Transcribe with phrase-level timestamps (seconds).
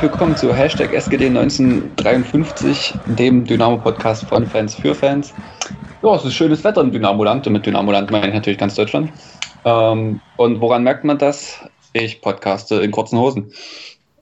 [0.00, 5.34] herzlich willkommen zu Hashtag SGD 1953, dem Dynamo-Podcast von Fans für Fans.
[6.02, 9.12] Ja, es ist schönes Wetter im Dynamoland und mit Dynamoland meine ich natürlich ganz Deutschland.
[9.66, 11.60] Ähm, und woran merkt man das?
[11.92, 13.52] Ich podcaste in kurzen Hosen.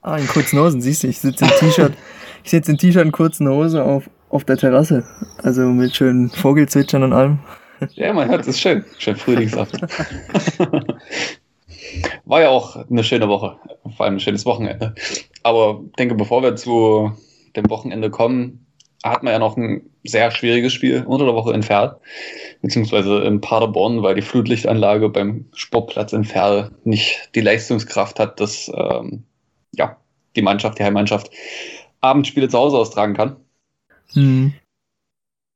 [0.03, 1.93] Ah, in kurzen Hosen, siehst du, ich sitze im T-Shirt.
[2.43, 5.05] Ich sitze in T-Shirt und kurzen Hose auf, auf der Terrasse.
[5.45, 7.39] Also mit schönen Vogelzwitschern und allem.
[7.95, 8.85] Ja, man hört es schön.
[8.99, 9.79] Schön Frühlingssaft.
[12.25, 13.57] War ja auch eine schöne Woche,
[13.97, 14.95] vor allem ein schönes Wochenende.
[15.43, 17.13] Aber ich denke, bevor wir zu
[17.57, 18.67] dem Wochenende kommen,
[19.05, 22.01] hat man ja noch ein sehr schwieriges Spiel unter der Woche in Ferl,
[22.63, 28.71] beziehungsweise in Paderborn, weil die Flutlichtanlage beim Sportplatz in Ferl nicht die Leistungskraft hat, dass
[28.75, 29.25] ähm,
[29.73, 29.97] ja,
[30.35, 31.31] die Mannschaft, die Heimmannschaft
[32.01, 33.37] Abendspiele zu Hause austragen kann.
[34.15, 34.55] Mhm.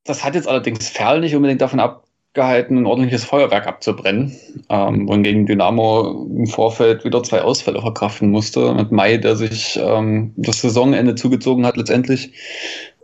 [0.04, 4.32] Das hat jetzt allerdings Ferl nicht unbedingt davon ab, gehalten, ein ordentliches Feuerwerk abzubrennen.
[4.68, 8.74] Ähm, wohingegen Dynamo im Vorfeld wieder zwei Ausfälle verkraften musste.
[8.74, 12.32] Mit Mai, der sich ähm, das Saisonende zugezogen hat letztendlich.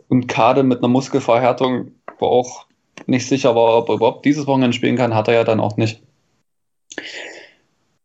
[0.07, 2.65] Und Kade mit einer Muskelverhärtung, wo auch
[3.05, 5.77] nicht sicher war, ob er überhaupt dieses Wochenende spielen kann, hat er ja dann auch
[5.77, 6.01] nicht.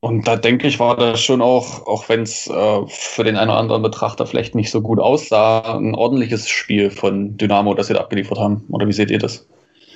[0.00, 3.48] Und da denke ich, war das schon auch, auch wenn es äh, für den einen
[3.48, 7.95] oder anderen Betrachter vielleicht nicht so gut aussah, ein ordentliches Spiel von Dynamo, das sie
[7.95, 8.64] da abgeliefert haben.
[8.69, 9.48] Oder wie seht ihr das?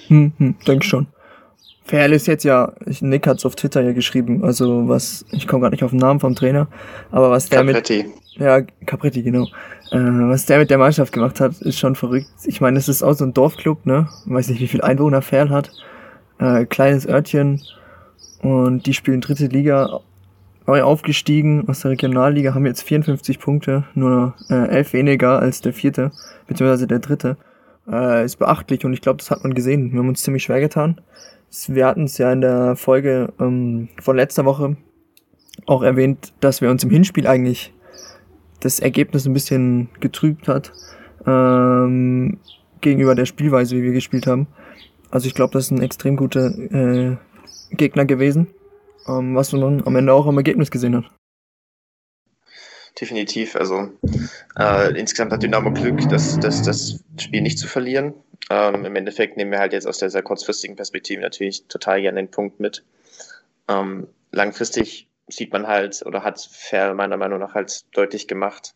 [0.06, 1.08] Hm, hm, denke schon.
[1.89, 5.62] Ferl ist jetzt ja, Nick hat es auf Twitter ja geschrieben, also was, ich komme
[5.62, 6.68] gerade nicht auf den Namen vom Trainer,
[7.11, 8.05] aber was der Capretti.
[8.05, 8.40] mit.
[8.40, 9.46] Ja, Capretti, genau.
[9.90, 12.29] Äh, was der mit der Mannschaft gemacht hat, ist schon verrückt.
[12.45, 14.07] Ich meine, es ist auch so ein Dorfclub, ne?
[14.27, 15.73] Ich weiß nicht, wie viel Einwohner Ferl hat.
[16.39, 17.62] Äh, kleines Örtchen.
[18.42, 20.01] Und die spielen dritte Liga,
[20.67, 25.73] neu aufgestiegen aus der Regionalliga, haben jetzt 54 Punkte, nur äh, elf weniger als der
[25.73, 26.12] vierte,
[26.46, 27.39] beziehungsweise der dritte.
[27.91, 29.91] Äh, ist beachtlich und ich glaube, das hat man gesehen.
[29.92, 31.01] Wir haben uns ziemlich schwer getan.
[31.69, 34.77] Wir hatten es ja in der Folge ähm, von letzter Woche
[35.67, 37.73] auch erwähnt, dass wir uns im Hinspiel eigentlich
[38.61, 40.73] das Ergebnis ein bisschen getrübt hat
[41.27, 42.39] ähm,
[42.81, 44.47] gegenüber der Spielweise, wie wir gespielt haben.
[45.11, 47.17] Also ich glaube, das ist ein extrem guter äh,
[47.70, 48.48] Gegner gewesen,
[49.07, 51.05] ähm, was man am Ende auch am Ergebnis gesehen hat.
[53.01, 53.55] Definitiv.
[53.55, 53.91] Also
[54.59, 58.14] äh, insgesamt hat Dynamo Glück, das, das, das Spiel nicht zu verlieren.
[58.51, 62.20] Ähm, Im Endeffekt nehmen wir halt jetzt aus der sehr kurzfristigen Perspektive natürlich total gerne
[62.20, 62.85] den Punkt mit.
[63.69, 68.75] Ähm, langfristig sieht man halt oder hat Fair meiner Meinung nach halt deutlich gemacht,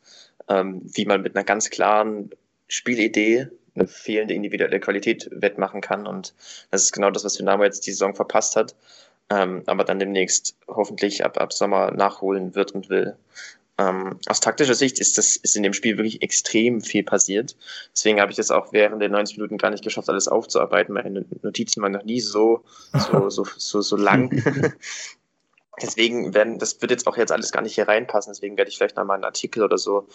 [0.49, 2.31] ähm, wie man mit einer ganz klaren
[2.69, 6.07] Spielidee eine fehlende individuelle Qualität wettmachen kann.
[6.07, 6.35] Und
[6.71, 8.75] das ist genau das, was Dynamo jetzt die Saison verpasst hat,
[9.31, 13.17] ähm, aber dann demnächst hoffentlich ab, ab Sommer nachholen wird und will.
[13.83, 17.57] Ähm, aus taktischer Sicht ist das ist in dem Spiel wirklich extrem viel passiert.
[17.95, 20.95] Deswegen habe ich das auch während der 90 Minuten gar nicht geschafft, alles aufzuarbeiten.
[20.95, 24.31] Meine Notizen waren noch nie so, so, so, so, so lang.
[25.81, 28.33] Deswegen werden, das wird jetzt auch jetzt alles gar nicht hier reinpassen.
[28.33, 30.07] Deswegen werde ich vielleicht nochmal einen Artikel oder so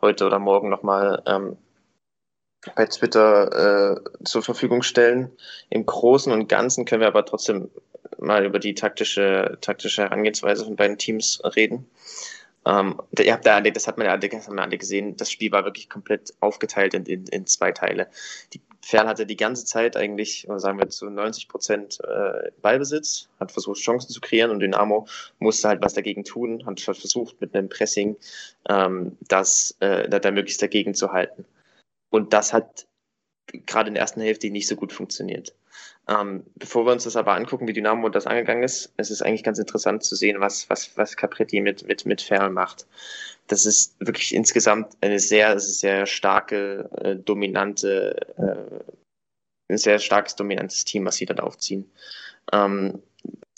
[0.00, 1.56] heute oder morgen nochmal ähm,
[2.74, 5.30] bei Twitter äh, zur Verfügung stellen.
[5.70, 7.70] Im Großen und Ganzen können wir aber trotzdem
[8.18, 11.88] mal über die taktische, taktische Herangehensweise von beiden Teams reden.
[12.66, 15.30] Ähm, ihr habt da das hat man ja alle, das haben wir alle gesehen, das
[15.30, 18.08] Spiel war wirklich komplett aufgeteilt in, in, in zwei Teile.
[18.52, 23.52] Die Fern hatte die ganze Zeit eigentlich, sagen wir zu 90 Prozent äh, Ballbesitz, hat
[23.52, 25.06] versucht Chancen zu kreieren und Dynamo
[25.38, 28.16] musste halt was dagegen tun, hat versucht mit einem Pressing
[28.68, 31.44] ähm, das äh, da, da möglichst dagegen zu halten.
[32.10, 32.86] Und das hat
[33.46, 35.54] gerade in der ersten Hälfte nicht so gut funktioniert.
[36.08, 39.42] Ähm, bevor wir uns das aber angucken, wie Dynamo das angegangen ist, es ist eigentlich
[39.42, 42.86] ganz interessant zu sehen, was, was, was Capretti mit, mit, mit Ferl macht.
[43.48, 50.84] Das ist wirklich insgesamt eine sehr, sehr starke, äh, dominante, äh, ein sehr starkes, dominantes
[50.84, 51.90] Team, was sie dann aufziehen.
[52.52, 53.02] Ähm,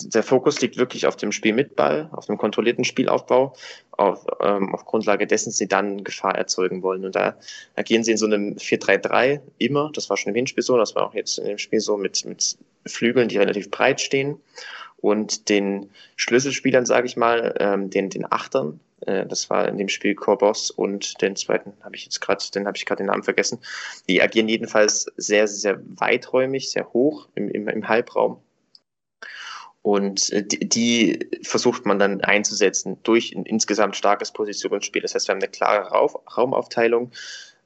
[0.02, 3.54] der Fokus liegt wirklich auf dem Spiel mit Ball, auf dem kontrollierten Spielaufbau,
[3.92, 7.04] auf, ähm, auf Grundlage dessen sie dann Gefahr erzeugen wollen.
[7.04, 7.36] Und da
[7.74, 9.90] agieren sie in so einem 4-3-3 immer.
[9.92, 12.24] Das war schon im Hinspiel so, das war auch jetzt in dem Spiel so mit,
[12.24, 12.56] mit
[12.86, 14.40] Flügeln, die relativ breit stehen.
[15.00, 19.88] Und den Schlüsselspielern, sage ich mal, ähm, den, den Achtern, äh, das war in dem
[19.88, 23.22] Spiel Corbos und den zweiten habe ich jetzt gerade, den habe ich gerade den Namen
[23.22, 23.58] vergessen.
[24.08, 28.40] Die agieren jedenfalls sehr, sehr weiträumig, sehr hoch im, im, im Halbraum
[29.82, 35.02] und äh, die, versucht man dann einzusetzen durch ein insgesamt starkes Positionsspiel.
[35.02, 35.88] Das heißt, wir haben eine klare
[36.36, 37.12] Raumaufteilung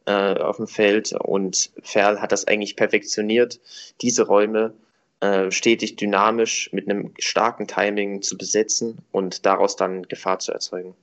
[0.07, 3.61] äh, auf dem Feld und Ferl hat das eigentlich perfektioniert,
[4.01, 4.75] diese Räume
[5.21, 10.95] äh, stetig dynamisch mit einem starken Timing zu besetzen und daraus dann Gefahr zu erzeugen.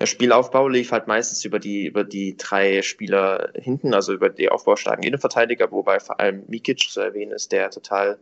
[0.00, 4.48] Der Spielaufbau lief halt meistens über die, über die drei Spieler hinten, also über die
[4.48, 8.18] aufbaustarken Innenverteidiger, wobei vor allem Mikic zu erwähnen ist, der total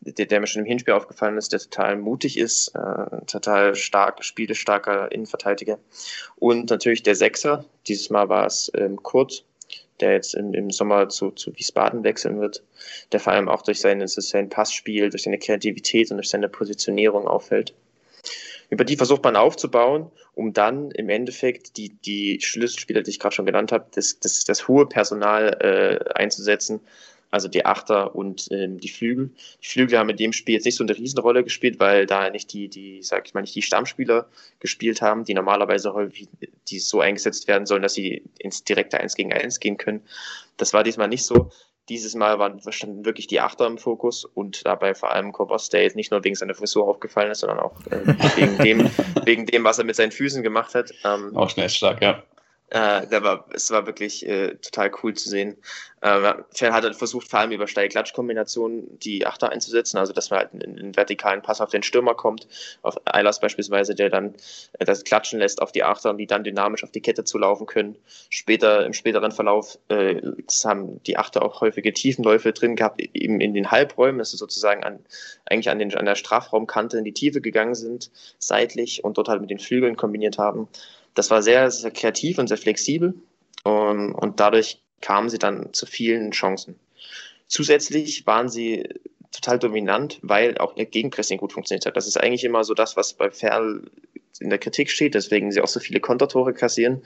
[0.00, 4.24] der, der mir schon im Hinspiel aufgefallen ist, der total mutig ist, äh, total stark,
[4.24, 5.78] spielestarker Innenverteidiger.
[6.36, 9.44] Und natürlich der Sechser, dieses Mal war es ähm, Kurt,
[10.00, 12.62] der jetzt im, im Sommer zu, zu Wiesbaden wechseln wird,
[13.12, 17.28] der vor allem auch durch seine, sein Passspiel, durch seine Kreativität und durch seine Positionierung
[17.28, 17.74] auffällt.
[18.70, 23.34] Über die versucht man aufzubauen, um dann im Endeffekt die, die Schlüsselspieler, die ich gerade
[23.34, 26.80] schon genannt habe, das, das, das hohe Personal äh, einzusetzen,
[27.30, 29.30] also die Achter und ähm, die Flügel.
[29.62, 32.52] Die Flügel haben in dem Spiel jetzt nicht so eine Riesenrolle gespielt, weil da nicht
[32.52, 34.28] die, die, sag ich mal, nicht die Stammspieler
[34.58, 36.28] gespielt haben, die normalerweise häufig
[36.68, 40.02] die so eingesetzt werden sollen, dass sie ins direkte 1 gegen 1 gehen können.
[40.56, 41.50] Das war diesmal nicht so.
[41.88, 45.82] Dieses Mal waren standen wirklich die Achter im Fokus und dabei vor allem Kobos, der
[45.82, 48.06] jetzt nicht nur wegen seiner Frisur aufgefallen ist, sondern auch äh,
[48.36, 48.90] wegen, dem,
[49.24, 50.92] wegen dem, was er mit seinen Füßen gemacht hat.
[51.04, 52.22] Ähm, auch schnell stark, ja.
[52.70, 55.56] Äh, der war, es war wirklich äh, total cool zu sehen.
[56.02, 60.38] Äh, Fell hat halt versucht, vor allem über Steil-Klatsch-Kombinationen die Achter einzusetzen, also dass man
[60.38, 62.46] halt einen, einen, vertikalen Pass auf den Stürmer kommt,
[62.82, 64.34] auf Eilers beispielsweise, der dann
[64.78, 67.66] äh, das klatschen lässt auf die Achter und die dann dynamisch auf die Kette zulaufen
[67.66, 67.96] können.
[68.28, 70.22] Später, im späteren Verlauf, äh,
[70.64, 74.84] haben die Achter auch häufige Tiefenläufe drin gehabt, eben in den Halbräumen, dass sie sozusagen
[74.84, 75.00] an,
[75.44, 79.40] eigentlich an, den, an der Strafraumkante in die Tiefe gegangen sind, seitlich und dort halt
[79.40, 80.68] mit den Flügeln kombiniert haben.
[81.14, 83.14] Das war sehr, sehr kreativ und sehr flexibel
[83.64, 86.78] und, und dadurch kamen sie dann zu vielen Chancen.
[87.46, 88.88] Zusätzlich waren sie
[89.32, 91.96] total dominant, weil auch ihr Gegenpressing gut funktioniert hat.
[91.96, 93.82] Das ist eigentlich immer so das, was bei Ferl
[94.40, 97.02] in der Kritik steht, deswegen sie auch so viele Kontertore kassieren.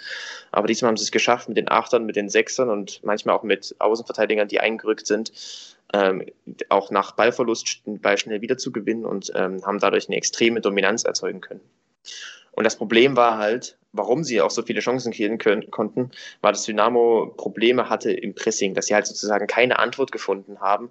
[0.53, 3.43] Aber diesmal haben sie es geschafft, mit den Achtern, mit den Sechsern und manchmal auch
[3.43, 5.33] mit Außenverteidigern, die eingerückt sind,
[5.93, 6.25] ähm,
[6.69, 11.05] auch nach Ballverlust Ball schnell wieder zu gewinnen und ähm, haben dadurch eine extreme Dominanz
[11.05, 11.61] erzeugen können.
[12.55, 16.11] Und das Problem war halt, warum sie auch so viele Chancen kreieren können, konnten,
[16.41, 20.91] war, dass Dynamo Probleme hatte im Pressing, dass sie halt sozusagen keine Antwort gefunden haben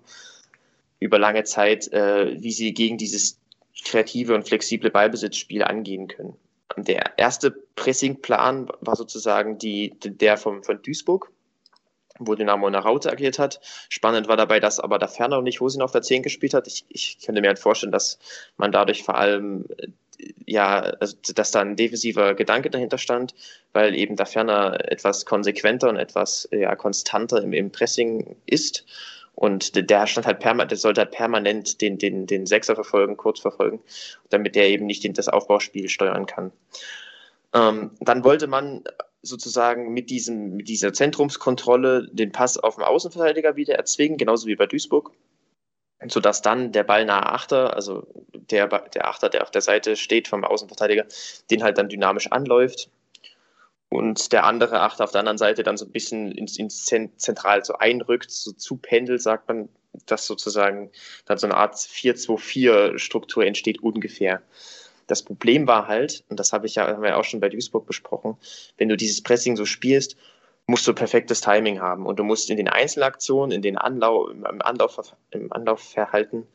[1.00, 3.39] über lange Zeit, äh, wie sie gegen dieses
[3.83, 6.38] kreative und flexible Ballbesitzspiel angehen können.
[6.77, 11.31] Der erste Pressingplan war sozusagen die, der vom, von Duisburg,
[12.19, 13.59] wo Dynamo in der Raute agiert hat.
[13.89, 16.68] Spannend war dabei, dass aber der Ferner nicht Hosin auf der 10 gespielt hat.
[16.68, 18.18] Ich, ich könnte mir halt vorstellen, dass
[18.57, 19.66] man dadurch vor allem
[20.46, 23.34] ja, also, dass da ein defensiver Gedanke dahinter stand,
[23.72, 28.86] weil eben da ferner etwas konsequenter und etwas ja, konstanter im, im Pressing ist.
[29.36, 33.40] Und der stand halt permanent, der sollte halt permanent den, den, den Sechser verfolgen, kurz
[33.40, 33.81] verfolgen,
[34.30, 36.52] damit der eben nicht das Aufbauspiel steuern kann.
[37.54, 38.84] Ähm, dann wollte man
[39.24, 44.56] sozusagen mit, diesem, mit dieser Zentrumskontrolle den Pass auf den Außenverteidiger wieder erzwingen, genauso wie
[44.56, 45.12] bei Duisburg
[46.08, 50.44] sodass dann der ballnahe Achter, also der, der Achter, der auf der Seite steht vom
[50.44, 51.06] Außenverteidiger,
[51.50, 52.90] den halt dann dynamisch anläuft
[53.90, 57.64] und der andere Achter auf der anderen Seite dann so ein bisschen ins, ins Zentral
[57.64, 59.70] so einrückt, so zupendelt, sagt man,
[60.08, 60.90] dass sozusagen
[61.26, 64.42] dann so eine Art 4-2-4-Struktur entsteht ungefähr.
[65.07, 67.86] Das Problem war halt, und das habe ich ja, haben wir auch schon bei Duisburg
[67.86, 68.38] besprochen,
[68.78, 70.18] wenn du dieses Pressing so spielst
[70.68, 74.62] musst du perfektes Timing haben und du musst in den Einzelaktionen, in den Anlauf, im
[74.62, 76.48] Anlauf, im Anlaufverhalten,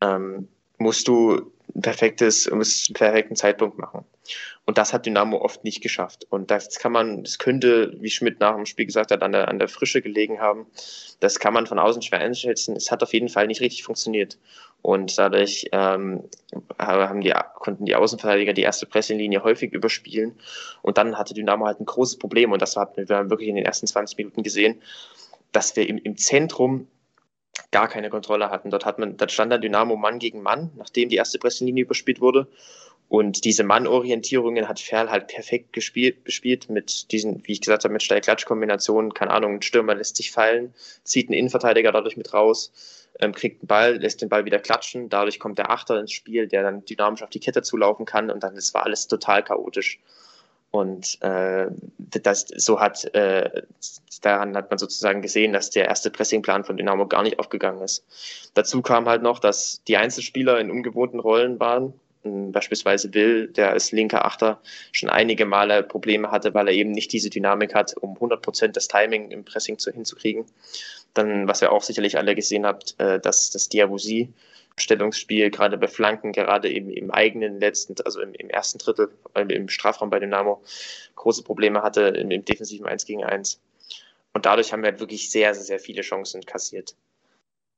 [0.00, 4.04] ähm, musst du ein perfektes, musst einen perfekten Zeitpunkt machen.
[4.64, 6.26] Und das hat Dynamo oft nicht geschafft.
[6.28, 9.48] Und das kann man, das könnte, wie Schmidt nach dem Spiel gesagt hat, an der,
[9.48, 10.66] an der Frische gelegen haben.
[11.20, 12.76] Das kann man von außen schwer einschätzen.
[12.76, 14.38] Es hat auf jeden Fall nicht richtig funktioniert.
[14.86, 16.22] Und dadurch ähm,
[16.78, 20.38] haben die, konnten die Außenverteidiger die erste Pressinglinie häufig überspielen.
[20.80, 22.52] Und dann hatte Dynamo halt ein großes Problem.
[22.52, 24.80] Und das haben wir wirklich in den ersten 20 Minuten gesehen,
[25.50, 26.86] dass wir im, im Zentrum
[27.72, 28.70] gar keine Kontrolle hatten.
[28.70, 32.20] Dort hat man, dort stand dann Dynamo Mann gegen Mann, nachdem die erste Pressinglinie überspielt
[32.20, 32.46] wurde.
[33.08, 37.92] Und diese Mannorientierungen hat Ferl halt perfekt gespielt, bespielt mit diesen, wie ich gesagt habe,
[37.92, 39.14] mit Steil-Klatsch-Kombinationen.
[39.14, 42.70] Keine Ahnung, ein Stürmer lässt sich fallen, zieht einen Innenverteidiger dadurch mit raus
[43.20, 45.08] ähm, kriegt den Ball, lässt den Ball wieder klatschen.
[45.08, 48.42] Dadurch kommt der Achter ins Spiel, der dann dynamisch auf die Kette zulaufen kann und
[48.42, 50.00] dann das war alles total chaotisch.
[50.70, 51.68] Und äh,
[51.98, 53.62] das, so hat, äh,
[54.20, 58.04] daran hat man sozusagen gesehen, dass der erste Pressingplan von Dynamo gar nicht aufgegangen ist.
[58.54, 61.94] Dazu kam halt noch, dass die Einzelspieler in ungewohnten Rollen waren.
[62.24, 67.12] Beispielsweise Will, der als linker Achter schon einige Male Probleme hatte, weil er eben nicht
[67.12, 70.44] diese Dynamik hat, um 100% das Timing im Pressing zu, hinzukriegen.
[71.16, 74.32] Dann, was ihr auch sicherlich alle gesehen habt, äh, dass das Diabusi
[74.78, 79.10] Stellungsspiel, gerade bei Flanken, gerade eben im eigenen letzten, also im, im ersten Drittel,
[79.48, 80.62] im Strafraum bei Dynamo,
[81.14, 83.60] große Probleme hatte im, im defensiven 1 gegen 1.
[84.34, 86.94] Und dadurch haben wir halt wirklich sehr, sehr, sehr viele Chancen kassiert.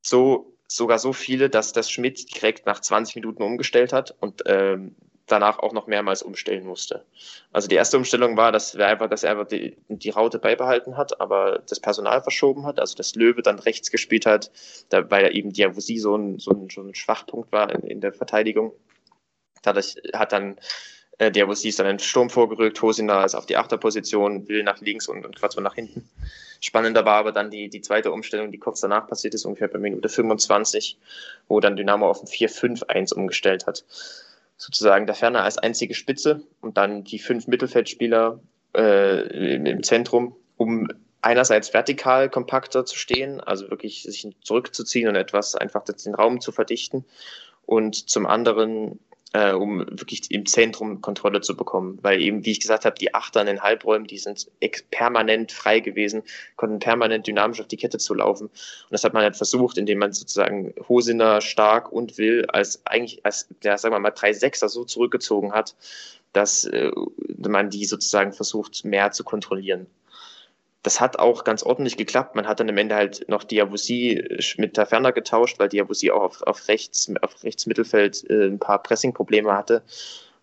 [0.01, 4.95] So, sogar so viele, dass das Schmidt direkt nach 20 Minuten umgestellt hat und ähm,
[5.31, 7.05] danach auch noch mehrmals umstellen musste.
[7.51, 10.97] Also die erste Umstellung war, dass er einfach, dass er einfach die, die Raute beibehalten
[10.97, 14.51] hat, aber das Personal verschoben hat, also dass Löwe dann rechts gespielt hat,
[14.89, 18.01] da, weil er eben Diawusi so ein, so, ein, so ein Schwachpunkt war in, in
[18.01, 18.73] der Verteidigung.
[19.61, 20.57] Dadurch hat dann
[21.17, 25.07] äh, Diawusi ist dann in Sturm vorgerückt, Hosina ist auf die Achterposition, will nach links
[25.07, 26.09] und, und Quattro nach hinten.
[26.61, 29.79] Spannender war aber dann die, die zweite Umstellung, die kurz danach passiert ist, ungefähr bei
[29.79, 30.97] Minute 25,
[31.47, 33.83] wo dann Dynamo auf ein 4-5-1 umgestellt hat
[34.59, 38.39] sozusagen der Ferner als einzige Spitze und dann die fünf Mittelfeldspieler
[38.75, 40.89] äh, im Zentrum, um
[41.21, 46.51] einerseits vertikal kompakter zu stehen, also wirklich sich zurückzuziehen und etwas einfach den Raum zu
[46.51, 47.05] verdichten
[47.65, 48.99] und zum anderen
[49.33, 51.99] äh, um wirklich im Zentrum Kontrolle zu bekommen.
[52.01, 54.47] Weil eben, wie ich gesagt habe, die Achter in den Halbräumen, die sind
[54.91, 56.23] permanent frei gewesen,
[56.55, 58.47] konnten permanent dynamisch auf die Kette zu laufen.
[58.47, 63.25] Und das hat man halt versucht, indem man sozusagen Hosiner stark und will als eigentlich
[63.25, 65.75] als, ja, sagen wir mal, drei Sechser so zurückgezogen hat,
[66.33, 66.91] dass äh,
[67.37, 69.87] man die sozusagen versucht, mehr zu kontrollieren
[70.83, 72.35] das hat auch ganz ordentlich geklappt.
[72.35, 76.23] Man hat dann am Ende halt noch Diabusi äh, mit Taferner getauscht, weil Diabusi auch
[76.23, 79.83] auf, auf rechts, auf rechts Mittelfeld äh, ein paar Pressing-Probleme hatte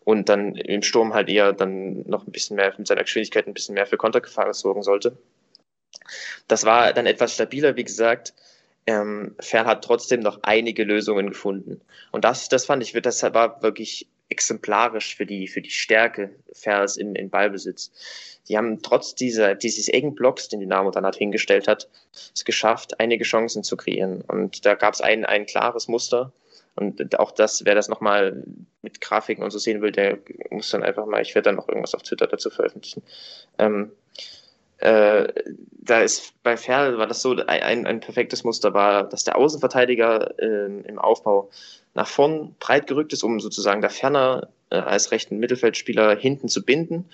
[0.05, 3.55] und dann im Sturm halt eher dann noch ein bisschen mehr mit seiner Geschwindigkeit ein
[3.55, 5.17] bisschen mehr für Kontergefahr sorgen sollte.
[6.49, 8.35] Das war dann etwas stabiler, wie gesagt.
[8.87, 11.81] Ähm, Fern hat trotzdem noch einige Lösungen gefunden.
[12.13, 16.97] Und das, das fand ich, das war wirklich exemplarisch für die, für die Stärke Fers
[16.97, 17.93] in, in Ballbesitz.
[18.49, 21.89] Die haben trotz dieser, dieses engen Blocks, den Dynamo dann halt hingestellt hat,
[22.35, 24.23] es geschafft, einige Chancen zu kreieren.
[24.23, 26.33] Und da gab es ein, ein klares Muster.
[26.77, 28.45] Und auch das, wer das nochmal
[28.83, 30.19] mit Grafiken und so sehen will, der
[30.51, 33.03] muss dann einfach mal, ich werde dann noch irgendwas auf Twitter dazu veröffentlichen.
[33.59, 33.93] Ähm,
[34.79, 35.33] äh,
[35.71, 40.39] da ist bei Ferl war das so ein, ein perfektes Muster war, dass der Außenverteidiger
[40.39, 41.49] äh, im Aufbau
[41.97, 46.63] nach vorn breit gerückt ist, um sozusagen da ferner äh, als rechten Mittelfeldspieler hinten zu
[46.63, 47.07] binden.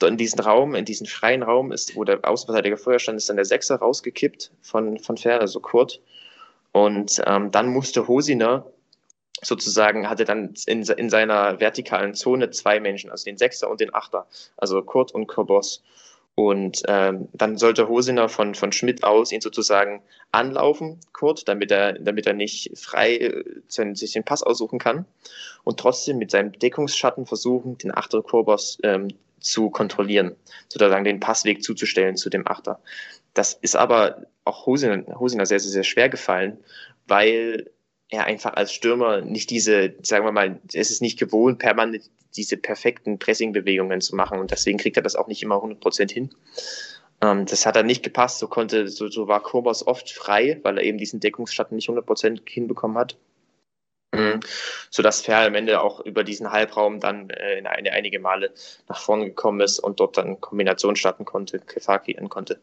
[0.00, 3.28] Dort in diesen Raum, in diesen freien Raum ist, wo der Außenverteidiger vorher stand, ist
[3.28, 6.00] dann der Sechser rausgekippt von, von Ferner, also Kurt.
[6.72, 8.66] Und ähm, dann musste Hosiner
[9.40, 13.94] sozusagen, hatte dann in, in seiner vertikalen Zone zwei Menschen, also den Sechser und den
[13.94, 14.26] Achter,
[14.56, 15.84] also Kurt und Kobos.
[16.36, 21.92] Und ähm, dann sollte Hosiner von, von Schmidt aus ihn sozusagen anlaufen, Kurt, damit er,
[21.92, 25.06] damit er nicht frei äh, sich den Pass aussuchen kann.
[25.62, 30.34] Und trotzdem mit seinem Deckungsschatten versuchen, den Achter Korbos ähm, zu kontrollieren,
[30.68, 32.80] sozusagen den Passweg zuzustellen zu dem Achter.
[33.34, 36.58] Das ist aber auch Hosiner, Hosiner sehr, sehr, sehr schwer gefallen,
[37.06, 37.70] weil
[38.08, 42.56] er einfach als Stürmer nicht diese, sagen wir mal, es ist nicht gewohnt, permanent diese
[42.56, 46.30] perfekten Pressing-Bewegungen zu machen und deswegen kriegt er das auch nicht immer 100% hin.
[47.20, 50.78] Ähm, das hat er nicht gepasst, so konnte, so, so war Kurbas oft frei, weil
[50.78, 53.16] er eben diesen Deckungsschatten nicht 100% hinbekommen hat.
[54.14, 54.40] Mhm.
[54.90, 58.52] Sodass Ferl am Ende auch über diesen Halbraum dann äh, in eine, einige Male
[58.88, 62.60] nach vorne gekommen ist und dort dann Kombination starten konnte, Kefaki an konnte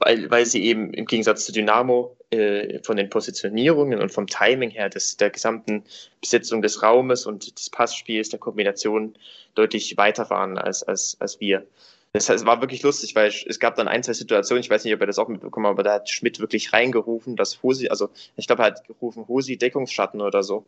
[0.00, 4.70] weil, weil sie eben im Gegensatz zu Dynamo äh, von den Positionierungen und vom Timing
[4.70, 5.84] her des, der gesamten
[6.20, 9.14] Besetzung des Raumes und des Passspiels, der Kombination
[9.54, 11.66] deutlich weiter waren als, als, als wir.
[12.12, 14.84] Das heißt, es war wirklich lustig, weil es gab dann ein, zwei Situationen, ich weiß
[14.84, 17.88] nicht, ob ihr das auch mitbekommen habt, aber da hat Schmidt wirklich reingerufen, dass Hosi,
[17.88, 20.64] also ich glaube, er hat gerufen, Hosi Deckungsschatten oder so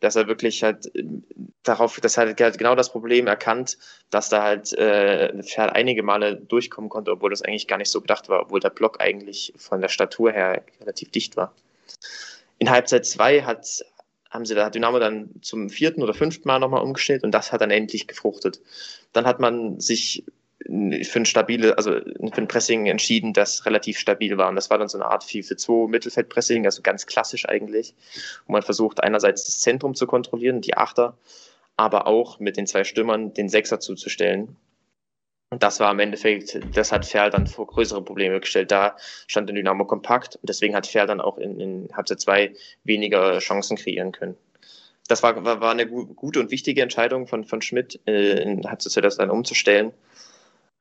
[0.00, 1.04] dass er wirklich halt äh,
[1.62, 3.78] darauf, dass er halt genau das Problem erkannt,
[4.10, 8.00] dass da halt äh, Pferd einige Male durchkommen konnte, obwohl das eigentlich gar nicht so
[8.00, 11.54] gedacht war, obwohl der Block eigentlich von der Statur her relativ dicht war.
[12.58, 13.84] In Halbzeit 2 hat,
[14.30, 17.60] haben sie da Dynamo dann zum vierten oder fünften Mal nochmal umgestellt und das hat
[17.60, 18.60] dann endlich gefruchtet.
[19.12, 20.24] Dann hat man sich
[20.68, 24.48] für ein stabile, also für ein Pressing entschieden, das relativ stabil war.
[24.48, 27.94] Und das war dann so eine Art 4 für 2 Mittelfeldpressing, also ganz klassisch eigentlich,
[28.46, 31.16] wo man versucht, einerseits das Zentrum zu kontrollieren, die Achter,
[31.76, 34.56] aber auch mit den zwei Stürmern den Sechser zuzustellen.
[35.50, 38.72] Und das war im Endeffekt, das hat Ferl dann vor größere Probleme gestellt.
[38.72, 38.96] Da
[39.28, 43.38] stand der Dynamo kompakt und deswegen hat Ferl dann auch in, in Halbzeit 2 weniger
[43.38, 44.36] Chancen kreieren können.
[45.06, 49.16] Das war, war, eine gute und wichtige Entscheidung von, von Schmidt, äh, Halbzeit 2 das
[49.18, 49.92] dann umzustellen.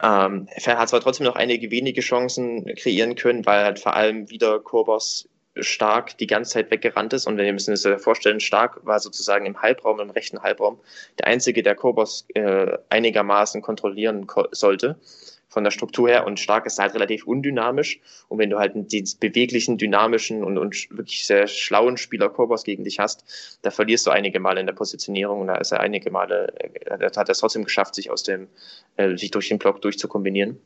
[0.02, 4.60] Ähm, hat zwar trotzdem noch einige wenige Chancen kreieren können, weil halt vor allem wieder
[4.60, 7.28] Kurbos stark die ganze Zeit weggerannt ist.
[7.28, 10.80] Und wir müssen uns ja vorstellen, stark war sozusagen im Halbraum, im rechten Halbraum,
[11.20, 14.98] der einzige, der Kurbos äh, einigermaßen kontrollieren sollte
[15.56, 18.02] von der Struktur her und stark ist halt relativ undynamisch.
[18.28, 18.88] Und wenn du halt einen
[19.22, 23.24] beweglichen, dynamischen und, und wirklich sehr schlauen Spieler Korbos gegen dich hast,
[23.62, 27.00] da verlierst du einige Male in der Positionierung und da ist er einige Male, äh,
[27.00, 28.50] hat er es trotzdem geschafft, sich aus dem,
[28.98, 30.60] äh, sich durch den Block durchzukombinieren.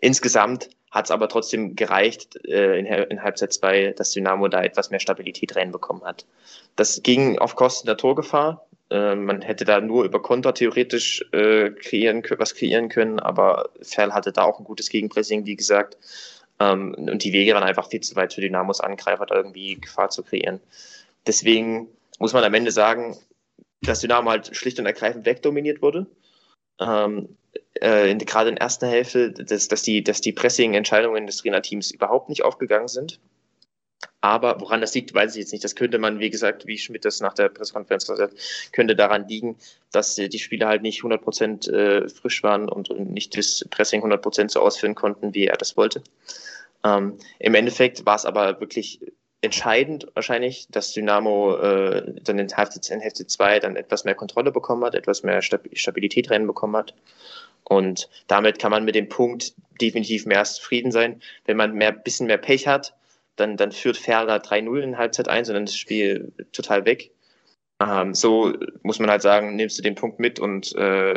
[0.00, 4.90] Insgesamt hat es aber trotzdem gereicht äh, in, in Halbzeit 2, dass Dynamo da etwas
[4.90, 6.26] mehr Stabilität reinbekommen hat.
[6.74, 11.70] Das ging auf Kosten der Torgefahr, Äh, man hätte da nur über Konter theoretisch äh,
[11.70, 15.96] kreieren, was kreieren können, aber Ferl hatte da auch ein gutes Gegenpressing, wie gesagt.
[16.60, 20.10] Ähm, und die Wege waren einfach viel zu weit für Dynamos Angreifer, da irgendwie Gefahr
[20.10, 20.60] zu kreieren.
[21.26, 23.16] Deswegen muss man am Ende sagen,
[23.80, 26.06] dass Dynamo halt schlicht und ergreifend wegdominiert wurde.
[26.78, 27.38] Ähm,
[27.74, 32.28] äh, gerade in der ersten Hälfte, dass, dass die, dass die Pressing-Entscheidungen des Trainerteams überhaupt
[32.28, 33.20] nicht aufgegangen sind.
[34.20, 35.64] Aber woran das liegt, weiß ich jetzt nicht.
[35.64, 38.38] Das könnte man, wie gesagt, wie Schmidt das nach der Pressekonferenz gesagt hat,
[38.72, 39.56] könnte daran liegen,
[39.90, 44.60] dass die Spieler halt nicht 100% äh, frisch waren und nicht das Pressing 100% so
[44.60, 46.02] ausführen konnten, wie er das wollte.
[46.84, 49.00] Ähm, Im Endeffekt war es aber wirklich
[49.40, 54.52] entscheidend wahrscheinlich, dass Dynamo äh, dann in Hälfte, in Hälfte 2 dann etwas mehr Kontrolle
[54.52, 56.94] bekommen hat, etwas mehr Stabilität reinbekommen hat.
[57.64, 61.20] Und damit kann man mit dem Punkt definitiv mehr zufrieden sein.
[61.44, 62.94] Wenn man mehr bisschen mehr Pech hat,
[63.36, 67.12] dann, dann führt Ferler 3-0 in Halbzeit 1 und dann ist das Spiel total weg.
[67.80, 71.14] Ähm, so muss man halt sagen, nimmst du den Punkt mit und äh,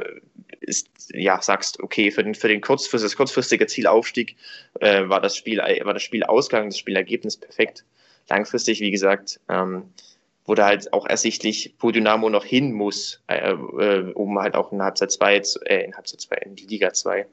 [0.62, 4.36] ist, ja, sagst, okay, für den, für den kurz, für das kurzfristige Zielaufstieg
[4.80, 7.86] äh, war das Spiel, war das Spielausgang, das Spielergebnis perfekt
[8.30, 9.94] langfristig, wie gesagt, ähm,
[10.46, 14.82] wurde halt auch ersichtlich, wo Dynamo noch hin muss, äh, äh, um halt auch in
[14.82, 17.26] Halbzeit 2, äh, in Halbzeit 2, in die Liga 2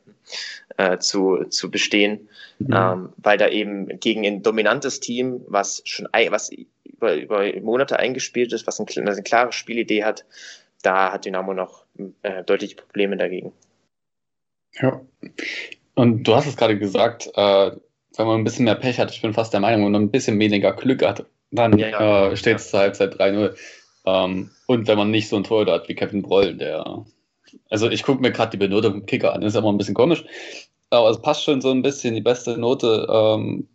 [0.78, 2.28] äh, zu, zu bestehen,
[2.58, 2.74] mhm.
[2.74, 6.50] ähm, weil da eben gegen ein dominantes Team, was schon was
[6.84, 10.24] über, über Monate eingespielt ist, was ein, eine klare Spielidee hat,
[10.82, 11.84] da hat Dynamo noch
[12.22, 13.52] äh, deutliche Probleme dagegen.
[14.80, 15.00] Ja.
[15.94, 17.70] Und du hast es gerade gesagt, äh,
[18.16, 20.10] wenn man ein bisschen mehr Pech hat, ich bin fast der Meinung, wenn man ein
[20.10, 23.54] bisschen weniger Glück hat, dann ja, äh, steht es zur Halbzeit 3-0.
[24.04, 27.04] Ähm, und wenn man nicht so ein Tor hat wie Kevin Broll, der.
[27.68, 30.24] Also ich gucke mir gerade die Benotung im Kicker an, ist immer ein bisschen komisch.
[30.90, 33.68] Aber es passt schon so ein bisschen die beste Note ähm,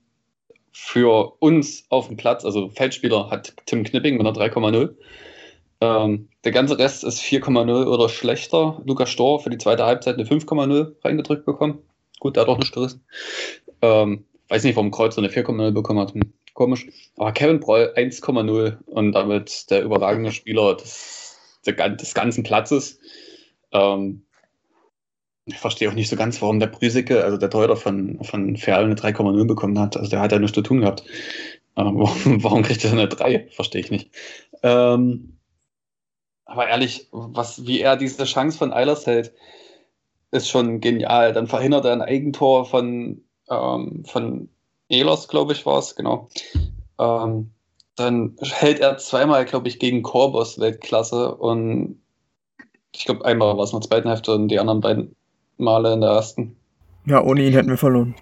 [0.71, 2.43] für uns auf dem Platz.
[2.45, 4.95] Also Feldspieler hat Tim Knipping mit einer 3,0.
[5.79, 8.81] Ähm, der ganze Rest ist 4,0 oder schlechter.
[8.85, 11.79] Lukas Storr für die zweite Halbzeit eine 5,0 reingedrückt bekommen.
[12.19, 13.03] Gut, der hat auch nicht gerissen.
[13.81, 16.13] Ähm, weiß nicht, warum Kreuz so eine 4,0 bekommen hat.
[16.57, 16.87] Komisch.
[17.17, 22.99] Aber Kevin Broll 1,0 und damit der überragende Spieler des, des ganzen Platzes.
[23.71, 24.25] Ähm,
[25.45, 28.85] ich verstehe auch nicht so ganz, warum der Brüsicke, also der Teurer von, von Ferl,
[28.85, 29.97] eine 3,0 bekommen hat.
[29.97, 31.03] Also der hat ja nichts zu tun gehabt.
[31.75, 33.49] Ähm, warum, warum kriegt er eine 3?
[33.51, 34.09] Verstehe ich nicht.
[34.63, 35.37] Ähm,
[36.45, 39.31] aber ehrlich, was, wie er diese Chance von Eilers hält,
[40.31, 41.33] ist schon genial.
[41.33, 44.49] Dann verhindert er ein Eigentor von ähm, von
[44.89, 46.29] Elos, glaube ich, war es, genau.
[46.99, 47.51] Ähm,
[47.95, 51.99] dann hält er zweimal, glaube ich, gegen Korbos Weltklasse und
[52.93, 55.15] ich glaube, einmal war es in der zweiten Hälfte und die anderen beiden
[55.57, 56.55] Male in der ersten.
[57.05, 58.15] Ja, ohne ihn hätten wir verloren.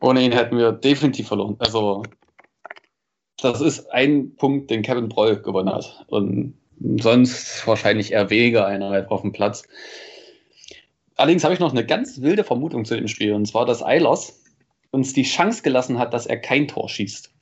[0.00, 1.56] Ohne ihn hätten wir definitiv verloren.
[1.58, 2.02] Also,
[3.40, 6.04] das ist ein Punkt, den Kevin Broll gewonnen hat.
[6.08, 6.54] Und
[6.98, 9.64] sonst wahrscheinlich eher weniger einer auf dem Platz.
[11.16, 13.32] Allerdings habe ich noch eine ganz wilde Vermutung zu dem Spiel.
[13.32, 14.42] Und zwar, dass Eilers
[14.90, 17.32] uns die Chance gelassen hat, dass er kein Tor schießt.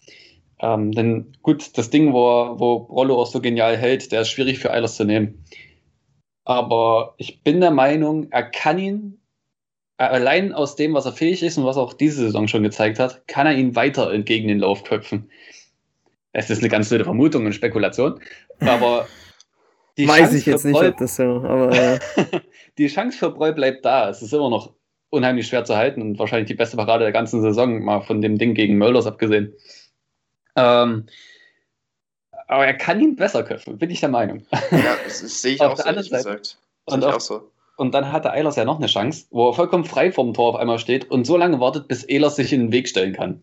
[0.61, 4.59] Ähm, denn gut, das Ding, wo, wo Rollo auch so genial hält, der ist schwierig
[4.59, 5.45] für Eilers zu nehmen.
[6.45, 9.21] Aber ich bin der Meinung, er kann ihn,
[9.99, 12.63] äh, allein aus dem, was er fähig ist und was er auch diese Saison schon
[12.63, 15.31] gezeigt hat, kann er ihn weiter entgegen den Lauf köpfen.
[16.33, 18.21] Es ist eine ganz wilde Vermutung und Spekulation,
[18.61, 19.07] aber
[19.97, 21.99] die Weiß Chance ich jetzt nicht, ob das so, aber ja.
[22.79, 24.11] die Chance für Breu bleibt da.
[24.11, 24.75] Es ist immer noch
[25.15, 28.39] unheimlich schwer zu halten und wahrscheinlich die beste Parade der ganzen Saison, mal von dem
[28.39, 29.55] Ding gegen Mölders abgesehen.
[30.57, 31.07] Ähm,
[32.47, 34.43] aber er kann ihn besser köpfen, bin ich der Meinung.
[34.71, 36.59] Ja, das, sehe ich auch so, gesagt.
[36.87, 37.51] Und, auch, so.
[37.77, 40.57] und dann hatte Eilers ja noch eine Chance, wo er vollkommen frei vom Tor auf
[40.57, 43.43] einmal steht und so lange wartet, bis Ehlers sich in den Weg stellen kann.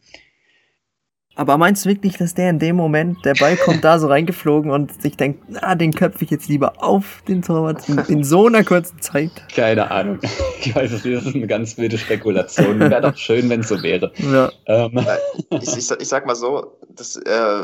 [1.35, 4.69] Aber meinst du wirklich, dass der in dem Moment, der Ball kommt da so reingeflogen
[4.69, 8.47] und sich denkt, ah, den köpfe ich jetzt lieber auf den Torwart in, in so
[8.47, 9.31] einer kurzen Zeit?
[9.53, 10.19] Keine Ahnung.
[10.63, 12.79] Ich weiß es nicht, das ist eine ganz wilde Spekulation.
[12.79, 14.11] Wäre doch schön, wenn es so wäre.
[14.17, 14.51] Ja.
[14.67, 15.05] Ähm.
[15.49, 17.63] Ich, ich, ich, sag mal so, dass, äh,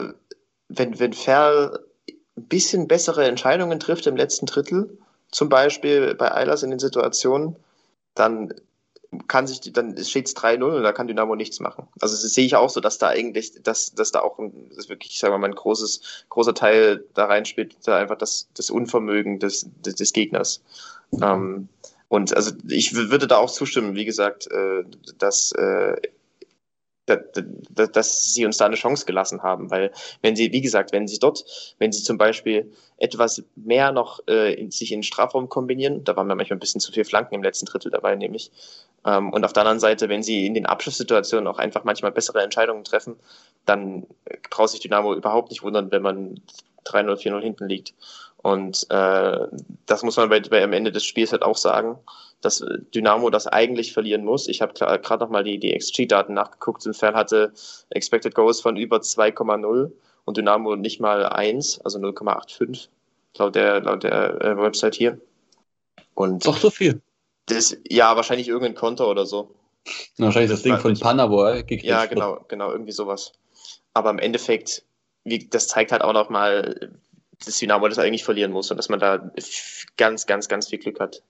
[0.70, 1.80] wenn, wenn Ferl
[2.38, 4.98] ein bisschen bessere Entscheidungen trifft im letzten Drittel,
[5.32, 7.56] zum Beispiel bei Eilers in den Situationen,
[8.16, 8.54] dann
[9.28, 11.88] kann sich, dann steht es 3-0 und da kann Dynamo nichts machen.
[12.00, 14.90] Also das sehe ich auch so, dass da eigentlich, dass, dass da auch ein, das
[14.90, 19.40] wirklich, sagen wir mal, ein großes, großer Teil da reinspielt, da einfach das, das Unvermögen
[19.40, 20.62] des, des, des Gegners.
[21.22, 21.70] Ähm,
[22.10, 24.84] und also ich würde da auch zustimmen, wie gesagt, äh,
[25.18, 25.98] dass äh,
[27.08, 29.92] dass sie uns da eine Chance gelassen haben, weil
[30.22, 31.46] wenn sie, wie gesagt, wenn sie dort,
[31.80, 36.16] wenn sie zum Beispiel etwas mehr noch äh, in, sich in den Strafraum kombinieren, da
[36.16, 38.52] waren wir manchmal ein bisschen zu viel Flanken im letzten Drittel dabei, nämlich,
[39.06, 42.42] ähm, und auf der anderen Seite, wenn sie in den Abschlusssituationen auch einfach manchmal bessere
[42.44, 43.16] Entscheidungen treffen,
[43.66, 44.06] dann
[44.50, 46.42] braucht sich Dynamo überhaupt nicht wundern, wenn man
[46.86, 47.94] 3-0, 4-0 hinten liegt.
[48.38, 49.48] Und äh,
[49.86, 51.98] das muss man bei, bei am Ende des Spiels halt auch sagen,
[52.42, 54.48] dass Dynamo das eigentlich verlieren muss.
[54.48, 56.86] Ich habe gerade nochmal die, die XG-Daten nachgeguckt.
[56.86, 57.52] Infer hatte
[57.90, 59.92] Expected Goals von über 2,0
[60.26, 62.90] und Dynamo nicht mal 1, also 0,85
[63.38, 65.20] laut der, laut der äh, Website hier.
[66.14, 67.02] Und Doch so viel.
[67.46, 69.56] Das, ja, wahrscheinlich irgendein Konto oder so.
[70.18, 73.32] Wahrscheinlich das, das Ding von Panama gekriegt Ja, genau, genau, irgendwie sowas.
[73.94, 74.84] Aber im Endeffekt,
[75.24, 76.92] wie, das zeigt halt auch nochmal,
[77.46, 79.32] dass Dynamo das eigentlich verlieren muss und dass man da
[79.98, 81.24] ganz, ganz, ganz viel Glück hat.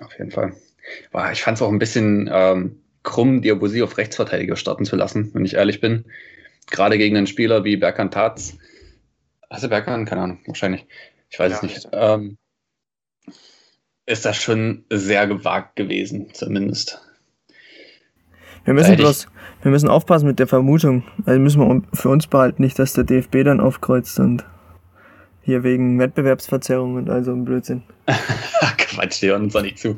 [0.00, 0.54] Auf jeden Fall.
[1.32, 5.44] Ich fand es auch ein bisschen ähm, krumm, Diabosi auf Rechtsverteidiger starten zu lassen, wenn
[5.44, 6.04] ich ehrlich bin.
[6.70, 8.56] Gerade gegen einen Spieler wie Berkan Tatz.
[9.50, 10.06] Hast du Berkan?
[10.06, 10.86] Keine Ahnung, wahrscheinlich.
[11.28, 11.88] Ich weiß ja, es nicht.
[11.92, 12.38] Ähm,
[14.06, 17.00] ist das schon sehr gewagt gewesen, zumindest.
[18.64, 19.26] Wir müssen bloß,
[19.62, 21.02] wir müssen aufpassen mit der Vermutung.
[21.26, 24.44] Also müssen wir für uns behalten, nicht, dass der DFB dann aufkreuzt und
[25.42, 27.82] hier wegen Wettbewerbsverzerrung und all so ein Blödsinn.
[28.78, 29.96] Quatsch, die hören uns doch nicht zu.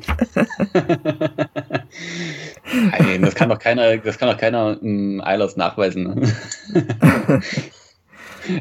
[2.99, 6.03] Nein, das kann doch keiner, das kann doch keiner im Eilers nachweisen.
[6.03, 6.33] Ne?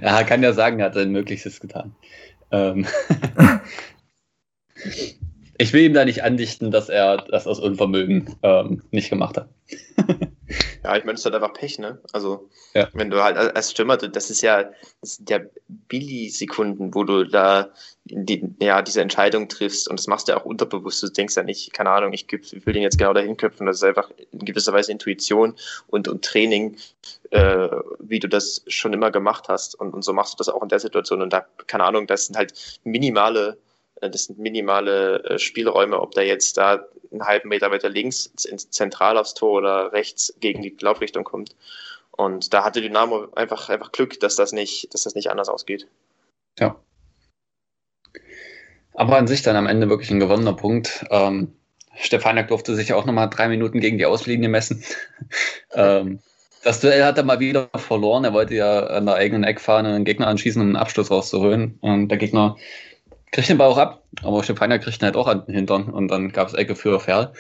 [0.02, 1.94] ja, kann ja sagen, er hat sein Möglichstes getan.
[2.50, 2.86] Ähm
[5.58, 9.48] ich will ihm da nicht andichten, dass er das aus Unvermögen ähm, nicht gemacht hat.
[10.84, 12.00] ja, ich meine, es ist halt einfach Pech, ne?
[12.12, 12.88] Also, ja.
[12.92, 17.70] wenn du halt als Stürmer, das ist ja, das sind ja Billy-Sekunden, wo du da
[18.04, 21.02] die, ja, diese Entscheidung triffst und das machst du ja auch unterbewusst.
[21.02, 23.66] Du denkst ja nicht, keine Ahnung, ich, will den jetzt genau dahin köpfen.
[23.66, 25.54] Das ist einfach in gewisser Weise Intuition
[25.86, 26.76] und, und Training,
[27.30, 27.68] äh,
[28.00, 29.74] wie du das schon immer gemacht hast.
[29.74, 31.22] Und, und so machst du das auch in der Situation.
[31.22, 33.56] Und da, keine Ahnung, das sind halt minimale
[34.00, 39.16] das sind minimale äh, Spielräume, ob da jetzt da einen halben Meter weiter links zentral
[39.16, 41.54] aufs Tor oder rechts gegen die Laufrichtung kommt.
[42.11, 45.88] Und da hatte Dynamo einfach, einfach Glück, dass das nicht, dass das nicht anders ausgeht.
[46.59, 46.76] Ja.
[48.94, 51.04] Aber an sich dann am Ende wirklich ein gewonnener Punkt.
[51.11, 51.52] Ähm,
[51.96, 54.85] Stefanek durfte sich auch nochmal drei Minuten gegen die Auslinie messen.
[55.72, 56.20] ähm,
[56.62, 58.24] das Duell hat er mal wieder verloren.
[58.24, 61.78] Er wollte ja an der eigenen Eckfahne einen Gegner anschießen, um einen Abschluss rauszuholen.
[61.80, 62.57] Und der Gegner
[63.35, 66.07] kriegt den Ball auch ab, aber Stefania kriegt ihn halt auch an den Hintern und
[66.09, 67.33] dann gab es Ecke für Ferl.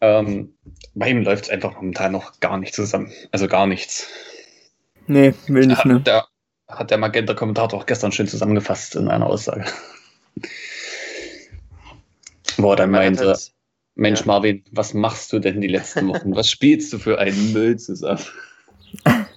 [0.00, 0.54] Ähm,
[0.94, 3.12] bei ihm läuft es einfach momentan noch gar nicht zusammen.
[3.30, 4.08] Also gar nichts.
[5.06, 5.98] Nee, will nicht mehr.
[5.98, 6.26] Der,
[6.66, 9.66] hat der Magenta-Kommentator auch gestern schön zusammengefasst in einer Aussage.
[12.56, 13.52] Wo er dann meinte, halt,
[13.96, 14.26] Mensch ja.
[14.26, 16.34] Marvin, was machst du denn die letzten Wochen?
[16.34, 18.24] was spielst du für einen Müll zusammen?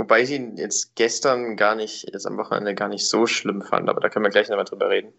[0.00, 3.90] Wobei ich ihn jetzt gestern gar nicht, jetzt am Wochenende gar nicht so schlimm fand,
[3.90, 5.12] aber da können wir gleich nochmal drüber reden.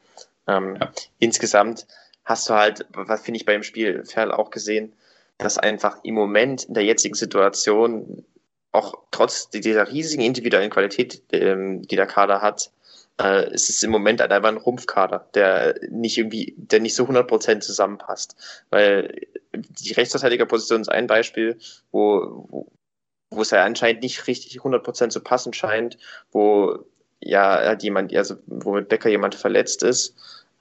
[0.47, 0.91] Ähm, ja.
[1.19, 1.85] Insgesamt
[2.25, 4.93] hast du halt, was finde ich beim Spiel Ferl auch gesehen,
[5.37, 8.25] dass einfach im Moment in der jetzigen Situation
[8.71, 12.71] auch trotz dieser riesigen individuellen Qualität, ähm, die der Kader hat,
[13.21, 17.05] äh, ist es im Moment halt einfach ein Rumpfkader, der nicht irgendwie, der nicht so
[17.05, 18.35] 100% zusammenpasst.
[18.71, 21.59] Weil die Rechtsverteidigerposition ist ein Beispiel,
[21.91, 22.67] wo, wo,
[23.31, 25.97] wo es ja anscheinend nicht richtig 100% zu passen scheint,
[26.31, 26.85] wo
[27.19, 30.15] ja halt jemand, also wo mit Becker jemand verletzt ist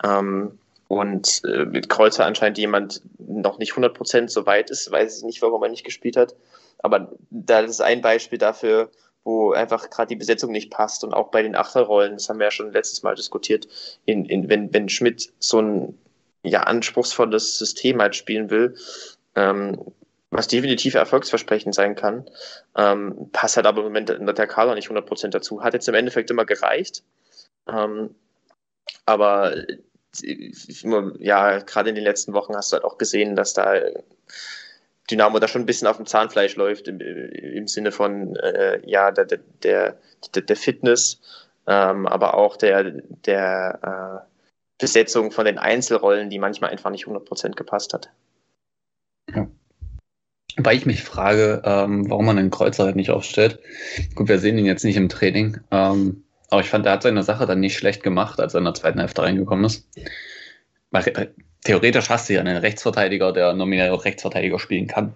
[0.05, 5.25] ähm, und äh, mit Kreuzer anscheinend jemand noch nicht 100% so weit ist, weiß ich
[5.25, 6.35] nicht, warum er nicht gespielt hat,
[6.79, 8.91] aber da ist ein Beispiel dafür,
[9.25, 12.47] wo einfach gerade die Besetzung nicht passt und auch bei den Achterrollen, das haben wir
[12.47, 13.69] ja schon letztes Mal diskutiert,
[14.07, 15.99] in, in, wenn, wenn Schmidt so ein
[16.43, 18.77] ja, anspruchsvolles System halt spielen will,
[19.35, 19.79] ähm,
[20.31, 22.29] was definitiv erfolgsversprechend sein kann.
[22.77, 25.63] Ähm, passt halt aber im Moment der Kader nicht 100% dazu.
[25.63, 27.03] Hat jetzt im Endeffekt immer gereicht.
[27.69, 28.15] Ähm,
[29.07, 29.55] aber
[31.19, 33.75] ja, gerade in den letzten Wochen hast du halt auch gesehen, dass da
[35.11, 39.11] Dynamo da schon ein bisschen auf dem Zahnfleisch läuft, im, im Sinne von äh, ja,
[39.11, 41.21] der, der, der, der Fitness,
[41.67, 42.85] ähm, aber auch der,
[43.25, 44.31] der äh,
[44.79, 48.11] Besetzung von den Einzelrollen, die manchmal einfach nicht 100% gepasst hat.
[49.35, 49.49] Ja.
[50.57, 53.59] Weil ich mich frage, ähm, warum man einen Kreuzer halt nicht aufstellt.
[54.15, 55.59] Gut, wir sehen ihn jetzt nicht im Training.
[55.71, 58.65] Ähm, aber ich fand, er hat seine Sache dann nicht schlecht gemacht, als er in
[58.65, 59.89] der zweiten Hälfte reingekommen ist.
[60.91, 61.29] Weil, äh,
[61.65, 65.15] theoretisch hast du ja einen Rechtsverteidiger, der nominell auch Rechtsverteidiger spielen kann.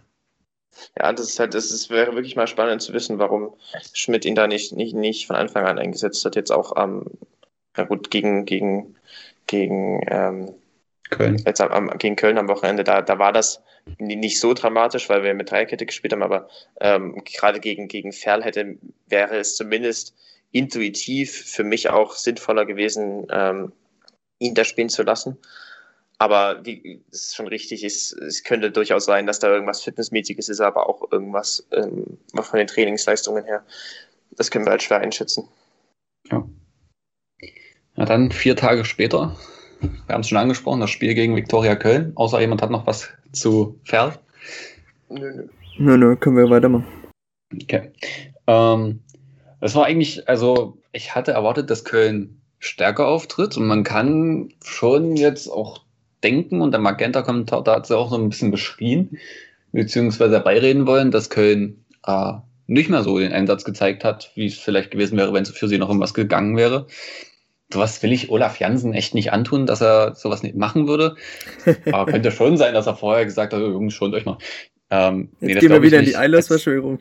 [0.98, 3.54] Ja, das ist halt, das ist, wäre wirklich mal spannend zu wissen, warum
[3.92, 6.36] Schmidt ihn da nicht, nicht, nicht von Anfang an eingesetzt hat.
[6.36, 7.06] Jetzt auch am,
[7.76, 8.96] ähm, gut, gegen, gegen,
[9.46, 10.54] gegen ähm,
[11.10, 11.42] Köln.
[11.44, 13.62] Jetzt am, gegen Köln am Wochenende, da, da war das
[13.98, 16.48] nicht so dramatisch, weil wir mit Dreierkette gespielt haben, aber
[16.80, 18.76] ähm, gerade gegen, gegen Ferl hätte,
[19.08, 20.14] wäre es zumindest
[20.52, 23.72] intuitiv für mich auch sinnvoller gewesen, ähm,
[24.38, 25.36] ihn da spielen zu lassen.
[26.18, 30.48] Aber wie es ist schon richtig, es, es könnte durchaus sein, dass da irgendwas Fitnessmäßiges
[30.48, 33.64] ist, aber auch irgendwas ähm, von den Trainingsleistungen her.
[34.30, 35.48] Das können wir halt schwer einschätzen.
[36.30, 36.48] Ja.
[37.96, 39.36] Na dann, vier Tage später,
[40.06, 42.12] wir haben es schon angesprochen, das Spiel gegen Viktoria Köln.
[42.14, 44.14] Außer jemand hat noch was zu Ferl.
[45.08, 45.48] Nö, nö.
[45.78, 46.86] Nö, nö, können wir weitermachen.
[47.62, 47.90] Okay.
[48.46, 49.00] Ähm,
[49.60, 55.16] das war eigentlich, also ich hatte erwartet, dass Köln stärker auftritt und man kann schon
[55.16, 55.82] jetzt auch
[56.22, 59.18] denken und der Magenta-Kommentar da hat sie auch so ein bisschen beschrien,
[59.72, 62.32] beziehungsweise beireden wollen, dass Köln äh,
[62.66, 65.68] nicht mehr so den Einsatz gezeigt hat, wie es vielleicht gewesen wäre, wenn es für
[65.68, 66.86] sie noch um was gegangen wäre.
[67.72, 71.16] Sowas will ich Olaf Jansen echt nicht antun, dass er sowas nicht machen würde.
[71.92, 74.38] Aber könnte schon sein, dass er vorher gesagt hat, Jungs, schont euch mal.
[74.90, 77.00] Ähm, Jetzt nee, gehen wir wieder in die Eilers-Verschwörung.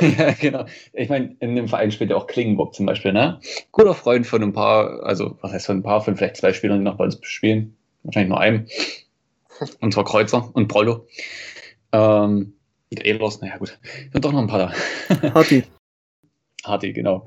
[0.00, 0.66] ja, genau.
[0.92, 3.40] Ich meine, in dem Verein spielt ja auch Klingenburg zum Beispiel, ne?
[3.72, 6.78] Guter Freund von ein paar, also was heißt von ein paar, von vielleicht zwei Spielern,
[6.78, 7.76] die noch bei uns spielen.
[8.02, 8.66] Wahrscheinlich nur einem.
[9.80, 11.06] Und zwar Kreuzer und Prollo.
[11.92, 12.54] Ähm,
[12.90, 13.78] Elos, naja gut.
[14.12, 14.74] Sind doch noch ein paar
[15.10, 15.34] da.
[15.34, 15.64] Harti.
[16.64, 17.26] Harti, genau.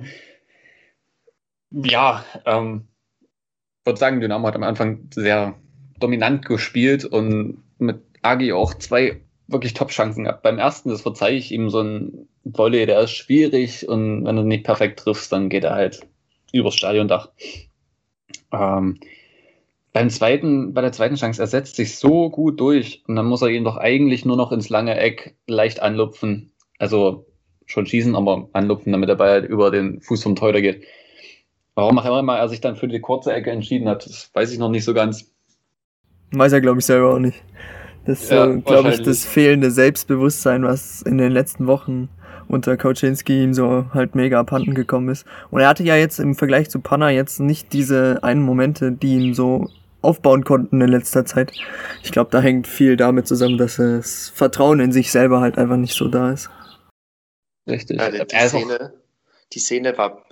[1.72, 2.88] Ja, ähm,
[3.22, 5.56] ich würde sagen, Dynamo hat am Anfang sehr
[6.00, 10.44] dominant gespielt und mit Agi auch zwei wirklich Top-Chancen gehabt.
[10.44, 14.44] Beim ersten, das verzeihe ich ihm, so ein Volley, der ist schwierig und wenn du
[14.44, 16.02] nicht perfekt triffst, dann geht er halt
[16.52, 17.30] übers Stadiondach.
[18.52, 19.00] Ähm,
[19.94, 23.42] beim zweiten, bei der zweiten Chance, er setzt sich so gut durch und dann muss
[23.42, 26.52] er ihn doch eigentlich nur noch ins lange Eck leicht anlupfen.
[26.78, 27.26] Also
[27.66, 30.84] schon schießen, aber anlupfen, damit der Ball halt über den Fuß vom Teuter geht.
[31.78, 34.58] Warum auch immer er sich dann für die kurze Ecke entschieden hat, das weiß ich
[34.58, 35.32] noch nicht so ganz.
[36.32, 37.44] Weiß er, glaube ich, selber auch nicht.
[38.04, 42.10] Das ist, ja, so, glaube ich, das fehlende Selbstbewusstsein, was in den letzten Wochen
[42.48, 45.28] unter Kauczynski ihm so halt mega abhanden gekommen ist.
[45.52, 49.14] Und er hatte ja jetzt im Vergleich zu Panna jetzt nicht diese einen Momente, die
[49.14, 49.70] ihm so
[50.02, 51.52] aufbauen konnten in letzter Zeit.
[52.02, 55.78] Ich glaube, da hängt viel damit zusammen, dass das Vertrauen in sich selber halt einfach
[55.78, 56.50] nicht so da ist.
[57.70, 58.00] Richtig.
[58.00, 58.94] Ja, die, die Szene,
[59.54, 60.26] die Szene war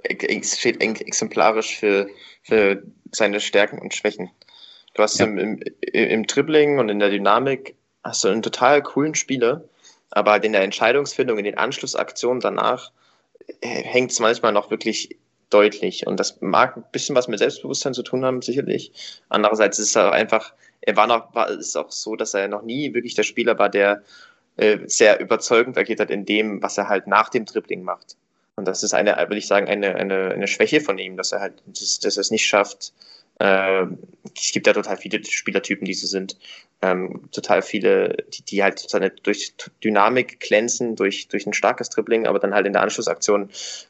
[0.43, 2.07] steht exemplarisch für,
[2.43, 4.29] für seine Stärken und Schwächen.
[4.93, 5.25] Du hast ja.
[5.25, 9.63] im, im, im Dribbling und in der Dynamik hast du einen total coolen Spieler,
[10.11, 12.91] aber halt in der Entscheidungsfindung, in den Anschlussaktionen danach
[13.61, 15.17] äh, hängt es manchmal noch wirklich
[15.49, 16.07] deutlich.
[16.07, 18.91] Und das mag ein bisschen was mit Selbstbewusstsein zu tun haben, sicherlich.
[19.29, 22.63] Andererseits ist es auch einfach, er war noch, war es auch so, dass er noch
[22.63, 24.03] nie wirklich der Spieler war, der
[24.57, 28.17] äh, sehr überzeugend agiert hat in dem, was er halt nach dem Dribbling macht.
[28.55, 31.41] Und das ist eine, würde ich sagen, eine, eine, eine Schwäche von ihm, dass er
[31.41, 32.93] halt, dass, dass er es nicht schafft,
[33.39, 33.85] äh,
[34.35, 36.37] es gibt ja total viele Spielertypen, die so sind.
[36.81, 42.27] Ähm, total viele, die, die halt seine, durch Dynamik glänzen, durch, durch ein starkes Dribbling,
[42.27, 43.49] aber dann halt in der Anschlussaktion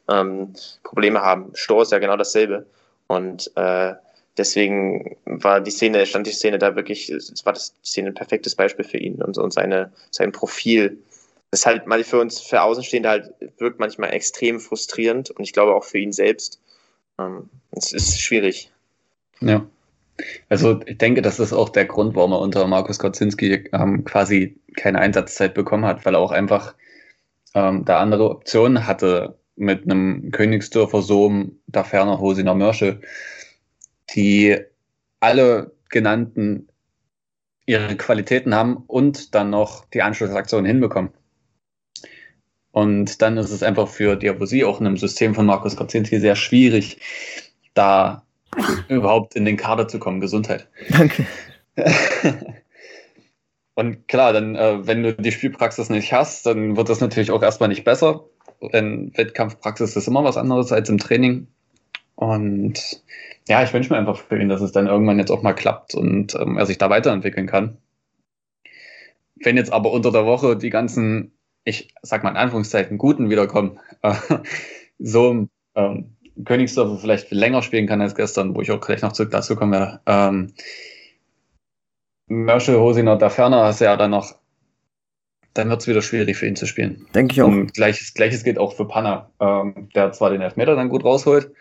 [0.10, 1.52] ähm, Probleme haben.
[1.54, 2.66] Stor ist ja genau dasselbe.
[3.08, 3.94] Und äh,
[4.38, 8.56] deswegen war die Szene, stand die Szene da wirklich, es war das Szene ein perfektes
[8.56, 10.98] Beispiel für ihn und, und seine, sein Profil.
[11.56, 15.74] Das ist halt für uns, für Außenstehende halt, wirkt manchmal extrem frustrierend und ich glaube
[15.74, 16.62] auch für ihn selbst.
[17.18, 18.74] Ähm, es ist schwierig.
[19.40, 19.66] Ja.
[20.50, 24.60] Also ich denke, das ist auch der Grund, warum er unter Markus Kocinski ähm, quasi
[24.76, 26.76] keine Einsatzzeit bekommen hat, weil er auch einfach
[27.54, 33.00] ähm, da andere Optionen hatte mit einem Königsdörfer Sohm, da ferner Hosiner Mörsche,
[34.14, 34.58] die
[35.22, 36.68] alle genannten
[37.66, 41.12] ihre Qualitäten haben und dann noch die Anschlussaktion hinbekommen.
[42.76, 46.36] Und dann ist es einfach für Diabosie auch in einem System von Markus Kocinski sehr
[46.36, 47.00] schwierig,
[47.74, 48.24] da
[48.90, 50.20] überhaupt in den Kader zu kommen.
[50.20, 50.68] Gesundheit.
[50.90, 51.26] Danke.
[53.76, 57.42] Und klar, dann, äh, wenn du die Spielpraxis nicht hast, dann wird das natürlich auch
[57.42, 58.26] erstmal nicht besser.
[58.74, 61.48] Denn Wettkampfpraxis ist immer was anderes als im Training.
[62.16, 63.04] Und
[63.48, 65.96] ja, ich wünsche mir einfach für ihn, dass es dann irgendwann jetzt auch mal klappt
[65.96, 67.78] und ähm, er sich da weiterentwickeln kann.
[69.38, 71.32] Wenn jetzt aber unter der Woche die ganzen,
[71.66, 73.80] ich sag mal in Anführungszeichen, Guten wiederkommen,
[75.00, 79.32] so ähm, Königsdorf vielleicht länger spielen kann als gestern, wo ich auch gleich noch zurück
[79.32, 80.00] dazu kommen werde.
[80.06, 80.54] Ähm,
[82.28, 84.36] Merschel, Hosiner, da ferner hast du ja dann noch,
[85.54, 87.08] dann wird es wieder schwierig für ihn zu spielen.
[87.14, 87.48] Denke ich auch.
[87.48, 91.52] Und gleiches, gleiches gilt auch für Panna, ähm, der zwar den Elfmeter dann gut rausholt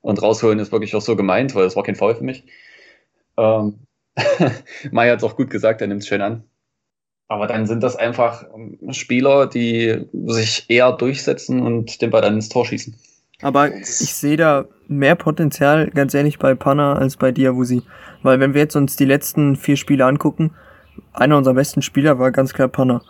[0.00, 2.44] und rausholen ist wirklich auch so gemeint, weil das war kein Foul für mich.
[3.36, 3.86] Ähm,
[4.90, 6.44] Mai hat es auch gut gesagt, er nimmt es schön an.
[7.28, 8.44] Aber dann sind das einfach
[8.90, 12.94] Spieler, die sich eher durchsetzen und den Ball dann ins Tor schießen.
[13.42, 17.82] Aber ich sehe da mehr Potenzial, ganz ehrlich, bei Panna als bei Diawusi.
[18.22, 20.52] Weil wenn wir jetzt uns die letzten vier Spiele angucken,
[21.12, 23.02] einer unserer besten Spieler war ganz klar Panna.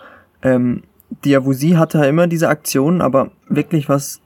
[0.43, 0.83] Ähm,
[1.25, 4.21] Diawusi hatte immer diese Aktionen, aber wirklich was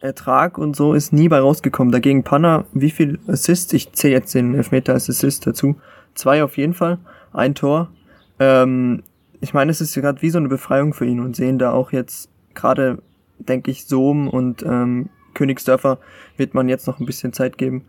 [0.00, 1.92] Ertrag und so ist nie bei rausgekommen.
[1.92, 3.72] Dagegen Panna, wie viel Assists?
[3.72, 5.76] Ich zähle jetzt den Elfmeter als Assist dazu.
[6.14, 6.98] Zwei auf jeden Fall,
[7.32, 7.90] ein Tor.
[8.38, 9.02] Ähm,
[9.40, 11.92] ich meine, es ist gerade wie so eine Befreiung für ihn und sehen da auch
[11.92, 13.02] jetzt gerade,
[13.38, 15.98] denke ich, Sohm und ähm, Königsdörfer
[16.36, 17.86] wird man jetzt noch ein bisschen Zeit geben.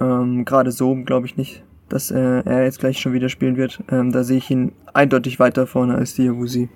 [0.00, 3.82] Ähm, Gerade so glaube ich nicht, dass äh, er jetzt gleich schon wieder spielen wird.
[3.90, 6.70] Ähm, da sehe ich ihn eindeutig weiter vorne als Diawusi.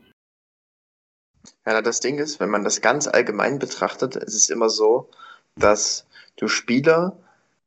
[1.66, 5.08] Ja, das Ding ist, wenn man das ganz allgemein betrachtet, es ist immer so,
[5.56, 7.16] dass du Spieler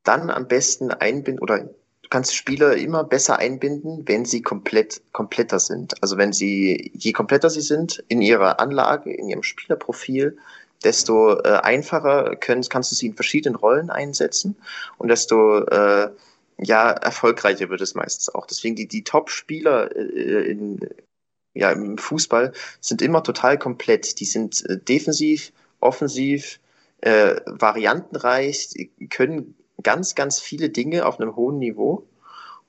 [0.04, 1.70] dann am besten einbinden oder
[2.08, 6.02] du kannst Spieler immer besser einbinden, wenn sie komplett kompletter sind.
[6.02, 10.38] Also wenn sie, je kompletter sie sind in ihrer Anlage, in ihrem Spielerprofil,
[10.86, 14.56] desto äh, einfacher können, kannst du sie in verschiedenen Rollen einsetzen
[14.98, 16.10] und desto äh,
[16.60, 18.46] ja, erfolgreicher wird es meistens auch.
[18.46, 20.80] Deswegen die, die Top-Spieler äh, in,
[21.56, 24.22] ja, im Fußball sind immer total komplett.
[24.22, 26.62] Die sind äh, defensiv, offensiv,
[27.02, 32.08] äh, variantenreich, können ganz, ganz viele Dinge auf einem hohen Niveau.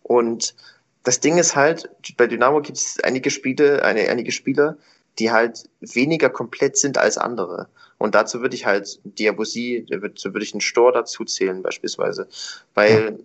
[0.02, 0.54] Und
[1.02, 4.76] das Ding ist halt, bei Dynamo gibt es einige Spiele, eine, einige Spieler,
[5.18, 7.68] die halt weniger komplett sind als andere.
[7.98, 12.28] Und dazu würde ich halt Diabosie, dazu würde ich einen Stor dazu zählen beispielsweise.
[12.74, 13.18] Weil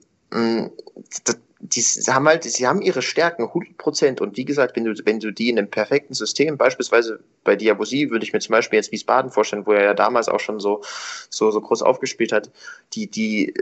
[1.59, 5.19] die haben halt, sie haben ihre Stärken 100 Prozent und wie gesagt, wenn du, wenn
[5.19, 8.91] du die in einem perfekten System, beispielsweise bei Diabosie würde ich mir zum Beispiel jetzt
[8.91, 10.81] Wiesbaden vorstellen, wo er ja damals auch schon so,
[11.29, 12.51] so, so groß aufgespielt hat,
[12.93, 13.53] die, die,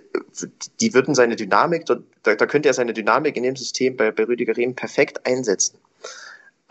[0.80, 4.24] die würden seine Dynamik, da, da könnte er seine Dynamik in dem System bei, bei
[4.24, 5.78] Rüdiger Rehm perfekt einsetzen.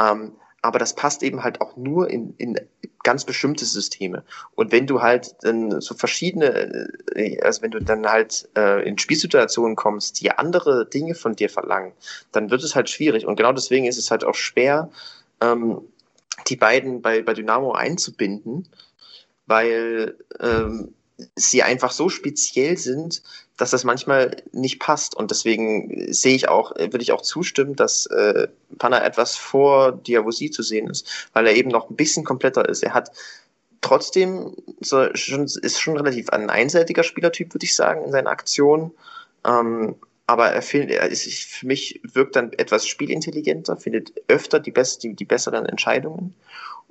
[0.01, 0.33] Ähm,
[0.63, 2.57] aber das passt eben halt auch nur in, in
[3.03, 4.25] ganz bestimmte Systeme.
[4.55, 8.99] Und wenn du halt dann so verschiedene, äh, also wenn du dann halt äh, in
[8.99, 11.93] Spielsituationen kommst, die andere Dinge von dir verlangen,
[12.33, 13.27] dann wird es halt schwierig.
[13.27, 14.91] Und genau deswegen ist es halt auch schwer,
[15.41, 15.81] ähm,
[16.49, 18.69] die beiden bei, bei Dynamo einzubinden,
[19.47, 20.95] weil ähm,
[21.37, 23.23] sie einfach so speziell sind,
[23.57, 25.15] dass das manchmal nicht passt.
[25.15, 30.51] Und deswegen sehe ich auch, würde ich auch zustimmen, dass äh, Panna etwas vor Diavosi
[30.51, 32.83] zu sehen ist, weil er eben noch ein bisschen kompletter ist.
[32.83, 33.11] Er hat
[33.81, 38.93] trotzdem so, schon, ist schon relativ ein einseitiger Spielertyp, würde ich sagen, in seinen Aktionen.
[39.47, 44.71] Ähm, aber er, findet, er ist, für mich wirkt dann etwas spielintelligenter, findet öfter die,
[44.71, 46.35] best, die, die besseren Entscheidungen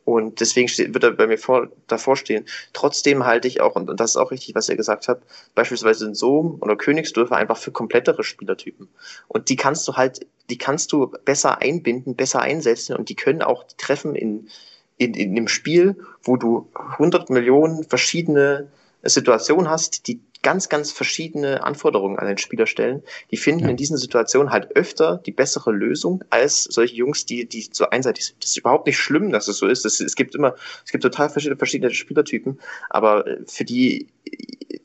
[0.05, 2.45] und deswegen steht, wird er bei mir vor, davor stehen.
[2.73, 5.23] Trotzdem halte ich auch, und, das ist auch richtig, was ihr gesagt habt,
[5.55, 8.89] beispielsweise in Sohm oder Königsdörfer einfach für komplettere Spielertypen.
[9.27, 13.41] Und die kannst du halt, die kannst du besser einbinden, besser einsetzen und die können
[13.41, 14.49] auch treffen in,
[14.97, 18.71] in, in dem Spiel, wo du 100 Millionen verschiedene
[19.03, 23.03] Situationen hast, die ganz, ganz verschiedene Anforderungen an den Spieler stellen.
[23.31, 23.69] Die finden ja.
[23.69, 28.27] in diesen Situationen halt öfter die bessere Lösung als solche Jungs, die, die so einseitig
[28.27, 28.43] sind.
[28.43, 29.85] Das ist überhaupt nicht schlimm, dass es so ist.
[29.85, 34.07] Das, es gibt immer, es gibt total verschiedene, verschiedene Spielertypen, aber für die,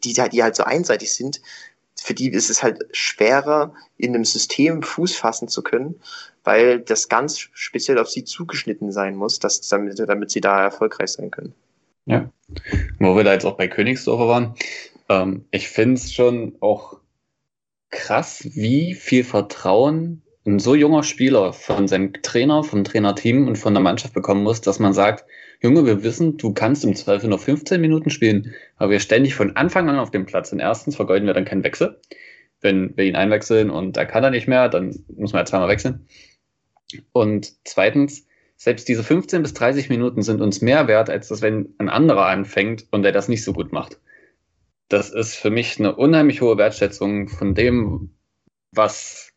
[0.04, 1.40] die, die halt so einseitig sind,
[1.96, 6.00] für die ist es halt schwerer, in einem System Fuß fassen zu können,
[6.42, 11.12] weil das ganz speziell auf sie zugeschnitten sein muss, dass, damit, damit sie da erfolgreich
[11.12, 11.54] sein können.
[12.06, 12.28] Ja.
[12.98, 14.54] Wo wir da jetzt auch bei Königsdorfer waren,
[15.08, 17.00] ähm, ich finde es schon auch
[17.90, 23.72] krass, wie viel Vertrauen ein so junger Spieler von seinem Trainer, vom Trainerteam und von
[23.72, 25.24] der Mannschaft bekommen muss, dass man sagt,
[25.62, 29.56] Junge, wir wissen, du kannst im Zweifel nur 15 Minuten spielen, aber wir ständig von
[29.56, 30.52] Anfang an auf dem Platz.
[30.52, 31.98] Und erstens vergeuden wir dann keinen Wechsel.
[32.60, 35.68] Wenn wir ihn einwechseln und er kann er nicht mehr, dann muss man ja zweimal
[35.68, 36.06] wechseln.
[37.12, 41.74] Und zweitens, selbst diese 15 bis 30 Minuten sind uns mehr wert, als das, wenn
[41.78, 43.98] ein anderer anfängt und der das nicht so gut macht.
[44.88, 48.14] Das ist für mich eine unheimlich hohe Wertschätzung von dem,
[48.70, 49.30] was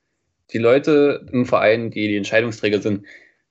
[0.51, 3.05] die Leute im Verein, die die Entscheidungsträger sind,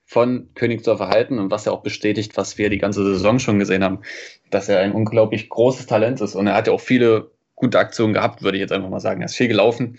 [0.05, 3.83] von Königsdorf erhalten und was er auch bestätigt, was wir die ganze Saison schon gesehen
[3.83, 4.03] haben,
[4.51, 6.37] dass er ein unglaublich großes Talent ist.
[6.37, 9.21] Und er hat ja auch viele gute Aktionen gehabt, würde ich jetzt einfach mal sagen.
[9.21, 9.99] Er ist viel gelaufen.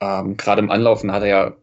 [0.00, 1.56] Ähm, Gerade im Anlaufen hat er ja,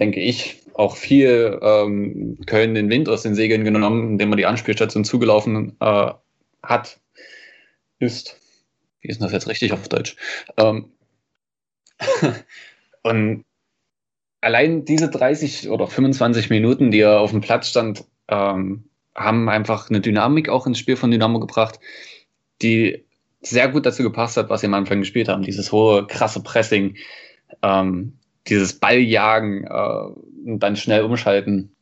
[0.00, 4.46] denke ich, auch viel ähm, Köln den Wind aus den Segeln genommen, indem er die
[4.46, 6.12] Anspielstation zugelaufen äh,
[6.62, 6.98] hat,
[7.98, 8.40] ist.
[9.06, 10.16] Wie ist das jetzt richtig auf Deutsch?
[10.56, 10.90] Ähm,
[13.04, 13.44] und
[14.40, 19.90] allein diese 30 oder 25 Minuten, die er auf dem Platz stand, ähm, haben einfach
[19.90, 21.78] eine Dynamik auch ins Spiel von Dynamo gebracht,
[22.62, 23.06] die
[23.42, 25.44] sehr gut dazu gepasst hat, was sie am Anfang gespielt haben.
[25.44, 26.96] Dieses hohe, krasse Pressing,
[27.62, 31.75] ähm, dieses Balljagen äh, und dann schnell umschalten,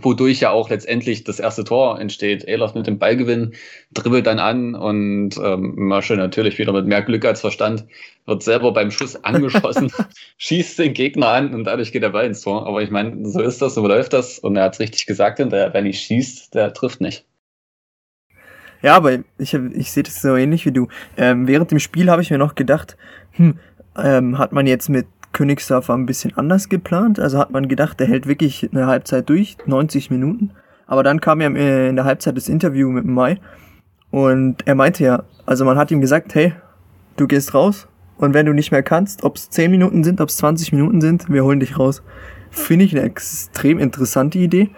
[0.00, 2.44] wodurch ja auch letztendlich das erste Tor entsteht.
[2.44, 3.54] Ehlers mit dem Ballgewinn
[3.92, 7.86] dribbelt dann an und ähm, Masche natürlich wieder mit mehr Glück als Verstand
[8.26, 9.92] wird selber beim Schuss angeschossen,
[10.38, 12.66] schießt den Gegner an und dadurch geht der Ball ins Tor.
[12.66, 15.40] Aber ich meine, so ist das, so läuft das und er hat es richtig gesagt,
[15.40, 17.26] der, wer nicht schießt, der trifft nicht.
[18.82, 20.88] Ja, aber ich, ich sehe das so ähnlich wie du.
[21.16, 22.96] Ähm, während dem Spiel habe ich mir noch gedacht,
[23.32, 23.58] hm,
[23.96, 27.20] ähm, hat man jetzt mit Königsdorfer ein bisschen anders geplant.
[27.20, 30.50] Also hat man gedacht, der hält wirklich eine Halbzeit durch, 90 Minuten.
[30.86, 33.38] Aber dann kam ja äh, in der Halbzeit das Interview mit Mai
[34.10, 36.52] Und er meinte ja, also man hat ihm gesagt, hey,
[37.16, 40.28] du gehst raus und wenn du nicht mehr kannst, ob es 10 Minuten sind, ob
[40.28, 42.02] es 20 Minuten sind, wir holen dich raus.
[42.50, 44.70] Finde ich eine extrem interessante Idee.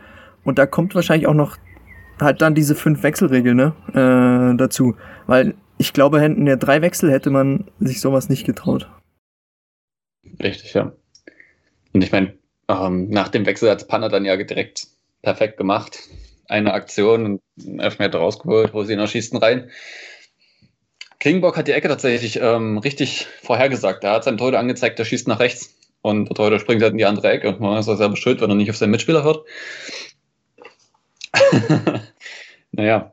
[0.44, 1.56] Und da kommt wahrscheinlich auch noch
[2.20, 4.94] halt dann diese fünf Wechselregel ne, äh, dazu.
[5.26, 8.88] Weil ich glaube, hätten ja drei Wechsel, hätte man sich sowas nicht getraut.
[10.42, 10.92] Richtig, ja.
[11.92, 12.34] Und ich meine,
[12.68, 14.88] ähm, nach dem Wechsel hat Panna dann ja direkt
[15.22, 16.00] perfekt gemacht.
[16.48, 19.70] Eine Aktion einen Elfmeter rausgeholt, wo sie noch schießen rein.
[21.20, 24.02] Klingenbock hat die Ecke tatsächlich ähm, richtig vorhergesagt.
[24.04, 25.76] Er hat seinem Torhüter angezeigt, der schießt nach rechts.
[26.00, 27.48] Und der Torhüter springt halt in die andere Ecke.
[27.48, 29.44] Und man ist auch selber schuld, wenn er nicht auf seinen Mitspieler hört.
[32.72, 33.12] naja.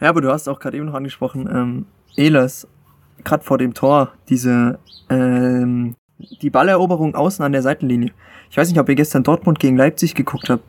[0.00, 2.66] Ja, aber du hast auch gerade eben noch angesprochen, ähm, Ehlers,
[3.24, 4.78] gerade vor dem Tor, diese,
[5.10, 8.12] ähm, die Balleroberung außen an der Seitenlinie.
[8.50, 10.64] Ich weiß nicht, ob ihr gestern Dortmund gegen Leipzig geguckt habt.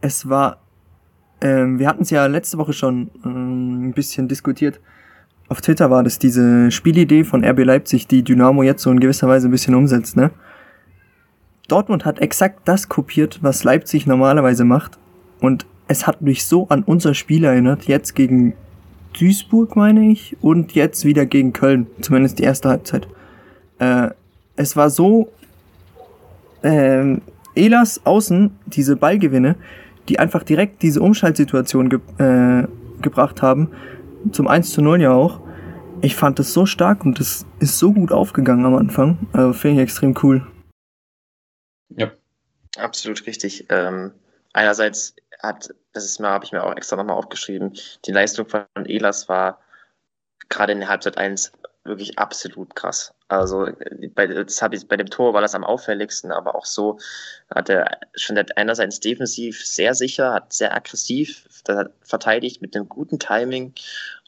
[0.00, 0.58] Es war,
[1.40, 4.80] ähm, wir hatten es ja letzte Woche schon ähm, ein bisschen diskutiert.
[5.48, 9.28] Auf Twitter war das diese Spielidee von RB Leipzig, die Dynamo jetzt so in gewisser
[9.28, 10.30] Weise ein bisschen umsetzt, ne?
[11.68, 14.98] Dortmund hat exakt das kopiert, was Leipzig normalerweise macht.
[15.40, 18.54] Und es hat mich so an unser Spiel erinnert, jetzt gegen
[19.18, 23.06] Duisburg, meine ich, und jetzt wieder gegen Köln, zumindest die erste Halbzeit.
[23.78, 24.10] Äh,
[24.56, 25.32] es war so,
[26.62, 27.22] ähm,
[27.54, 29.56] Elas außen, diese Ballgewinne,
[30.08, 32.66] die einfach direkt diese Umschaltsituation ge äh,
[33.00, 33.72] gebracht haben,
[34.32, 35.40] zum 1 zu 0 ja auch.
[36.00, 39.18] Ich fand das so stark und das ist so gut aufgegangen am Anfang.
[39.32, 40.46] Also finde ich extrem cool.
[41.90, 42.10] Ja.
[42.78, 43.66] Absolut richtig.
[43.68, 44.12] Ähm,
[44.52, 47.74] einerseits hat, das ist mir, habe ich mir auch extra nochmal aufgeschrieben,
[48.06, 49.60] die Leistung von Elas war
[50.48, 51.52] gerade in der Halbzeit 1
[51.84, 53.14] wirklich absolut krass.
[53.28, 53.68] Also
[54.14, 56.98] bei, das hab ich, bei dem Tor war das am auffälligsten, aber auch so
[57.52, 61.48] hat er schon einerseits defensiv sehr sicher, hat sehr aggressiv
[62.02, 63.74] verteidigt mit einem guten Timing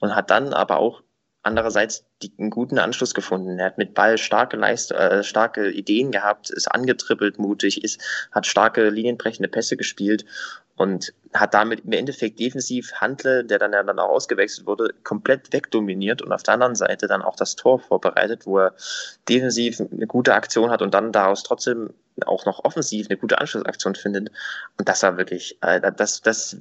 [0.01, 1.03] und hat dann aber auch
[1.45, 3.59] andererseits die, einen guten Anschluss gefunden.
[3.59, 8.01] Er hat mit Ball starke Leist äh, starke Ideen gehabt, ist angetribbelt mutig, ist,
[8.33, 10.25] hat starke linienbrechende Pässe gespielt
[10.77, 15.53] und hat damit im Endeffekt defensiv Handle, der dann ja dann auch ausgewechselt wurde, komplett
[15.53, 18.75] wegdominiert und auf der anderen Seite dann auch das Tor vorbereitet, wo er
[19.29, 21.91] defensiv eine gute Aktion hat und dann daraus trotzdem
[22.27, 24.31] auch noch offensiv eine gute Anschlussaktion findet.
[24.79, 26.57] Und das war wirklich, äh, das, das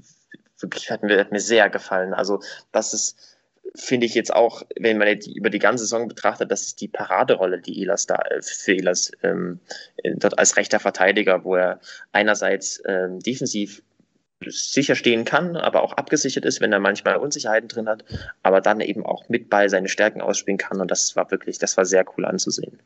[0.59, 2.13] wirklich hat mir, hat mir sehr gefallen.
[2.13, 2.39] Also
[2.71, 3.33] das ist
[3.75, 6.87] finde ich jetzt auch, wenn man jetzt über die ganze Saison betrachtet, das ist die
[6.87, 9.59] Paraderolle, die Elas da äh, für Elas ähm,
[10.03, 11.79] dort als rechter Verteidiger, wo er
[12.11, 13.81] einerseits ähm, defensiv
[14.49, 18.03] sicher stehen kann, aber auch abgesichert ist, wenn er manchmal Unsicherheiten drin hat,
[18.41, 21.77] aber dann eben auch mit Ball seine Stärken ausspielen kann und das war wirklich, das
[21.77, 22.79] war sehr cool anzusehen.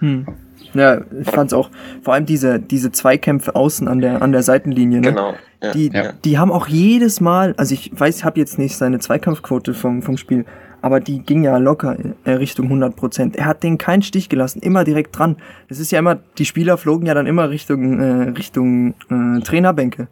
[0.00, 0.26] Hm.
[0.72, 1.70] Ja, ich fand's auch,
[2.02, 5.08] vor allem diese, diese Zweikämpfe außen an der, an der Seitenlinie, ne?
[5.08, 5.34] Genau.
[5.62, 6.12] Ja, die, ja.
[6.24, 10.00] die haben auch jedes Mal, also ich weiß, ich habe jetzt nicht seine Zweikampfquote vom,
[10.00, 10.46] vom Spiel,
[10.82, 13.36] aber die ging ja locker Richtung 100 Prozent.
[13.36, 15.36] Er hat den keinen Stich gelassen, immer direkt dran.
[15.68, 20.08] Das ist ja immer, die Spieler flogen ja dann immer Richtung, äh, Richtung äh, Trainerbänke.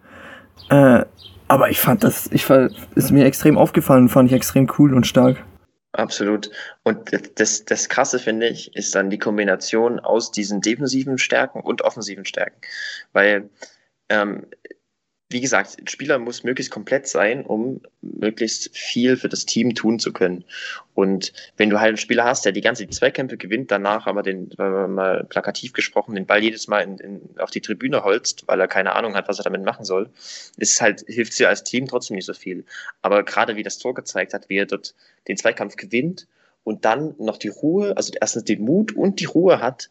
[0.70, 1.04] Äh,
[1.48, 5.06] aber ich fand das, ich fand, ist mir extrem aufgefallen, fand ich extrem cool und
[5.06, 5.44] stark.
[5.92, 6.50] Absolut.
[6.84, 11.82] Und das, das Krasse, finde ich, ist dann die Kombination aus diesen defensiven Stärken und
[11.82, 12.60] offensiven Stärken.
[13.12, 13.48] Weil
[14.10, 14.46] ähm,
[15.30, 19.98] wie gesagt, ein Spieler muss möglichst komplett sein, um möglichst viel für das Team tun
[19.98, 20.44] zu können.
[20.94, 24.50] Und wenn du halt einen Spieler hast, der die ganze Zweikämpfe gewinnt, danach aber den,
[24.56, 28.68] mal plakativ gesprochen, den Ball jedes Mal in, in, auf die Tribüne holzt, weil er
[28.68, 30.08] keine Ahnung hat, was er damit machen soll,
[30.56, 32.64] ist halt, hilft dir als Team trotzdem nicht so viel.
[33.02, 34.94] Aber gerade wie das Tor gezeigt hat, wie er dort
[35.28, 36.26] den Zweikampf gewinnt
[36.64, 39.90] und dann noch die Ruhe, also erstens den Mut und die Ruhe hat,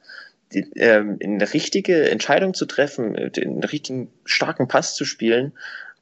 [0.54, 5.54] die, ähm, eine richtige Entscheidung zu treffen, den richtigen starken Pass zu spielen,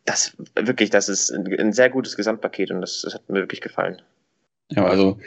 [0.06, 3.62] das wirklich, das ist ein, ein sehr gutes Gesamtpaket und das, das, hat mir wirklich
[3.62, 4.02] gefallen.
[4.70, 5.20] Ja, also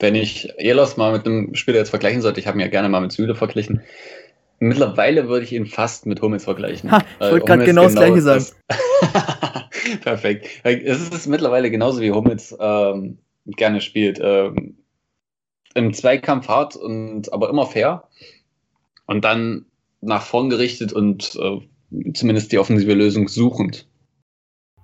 [0.00, 2.88] wenn ich Elos mal mit einem Spieler jetzt vergleichen sollte, ich habe ihn ja gerne
[2.88, 3.82] mal mit Süle verglichen.
[4.58, 6.90] Mittlerweile würde ich ihn fast mit Hummels vergleichen.
[6.90, 8.44] Ha, ich wollte gerade genau das gleiche sagen.
[10.02, 10.48] Perfekt.
[10.62, 14.20] Es ist mittlerweile genauso wie Hummels ähm, gerne spielt.
[14.22, 14.76] Ähm,
[15.74, 18.04] im Zweikampf hart und aber immer fair.
[19.06, 19.66] Und dann
[20.00, 23.86] nach vorn gerichtet und äh, zumindest die offensive Lösung suchend.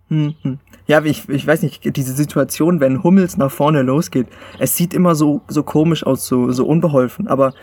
[0.08, 0.58] Hm, hm.
[0.86, 4.26] Ja, ich, ich weiß nicht, diese Situation, wenn Hummels nach vorne losgeht,
[4.58, 7.28] es sieht immer so, so komisch aus, so, so unbeholfen.
[7.28, 7.54] Aber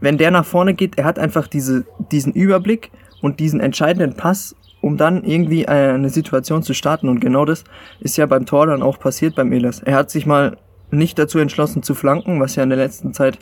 [0.00, 4.56] wenn der nach vorne geht, er hat einfach diese, diesen Überblick und diesen entscheidenden Pass,
[4.80, 7.10] um dann irgendwie eine Situation zu starten.
[7.10, 7.64] Und genau das
[8.00, 9.80] ist ja beim Tor dann auch passiert beim Elas.
[9.80, 10.56] Er hat sich mal
[10.90, 13.38] nicht dazu entschlossen zu flanken, was ja in der letzten Zeit,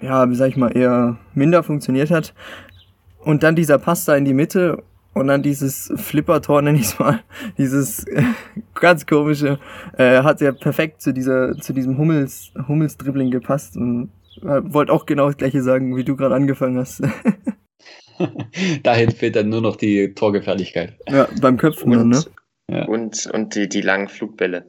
[0.00, 2.34] ja, wie sag ich mal, eher minder funktioniert hat.
[3.18, 6.98] Und dann dieser Pass da in die Mitte Und dann dieses Flipper-Tor, nenne ich es
[6.98, 7.20] mal,
[7.58, 8.22] dieses äh,
[8.74, 9.58] ganz komische,
[9.96, 14.10] äh, hat ja perfekt zu dieser, zu diesem Hummels, Hummels-Dribbling gepasst und
[14.42, 17.02] äh, wollte auch genau das gleiche sagen, wie du gerade angefangen hast.
[18.82, 20.94] Dahin fehlt dann nur noch die Torgefährlichkeit.
[21.08, 22.22] Ja, beim Köpfen und, dann, ne?
[22.70, 22.84] Ja.
[22.84, 24.64] Und, und die, die langen Flugbälle.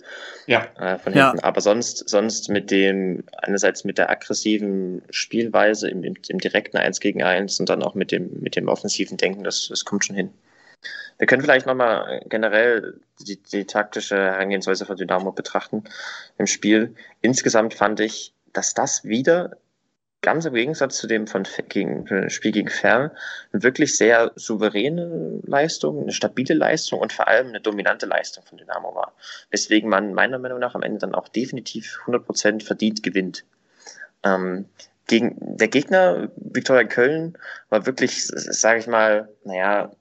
[0.47, 0.67] Ja.
[0.79, 1.37] Äh, von hinten.
[1.37, 1.43] Ja.
[1.43, 6.99] Aber sonst, sonst mit dem, einerseits mit der aggressiven Spielweise im, im, im direkten 1
[6.99, 10.15] gegen 1 und dann auch mit dem, mit dem offensiven Denken, das, das kommt schon
[10.15, 10.31] hin.
[11.19, 15.83] Wir können vielleicht nochmal generell die, die taktische Herangehensweise von Dynamo betrachten
[16.39, 16.95] im Spiel.
[17.21, 19.57] Insgesamt fand ich, dass das wieder
[20.21, 23.11] ganz im Gegensatz zu dem von gegen, äh, Spiel gegen Fern
[23.51, 28.57] eine wirklich sehr souveräne Leistung, eine stabile Leistung und vor allem eine dominante Leistung von
[28.57, 29.13] Dynamo war.
[29.49, 33.43] Weswegen man meiner Meinung nach am Ende dann auch definitiv 100% verdient gewinnt.
[34.23, 34.65] Ähm,
[35.07, 37.37] gegen, der Gegner, Viktoria Köln,
[37.69, 39.91] war wirklich, sage ich mal, naja,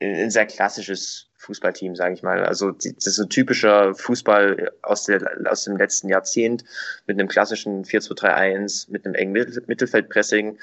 [0.00, 2.44] ein sehr klassisches Fußballteam, sage ich mal.
[2.44, 6.64] Also das ist so typischer Fußball aus, der, aus dem letzten Jahrzehnt
[7.06, 10.58] mit einem klassischen 4-2-3-1, mit einem engen Mittelfeldpressing,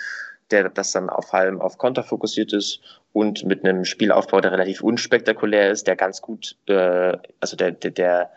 [0.51, 2.81] der das dann auf allem auf Konter fokussiert ist
[3.13, 7.91] und mit einem Spielaufbau, der relativ unspektakulär ist, der ganz gut, äh, also der, der,
[7.91, 8.31] der,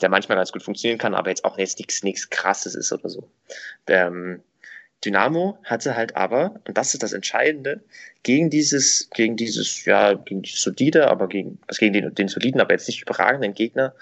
[0.00, 3.08] der manchmal ganz gut funktionieren kann, aber jetzt auch jetzt nichts, nichts krasses ist oder
[3.08, 3.28] so.
[3.86, 4.42] Ähm,
[5.04, 7.82] Dynamo hatte halt aber, und das ist das Entscheidende,
[8.22, 12.60] gegen dieses, gegen dieses, ja, gegen dieses solide, aber gegen, also gegen den, den soliden,
[12.60, 13.94] aber jetzt nicht überragenden Gegner,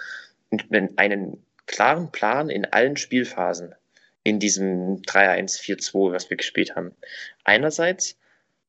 [0.97, 3.75] einen klaren Plan in allen Spielphasen
[4.25, 6.93] in diesem 3-1-4-2, was wir gespielt haben.
[7.45, 8.19] Einerseits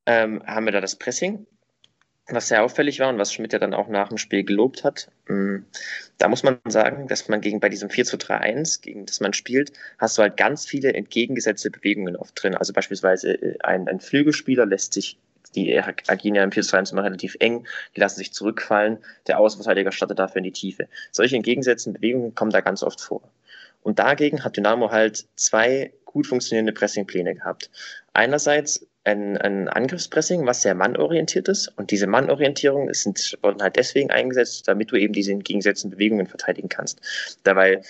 [0.05, 1.45] ähm, haben wir da das Pressing,
[2.28, 5.09] was sehr auffällig war und was Schmidt ja dann auch nach dem Spiel gelobt hat.
[5.28, 5.57] Mm,
[6.17, 9.19] da muss man sagen, dass man gegen bei diesem 4 zu 3 1, gegen das
[9.19, 12.55] man spielt, hast du halt ganz viele entgegengesetzte Bewegungen oft drin.
[12.55, 15.17] Also beispielsweise äh, ein, ein Flügelspieler lässt sich
[15.55, 18.97] die agieren ja im 4 zu 1 immer relativ eng, die lassen sich zurückfallen,
[19.28, 20.88] der Außenverteidiger startet dafür in die Tiefe.
[21.11, 23.21] Solche entgegengesetzten Bewegungen kommen da ganz oft vor.
[23.84, 27.69] Und dagegen hat Dynamo halt zwei gut funktionierende Pressingpläne gehabt.
[28.13, 31.68] Einerseits ein, ein Angriffspressing, was sehr mannorientiert ist.
[31.78, 36.70] Und diese Mannorientierung sind, wurden halt deswegen eingesetzt, damit du eben diese entgegengesetzten Bewegungen verteidigen
[36.70, 37.01] kannst.
[37.43, 37.82] Dabei,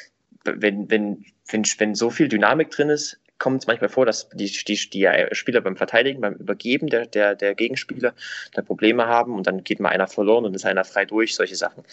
[0.44, 4.46] wenn, wenn, wenn, wenn so viel Dynamik drin ist, kommt es manchmal vor, dass die,
[4.46, 8.14] die, die Spieler beim Verteidigen, beim Übergeben der, der, der Gegenspieler
[8.54, 11.56] da Probleme haben und dann geht mal einer verloren und ist einer frei durch, solche
[11.56, 11.84] Sachen.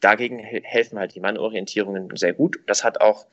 [0.00, 2.58] Dagegen helfen halt die Mannorientierungen sehr gut.
[2.66, 3.26] Das hat auch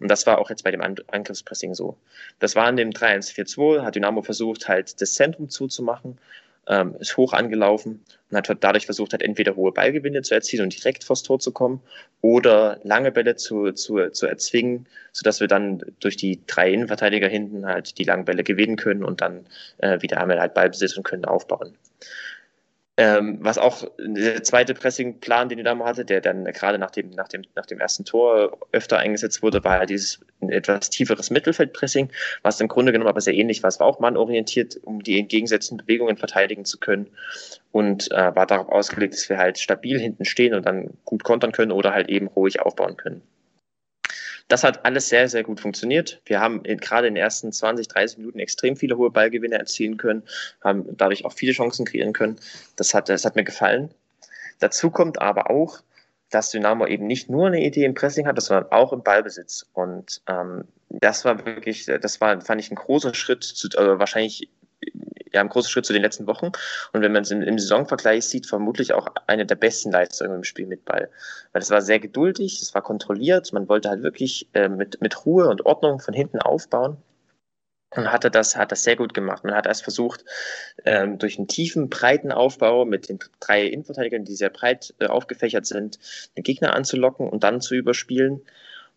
[0.00, 1.96] und das war auch jetzt bei dem Angriffspressing so.
[2.38, 6.18] Das war in dem 3-1-4-2, hat Dynamo versucht, halt das Zentrum zuzumachen,
[6.66, 10.76] ähm, ist hoch angelaufen und hat dadurch versucht, halt entweder hohe Ballgewinne zu erzielen und
[10.76, 11.82] direkt vors Tor zu kommen
[12.20, 17.66] oder lange Bälle zu, zu, zu erzwingen, sodass wir dann durch die drei Innenverteidiger hinten
[17.66, 19.46] halt die langen Bälle gewinnen können und dann
[19.78, 21.76] äh, wieder einmal halt Ballbesitz und können aufbauen.
[23.02, 27.28] Ähm, was auch der zweite Pressingplan, den Dynamo hatte, der dann gerade nach dem, nach,
[27.28, 32.10] dem, nach dem ersten Tor öfter eingesetzt wurde, war dieses etwas tieferes Mittelfeldpressing,
[32.42, 33.68] was im Grunde genommen aber sehr ähnlich war.
[33.68, 37.06] Es war auch mannorientiert, um die entgegengesetzten Bewegungen verteidigen zu können
[37.72, 41.52] und äh, war darauf ausgelegt, dass wir halt stabil hinten stehen und dann gut kontern
[41.52, 43.22] können oder halt eben ruhig aufbauen können.
[44.50, 46.20] Das hat alles sehr, sehr gut funktioniert.
[46.24, 49.96] Wir haben in, gerade in den ersten 20, 30 Minuten extrem viele hohe Ballgewinne erzielen
[49.96, 50.24] können,
[50.60, 52.34] haben dadurch auch viele Chancen kreieren können.
[52.74, 53.94] Das hat, das hat mir gefallen.
[54.58, 55.78] Dazu kommt aber auch,
[56.30, 59.66] dass Dynamo eben nicht nur eine Idee im Pressing hat, sondern auch im Ballbesitz.
[59.72, 64.50] Und ähm, das war wirklich, das war, fand ich ein großer Schritt, zu, also wahrscheinlich
[65.32, 66.52] ja, ein großer Schritt zu den letzten Wochen.
[66.92, 70.44] Und wenn man es im, im Saisonvergleich sieht, vermutlich auch eine der besten Leistungen im
[70.44, 71.10] Spiel mit Ball.
[71.52, 75.24] Weil es war sehr geduldig, es war kontrolliert, man wollte halt wirklich äh, mit, mit
[75.24, 76.96] Ruhe und Ordnung von hinten aufbauen.
[77.96, 79.42] Und hatte das, hat das sehr gut gemacht.
[79.42, 80.24] Man hat erst versucht,
[80.84, 85.66] ähm, durch einen tiefen, breiten Aufbau mit den drei Innenverteidigern, die sehr breit äh, aufgefächert
[85.66, 85.98] sind,
[86.36, 88.42] den Gegner anzulocken und dann zu überspielen.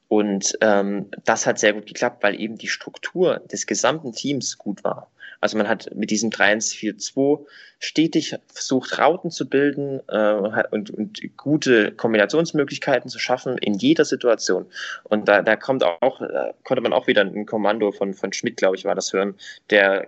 [0.09, 4.83] Und ähm, das hat sehr gut geklappt, weil eben die Struktur des gesamten Teams gut
[4.83, 5.09] war.
[5.43, 7.45] Also man hat mit diesem 3-1-4-2
[7.77, 10.35] stetig versucht, Rauten zu bilden äh,
[10.71, 14.67] und, und, gute Kombinationsmöglichkeiten zu schaffen in jeder Situation.
[15.03, 18.55] Und da, da kommt auch, da konnte man auch wieder ein Kommando von, von Schmidt,
[18.55, 19.35] glaube ich, war das hören,
[19.69, 20.07] der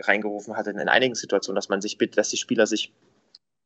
[0.00, 2.92] reingerufen hatte in einigen Situationen, dass man sich bittet, dass die Spieler sich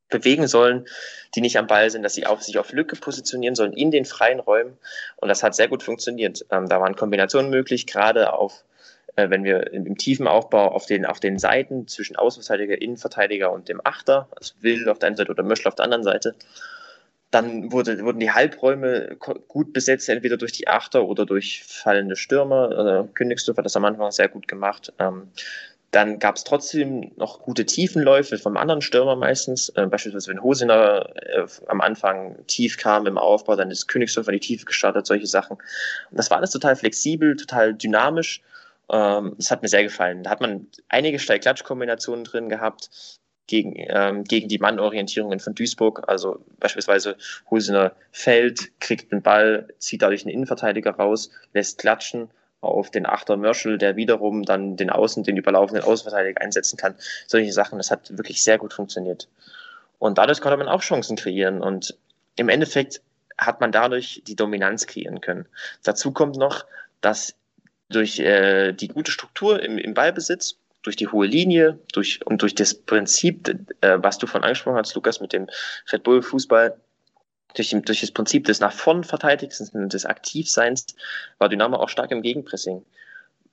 [0.09, 0.86] bewegen sollen,
[1.34, 4.05] die nicht am Ball sind, dass sie auf, sich auf Lücke positionieren sollen in den
[4.05, 4.78] freien Räumen.
[5.16, 6.46] Und das hat sehr gut funktioniert.
[6.53, 8.62] Ähm, da waren Kombinationen möglich, gerade auf
[9.17, 13.69] äh, wenn wir im, tiefen Aufbau auf den, auf den Seiten zwischen Außenverteidiger, Innenverteidiger und
[13.69, 16.35] dem Achter, also Will auf der einen Seite oder Möschel auf der anderen Seite,
[17.31, 19.17] dann wurde, wurden die Halbräume
[19.49, 22.71] gut besetzt, entweder durch die Achter oder durch fallende Stürmer.
[22.77, 24.93] Also Königsdorf hat das am Anfang sehr gut gemacht.
[24.99, 25.29] Ähm,
[25.93, 29.71] Dann gab es trotzdem noch gute Tiefenläufe vom anderen Stürmer meistens.
[29.71, 34.35] Äh, beispielsweise, wenn Hosiner äh, am Anfang tief kam im Aufbau, dann ist Königsdorf in
[34.35, 35.57] die Tiefe gestartet, solche Sachen.
[36.11, 38.43] Und das war alles total flexibel, total dynamisch.
[38.93, 40.22] Ähm, das hat mir sehr gefallen.
[40.22, 42.90] Da hat man einige Steil-Klatsch-Kombinationen drin gehabt
[43.47, 46.05] gegen, ähm, gegen die Mannorientierungen von Duisburg.
[46.07, 47.16] Also beispielsweise
[47.51, 52.30] Hosiner fällt, kriegt den Ball, zieht dadurch einen Innenverteidiger raus, lässt klatschen
[52.61, 56.95] auf den Achter Mörschel, der wiederum dann den Außen, den überlaufenden Außenverteidiger einsetzen kann.
[57.26, 59.28] Solche Sachen, das hat wirklich sehr gut funktioniert.
[59.99, 61.61] Und dadurch konnte man auch Chancen kreieren.
[61.61, 61.97] Und
[62.36, 63.01] im Endeffekt
[63.38, 65.47] hat man dadurch die Dominanz kreieren können.
[65.82, 66.64] Dazu kommt noch,
[67.01, 67.34] dass
[67.95, 72.55] durch äh, die gute Struktur im, im Ballbesitz, durch die hohe Linie durch, und durch
[72.55, 73.49] das Prinzip,
[73.80, 75.49] äh, was du von angesprochen hast, Lukas, mit dem
[75.93, 76.76] Red Bull Fußball,
[77.55, 80.86] durch, durch das Prinzip des nach vorn Verteidigens und des Aktivseins
[81.38, 82.84] war Dynamo auch stark im Gegenpressing.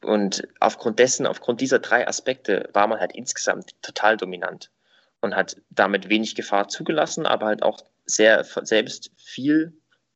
[0.01, 4.71] Und aufgrund dessen, aufgrund dieser drei Aspekte war man halt insgesamt total dominant
[5.19, 9.73] und hat damit wenig Gefahr zugelassen, aber halt auch sehr selbst viel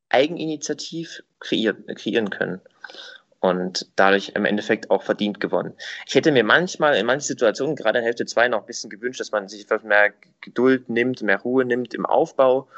[0.08, 2.62] Eigeninitiativ kreieren, kreieren können
[3.44, 5.74] und dadurch im Endeffekt auch verdient gewonnen.
[6.08, 9.20] Ich hätte mir manchmal in manchen Situationen, gerade in Hälfte 2, noch ein bisschen gewünscht,
[9.20, 12.70] dass man sich etwas mehr Geduld nimmt, mehr Ruhe nimmt im Aufbau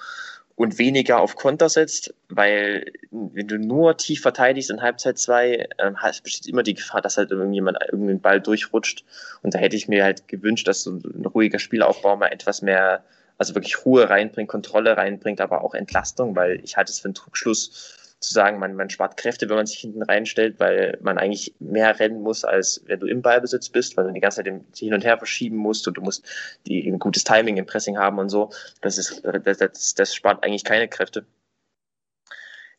[0.55, 5.97] und weniger auf Konter setzt, weil wenn du nur tief verteidigst in Halbzeit 2, ähm,
[6.23, 9.05] besteht immer die Gefahr, dass halt irgendjemand irgendeinen Ball durchrutscht.
[9.43, 13.03] Und da hätte ich mir halt gewünscht, dass so ein ruhiger Spielaufbau mal etwas mehr,
[13.37, 17.13] also wirklich Ruhe reinbringt, Kontrolle reinbringt, aber auch Entlastung, weil ich halte es für einen
[17.13, 21.53] Druckschluss, zu sagen, man, man spart Kräfte, wenn man sich hinten reinstellt, weil man eigentlich
[21.59, 24.93] mehr rennen muss, als wenn du im Ballbesitz bist, weil du die ganze Zeit hin
[24.93, 26.25] und her verschieben musst und du musst
[26.65, 28.51] die, ein gutes Timing im Pressing haben und so.
[28.81, 31.25] Das, ist, das, das, das spart eigentlich keine Kräfte.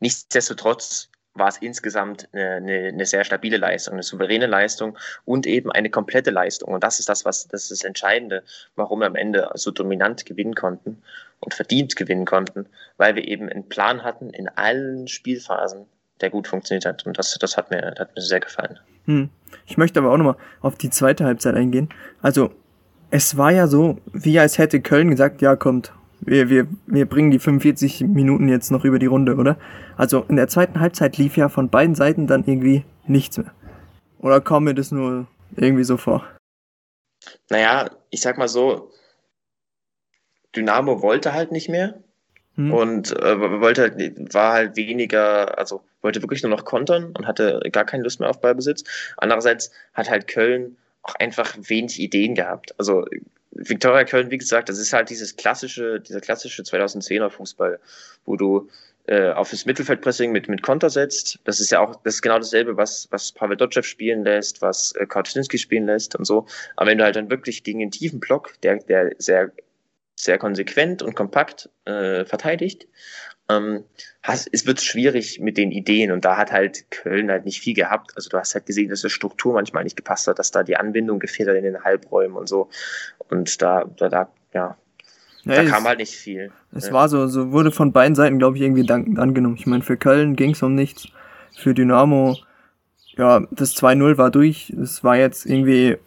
[0.01, 5.71] Nichtsdestotrotz war es insgesamt eine, eine, eine, sehr stabile Leistung, eine souveräne Leistung und eben
[5.71, 6.73] eine komplette Leistung.
[6.73, 8.43] Und das ist das, was das ist das Entscheidende,
[8.75, 11.03] warum wir am Ende so dominant gewinnen konnten
[11.41, 12.67] und verdient gewinnen konnten,
[12.97, 15.87] weil wir eben einen Plan hatten in allen Spielphasen,
[16.21, 17.07] der gut funktioniert hat.
[17.07, 18.79] Und das, das hat, mir, hat mir sehr gefallen.
[19.05, 19.31] Hm.
[19.67, 21.89] Ich möchte aber auch nochmal auf die zweite Halbzeit eingehen.
[22.23, 22.53] Also,
[23.11, 27.31] es war ja so, wie als hätte Köln gesagt, ja, kommt, wir, wir, wir bringen
[27.31, 29.57] die 45 Minuten jetzt noch über die Runde, oder?
[29.97, 33.53] Also in der zweiten Halbzeit lief ja von beiden Seiten dann irgendwie nichts mehr.
[34.19, 36.25] Oder kam mir das nur irgendwie so vor?
[37.51, 38.91] Naja, ich sag mal so,
[40.57, 41.95] Dynamo wollte halt nicht mehr.
[42.57, 42.73] Hm.
[42.73, 47.61] Und äh, wollte halt, war halt weniger, also wollte wirklich nur noch kontern und hatte
[47.71, 48.85] gar keine Lust mehr auf Ballbesitz.
[49.19, 52.75] Andererseits hat halt Köln auch einfach wenig Ideen gehabt.
[52.79, 53.05] Also
[53.53, 57.79] Viktoria Köln, wie gesagt, das ist halt dieses klassische, dieser klassische 2010er Fußball,
[58.25, 58.69] wo du
[59.07, 61.39] äh, auf das Mittelfeldpressing mit, mit Konter setzt.
[61.45, 64.93] Das ist ja auch, das ist genau dasselbe, was, was Pavel Dotschew spielen lässt, was
[64.93, 66.47] äh, Kautschinski spielen lässt und so.
[66.75, 69.53] Aber wenn du halt dann wirklich gegen den tiefen Block, der, der sehr,
[70.17, 72.89] sehr konsequent und kompakt äh, verteidigt,
[73.49, 73.85] ähm,
[74.23, 77.75] hast, es wird schwierig mit den Ideen und da hat halt Köln halt nicht viel
[77.75, 78.13] gehabt.
[78.17, 80.77] Also du hast halt gesehen, dass die Struktur manchmal nicht gepasst hat, dass da die
[80.77, 82.69] Anbindung gefehlt hat in den Halbräumen und so.
[83.29, 84.77] Und da, da, da ja,
[85.45, 86.51] ja, da kam halt nicht viel.
[86.73, 86.93] Es ja.
[86.93, 89.57] war so, so wurde von beiden Seiten, glaube ich, irgendwie dankend angenommen.
[89.57, 91.07] Ich meine, für Köln ging es um nichts.
[91.57, 92.37] Für Dynamo,
[93.17, 94.71] ja, das 2-0 war durch.
[94.71, 95.99] Es war jetzt irgendwie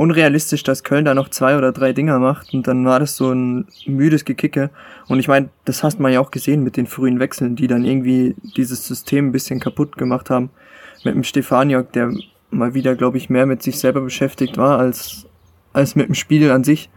[0.00, 3.32] unrealistisch, dass Köln da noch zwei oder drei Dinger macht und dann war das so
[3.32, 4.70] ein müdes Gekicke.
[5.08, 7.84] Und ich meine, das hast man ja auch gesehen mit den frühen Wechseln, die dann
[7.84, 10.48] irgendwie dieses System ein bisschen kaputt gemacht haben.
[11.04, 12.14] Mit dem Stefaniok, der
[12.48, 15.26] mal wieder, glaube ich, mehr mit sich selber beschäftigt war als,
[15.74, 16.88] als mit dem Spiel an sich.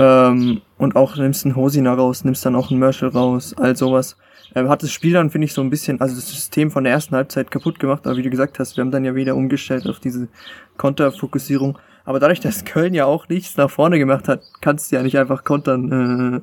[0.00, 4.16] Ähm, und auch nimmst einen Hosina raus, nimmst dann auch einen Merschel raus, all sowas.
[4.54, 6.92] Ähm, hat das Spiel dann, finde ich, so ein bisschen, also das System von der
[6.92, 9.86] ersten Halbzeit kaputt gemacht, aber wie du gesagt hast, wir haben dann ja wieder umgestellt
[9.86, 10.28] auf diese
[10.76, 11.78] Konterfokussierung.
[12.04, 15.18] Aber dadurch, dass Köln ja auch nichts nach vorne gemacht hat, kannst du ja nicht
[15.18, 16.42] einfach kontern.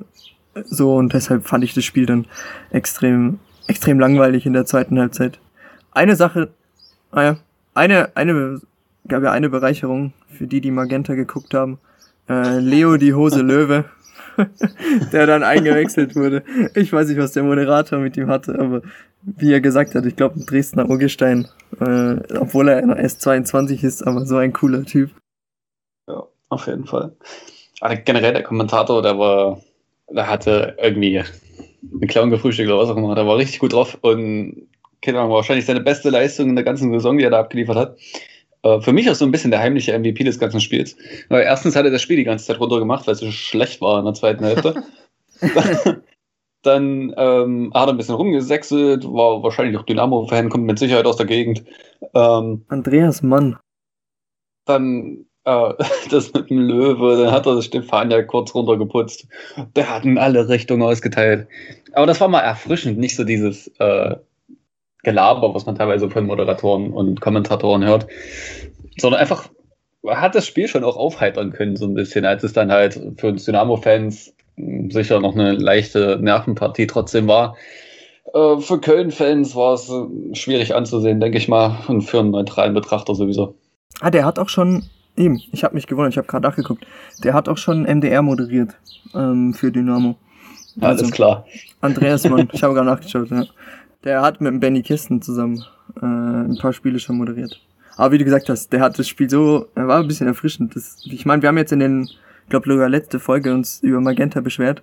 [0.56, 2.26] Äh, so und deshalb fand ich das Spiel dann
[2.72, 5.40] extrem, extrem langweilig in der zweiten Halbzeit.
[5.92, 6.50] Eine Sache,
[7.14, 7.38] naja, ah
[7.74, 8.62] eine, eine,
[9.08, 11.80] gab ja eine Bereicherung für die, die Magenta geguckt haben.
[12.28, 13.86] Äh, Leo die Hose Löwe,
[15.12, 16.44] der dann eingewechselt wurde.
[16.76, 18.82] Ich weiß nicht, was der Moderator mit ihm hatte, aber
[19.24, 21.48] wie er gesagt hat, ich glaube ein Dresdner Urgestein,
[21.80, 25.12] äh, obwohl er erst 22 ist, aber so ein cooler Typ.
[26.08, 27.16] Ja, auf jeden Fall.
[27.82, 29.62] Aber generell der Kommentator, der war,
[30.10, 33.98] der hatte irgendwie einen Clown gefrühstückt oder was auch immer, der war richtig gut drauf
[34.02, 34.68] und
[35.02, 37.98] keine Ahnung, wahrscheinlich seine beste Leistung in der ganzen Saison, die er da abgeliefert hat.
[38.64, 40.96] Äh, für mich auch so ein bisschen der heimliche MVP des ganzen Spiels.
[41.30, 43.82] Weil erstens hat er das Spiel die ganze Zeit runter gemacht, weil es so schlecht
[43.82, 44.84] war in der zweiten Hälfte.
[46.64, 51.18] Dann ähm, hat er ein bisschen rumgesächselt, war wahrscheinlich auch Dynamo-Fan, kommt mit Sicherheit aus
[51.18, 51.64] der Gegend.
[52.14, 53.58] Ähm, Andreas Mann.
[54.66, 55.74] Dann äh,
[56.12, 59.28] das mit dem Löwe, dann hat er das Stefania kurz runtergeputzt.
[59.76, 61.48] Der hat in alle Richtungen ausgeteilt.
[61.94, 64.16] Aber das war mal erfrischend, nicht so dieses äh,
[65.04, 68.08] Gelaber, was man teilweise von Moderatoren und Kommentatoren hört,
[68.98, 69.50] sondern einfach
[70.08, 73.28] hat das Spiel schon auch aufheitern können, so ein bisschen, als es dann halt für
[73.28, 77.56] uns Dynamo-Fans hm, sicher noch eine leichte Nervenpartie trotzdem war.
[78.34, 82.74] Äh, für Köln-Fans war es äh, schwierig anzusehen, denke ich mal, und für einen neutralen
[82.74, 83.56] Betrachter sowieso.
[84.00, 84.84] Ah, der hat auch schon,
[85.18, 86.86] eben, ich habe mich gewundert, ich habe gerade nachgeguckt,
[87.24, 88.76] der hat auch schon MDR moderiert
[89.14, 90.16] ähm, für Dynamo.
[90.80, 91.46] Also, Alles klar.
[91.82, 93.44] Andreas Mann, ich habe gerade nachgeschaut, ja.
[94.04, 95.64] Der hat mit Benny Kisten zusammen
[96.02, 97.62] äh, ein paar Spiele schon moderiert.
[97.98, 100.76] Aber wie du gesagt hast, der hat das Spiel so, er war ein bisschen erfrischend.
[100.76, 104.02] Das, ich meine, wir haben jetzt in den, ich glaube, sogar letzte Folge uns über
[104.02, 104.82] Magenta beschwert.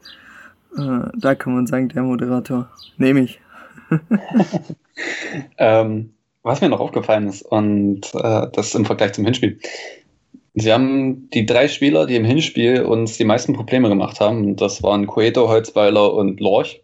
[0.76, 2.68] Äh, da kann man sagen, der Moderator.
[2.96, 3.40] Nehme ich.
[5.58, 6.10] ähm,
[6.42, 9.58] was mir noch aufgefallen ist, und äh, das im Vergleich zum Hinspiel.
[10.54, 14.82] Sie haben die drei Spieler, die im Hinspiel uns die meisten Probleme gemacht haben, das
[14.82, 16.82] waren Coeto, Holzweiler und Lorch,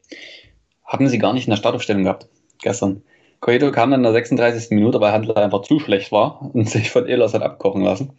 [0.95, 2.29] haben sie gar nicht in der Startaufstellung gehabt
[2.63, 3.03] gestern.
[3.41, 4.71] Coeto kam dann in der 36.
[4.71, 8.13] Minute, weil Handler einfach zu schlecht war und sich von Ehlers hat abkochen lassen.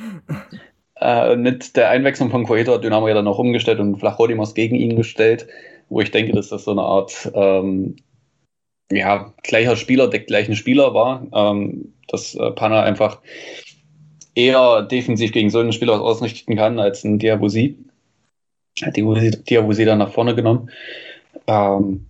[1.00, 4.74] äh, mit der Einwechslung von Coeto hat Dynamo ja dann auch umgestellt und Flachrodimos gegen
[4.74, 5.46] ihn gestellt,
[5.88, 7.96] wo ich denke, dass das so eine Art ähm,
[8.90, 13.20] ja, gleicher Spieler deckt gleichen Spieler war, ähm, dass äh, Panna einfach
[14.34, 17.78] eher defensiv gegen so einen Spieler ausrichten kann als ein Diabusi.
[18.82, 20.70] Hat Diabusi dann nach vorne genommen.
[21.46, 22.06] Ähm,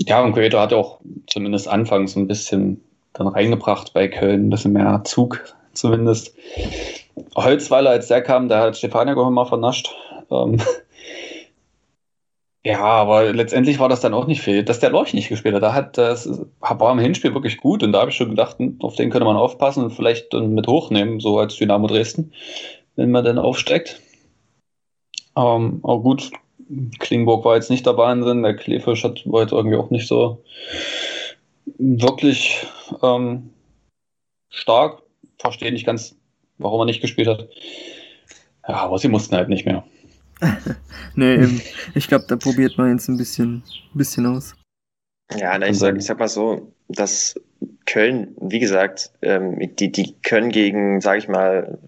[0.00, 2.82] ja, und Coeto hat auch zumindest anfangs ein bisschen
[3.12, 5.42] dann reingebracht bei Köln, ein bisschen mehr Zug
[5.72, 6.34] zumindest.
[7.34, 9.94] Holzweiler, als der kam, da hat Stefania mal vernascht.
[10.30, 10.60] Ähm,
[12.64, 15.62] ja, aber letztendlich war das dann auch nicht viel, dass der Lorch nicht gespielt hat.
[15.62, 16.28] Da hat das
[16.60, 19.24] war im Hinspiel wirklich gut und da habe ich schon gedacht, hm, auf den könnte
[19.24, 22.32] man aufpassen und vielleicht dann mit hochnehmen, so als Dynamo Dresden,
[22.96, 24.00] wenn man dann aufsteigt.
[25.36, 26.30] Ähm, aber gut,
[26.98, 30.42] Klingburg war jetzt nicht der Wahnsinn, der Kleefisch hat, war jetzt irgendwie auch nicht so
[31.78, 32.66] wirklich
[33.02, 33.50] ähm,
[34.48, 35.02] stark.
[35.38, 36.16] Verstehe nicht ganz,
[36.58, 37.48] warum er nicht gespielt hat.
[38.68, 39.84] Ja, aber sie mussten halt nicht mehr.
[41.14, 41.46] nee,
[41.94, 43.62] ich glaube, da probiert man jetzt ein bisschen,
[43.94, 44.54] bisschen aus.
[45.34, 47.40] Ja, na, ich, sag, ich sag mal so, dass
[47.86, 51.78] Köln, wie gesagt, ähm, die, die können gegen, sage ich mal,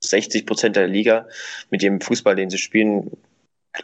[0.00, 1.26] 60 Prozent der Liga
[1.70, 3.10] mit dem Fußball, den sie spielen,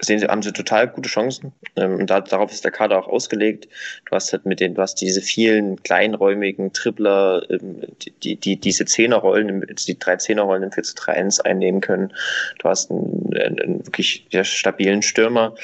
[0.00, 1.52] sehen sie, haben sie total gute Chancen.
[1.76, 3.68] Ähm, da, darauf ist der Kader auch ausgelegt.
[4.06, 7.82] Du hast halt mit den, du hast diese vielen kleinräumigen Tripler, ähm,
[8.22, 12.12] die, die, diese Zehnerrollen, die drei Zehnerrollen im 4 zu 3 1 einnehmen können.
[12.58, 15.54] Du hast einen, einen wirklich sehr stabilen Stürmer.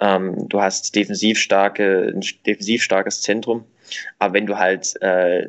[0.00, 3.64] Ähm, du hast defensiv starke, ein defensiv starkes Zentrum.
[4.18, 5.48] Aber wenn du halt äh,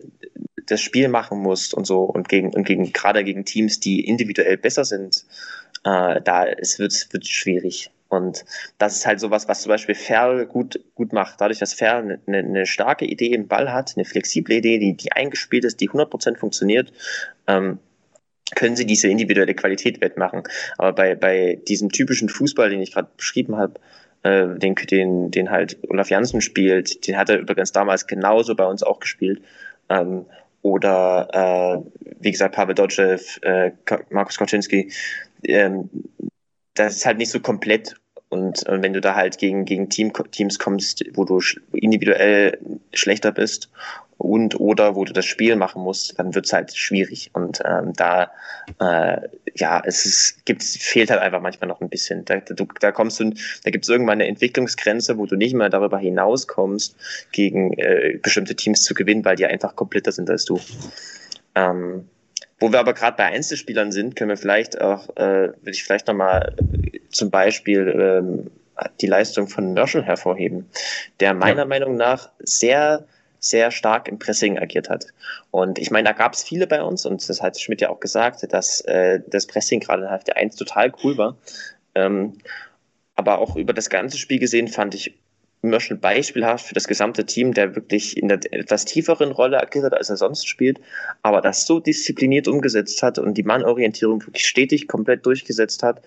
[0.65, 4.57] das Spiel machen musst und so und gegen, und gegen, gerade gegen Teams, die individuell
[4.57, 5.25] besser sind,
[5.83, 7.91] äh, da es wird, wird schwierig.
[8.13, 8.45] Und
[8.77, 11.41] das ist halt sowas, was zum Beispiel Ferl gut, gut macht.
[11.41, 15.11] Dadurch, dass Ferl eine, eine starke Idee im Ball hat, eine flexible Idee, die, die
[15.11, 16.93] eingespielt ist, die 100% funktioniert,
[17.47, 17.79] ähm,
[18.55, 20.43] können sie diese individuelle Qualität wettmachen.
[20.77, 23.79] Aber bei, bei diesem typischen Fußball, den ich gerade beschrieben habe,
[24.21, 28.65] äh, den, den, den halt Olaf Janssen spielt, den hat er übrigens damals genauso bei
[28.65, 29.41] uns auch gespielt.
[29.89, 30.25] Ähm,
[30.61, 33.71] oder äh, wie gesagt, Pavel Dodschew, äh,
[34.09, 34.91] Markus Koczynski,
[35.45, 35.89] ähm,
[36.73, 37.95] das ist halt nicht so komplett
[38.33, 41.39] und äh, wenn du da halt gegen, gegen Team, Teams kommst, wo du
[41.71, 42.57] individuell
[42.91, 43.69] schlechter bist
[44.17, 47.29] und oder wo du das Spiel machen musst, dann wird es halt schwierig.
[47.33, 48.31] Und ähm, da,
[48.79, 49.17] äh,
[49.53, 52.25] ja, es ist, gibt, fehlt halt einfach manchmal noch ein bisschen.
[52.25, 55.69] Da, du, da kommst du, da gibt es irgendwann eine Entwicklungsgrenze, wo du nicht mehr
[55.69, 56.95] darüber hinauskommst,
[57.31, 60.59] gegen äh, bestimmte Teams zu gewinnen, weil die einfach kompletter sind als du.
[61.53, 62.09] Ähm,
[62.59, 66.07] wo wir aber gerade bei Einzelspielern sind, können wir vielleicht auch, äh, will ich vielleicht
[66.07, 66.55] nochmal
[67.13, 68.51] zum Beispiel ähm,
[69.01, 70.69] die Leistung von Merschel hervorheben,
[71.19, 71.65] der meiner ja.
[71.65, 73.05] Meinung nach sehr
[73.39, 75.07] sehr stark im Pressing agiert hat.
[75.51, 77.99] Und ich meine, da gab es viele bei uns, und das hat Schmidt ja auch
[77.99, 81.35] gesagt, dass äh, das Pressing gerade in Hälfte 1 total cool war.
[81.93, 82.37] Ähm,
[83.15, 85.19] aber auch über das ganze Spiel gesehen fand ich
[85.63, 89.93] Merchant beispielhaft für das gesamte Team, der wirklich in der etwas tieferen Rolle agiert hat,
[89.93, 90.79] als er sonst spielt,
[91.21, 96.01] aber das so diszipliniert umgesetzt hat und die Mannorientierung wirklich stetig komplett durchgesetzt hat.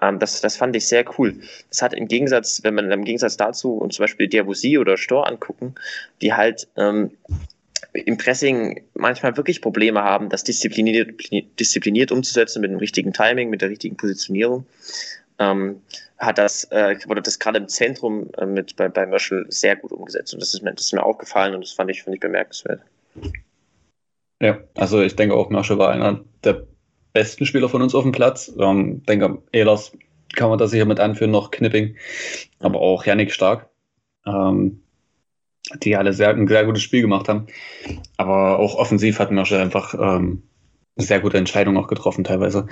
[0.00, 1.34] Ähm, das, das fand ich sehr cool.
[1.70, 5.26] Das hat im Gegensatz, wenn man im Gegensatz dazu und zum Beispiel Diabusi oder Stor
[5.26, 5.74] angucken,
[6.22, 7.10] die halt ähm,
[7.92, 11.20] im Pressing manchmal wirklich Probleme haben, das diszipliniert,
[11.58, 14.66] diszipliniert umzusetzen mit dem richtigen Timing, mit der richtigen Positionierung
[15.40, 15.80] ähm,
[16.18, 19.90] hat das, äh, wurde das gerade im Zentrum äh, mit bei, bei Merschel sehr gut
[19.90, 20.34] umgesetzt.
[20.34, 22.82] Und das ist, mir, das ist mir aufgefallen und das fand ich, fand ich bemerkenswert.
[24.40, 26.66] Ja, also ich denke auch, Merschel war einer der
[27.12, 28.52] besten Spieler von uns auf dem Platz.
[28.58, 29.92] Ähm, denke, Ehlers
[30.34, 31.96] kann man da sicher mit anführen, noch Knipping,
[32.60, 33.68] aber auch Yannick Stark,
[34.26, 34.82] ähm,
[35.82, 37.46] die alle sehr, ein sehr gutes Spiel gemacht haben.
[38.16, 40.42] Aber auch offensiv hatten wir schon einfach ähm,
[41.00, 42.66] sehr gute Entscheidungen auch getroffen teilweise.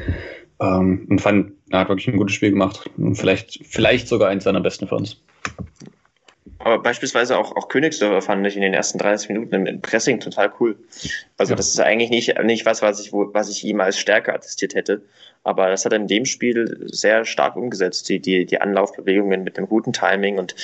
[0.60, 2.90] Ähm, und fand, er hat wirklich ein gutes Spiel gemacht.
[2.96, 5.22] Und vielleicht, vielleicht sogar eins seiner besten für uns.
[6.61, 10.52] Aber beispielsweise auch, auch Königsdörfer fand ich in den ersten 30 Minuten im Pressing total
[10.59, 10.76] cool.
[11.36, 11.56] Also ja.
[11.56, 14.74] das ist eigentlich nicht, nicht was, was ich, wo, was ich ihm als Stärke attestiert
[14.74, 15.02] hätte.
[15.44, 19.56] Aber das hat er in dem Spiel sehr stark umgesetzt, die, die, die Anlaufbewegungen mit
[19.56, 20.56] einem guten Timing und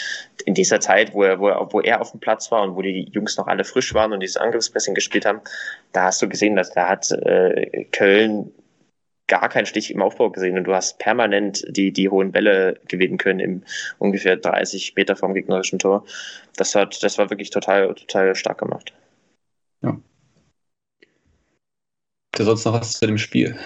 [0.45, 2.83] in dieser Zeit, wo er, wo, er, wo er auf dem Platz war und wo
[2.83, 5.41] die Jungs noch alle frisch waren und dieses Angriffspressing gespielt haben,
[5.93, 8.53] da hast du gesehen, dass da hat äh, Köln
[9.27, 13.19] gar keinen Stich im Aufbau gesehen und du hast permanent die, die hohen Bälle gewinnen
[13.19, 13.65] können im
[13.99, 16.05] ungefähr 30 Meter vom gegnerischen Tor.
[16.57, 18.93] Das hat, das war wirklich total, total stark gemacht.
[19.83, 19.99] Ja.
[22.33, 23.57] Du sonst noch was zu dem Spiel?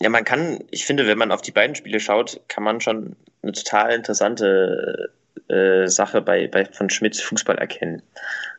[0.00, 3.16] Ja, man kann, ich finde, wenn man auf die beiden Spiele schaut, kann man schon
[3.42, 5.12] eine total interessante
[5.48, 8.02] äh, Sache bei, bei von Schmidts Fußball erkennen.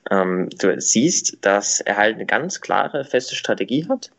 [0.10, 4.10] Ähm, du siehst, dass er halt eine ganz klare, feste Strategie hat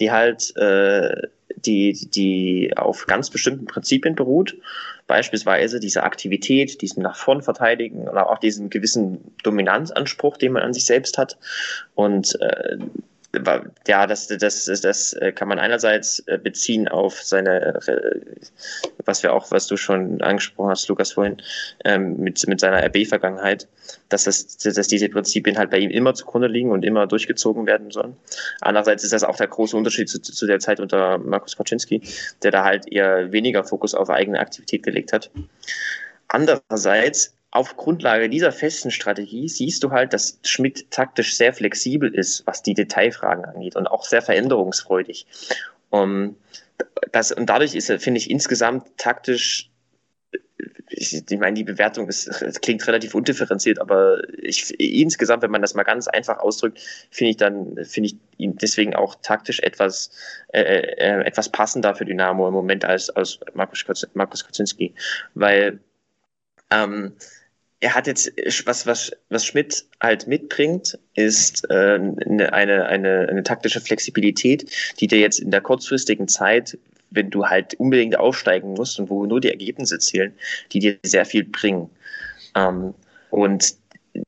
[0.00, 1.28] die halt äh,
[1.66, 4.56] die, die auf ganz bestimmten Prinzipien beruht.
[5.06, 10.72] Beispielsweise diese Aktivität, diesen nach vorn verteidigen oder auch diesen gewissen Dominanzanspruch, den man an
[10.72, 11.36] sich selbst hat.
[11.94, 12.78] Und äh,
[13.86, 18.20] ja, das, das, das äh, kann man einerseits äh, beziehen auf seine, äh,
[19.04, 21.40] was wir auch, was du schon angesprochen hast, Lukas, vorhin,
[21.84, 23.68] ähm, mit, mit seiner RB-Vergangenheit,
[24.08, 27.90] dass, das, dass diese Prinzipien halt bei ihm immer zugrunde liegen und immer durchgezogen werden
[27.90, 28.16] sollen.
[28.60, 32.02] Andererseits ist das auch der große Unterschied zu, zu der Zeit unter Markus Kaczynski,
[32.42, 35.30] der da halt eher weniger Fokus auf eigene Aktivität gelegt hat.
[36.26, 42.46] Andererseits auf Grundlage dieser festen Strategie siehst du halt, dass Schmidt taktisch sehr flexibel ist,
[42.46, 45.26] was die Detailfragen angeht und auch sehr veränderungsfreudig.
[45.90, 46.36] Um,
[47.10, 49.70] das, und dadurch ist er, finde ich, insgesamt taktisch,
[50.88, 52.30] ich, ich meine, die Bewertung ist,
[52.62, 56.78] klingt relativ undifferenziert, aber ich, insgesamt, wenn man das mal ganz einfach ausdrückt,
[57.10, 60.10] finde ich dann, finde ich ihn deswegen auch taktisch etwas,
[60.52, 63.84] äh, äh, etwas passender für Dynamo im Moment als, als Markus,
[64.14, 64.94] Markus Kocinski,
[65.34, 65.80] weil
[66.70, 67.14] ähm,
[67.80, 68.30] er hat jetzt,
[68.66, 74.70] was, was, was Schmidt halt mitbringt, ist äh, eine, eine, eine, eine taktische Flexibilität,
[75.00, 76.78] die dir jetzt in der kurzfristigen Zeit,
[77.10, 80.32] wenn du halt unbedingt aufsteigen musst und wo nur die Ergebnisse zählen,
[80.72, 81.88] die dir sehr viel bringen.
[82.54, 82.94] Ähm,
[83.30, 83.74] und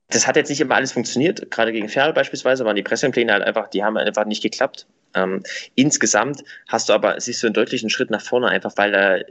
[0.09, 1.51] das hat jetzt nicht immer alles funktioniert.
[1.51, 4.87] Gerade gegen Ferl beispielsweise waren die Pressingpläne halt einfach, die haben einfach nicht geklappt.
[5.15, 5.43] Ähm,
[5.75, 9.25] insgesamt hast du aber, siehst du einen deutlichen Schritt nach vorne, einfach weil er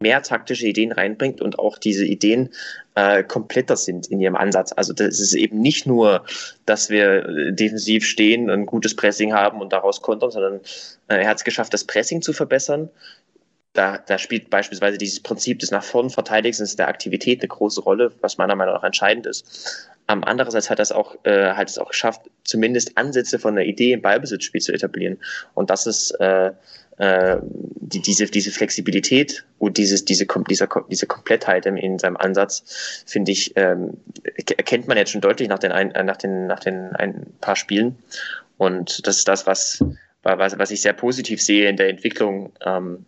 [0.00, 2.50] mehr taktische Ideen reinbringt und auch diese Ideen
[2.94, 4.72] äh, kompletter sind in ihrem Ansatz.
[4.72, 6.24] Also das ist eben nicht nur,
[6.66, 10.60] dass wir defensiv stehen, ein gutes Pressing haben und daraus kontern, sondern
[11.08, 12.90] äh, er hat es geschafft, das Pressing zu verbessern.
[13.74, 18.12] Da, da spielt beispielsweise dieses Prinzip des nach vorn Verteidigens der Aktivität eine große Rolle,
[18.20, 19.88] was meiner Meinung nach entscheidend ist.
[20.08, 23.92] Ähm, andererseits hat das auch, äh, hat es auch geschafft, zumindest Ansätze von einer Idee
[23.92, 25.18] im Ballbesitzspiel zu etablieren.
[25.54, 26.52] Und das ist äh,
[26.98, 33.04] äh, die, diese, diese Flexibilität und dieses, diese, dieser, diese Komplettheit in, in seinem Ansatz,
[33.06, 36.60] finde ich, ähm, erkennt man jetzt schon deutlich nach den, ein, äh, nach den, nach
[36.60, 37.96] den ein paar Spielen.
[38.56, 39.84] Und das ist das, was,
[40.22, 43.06] was, was ich sehr positiv sehe in der Entwicklung ähm,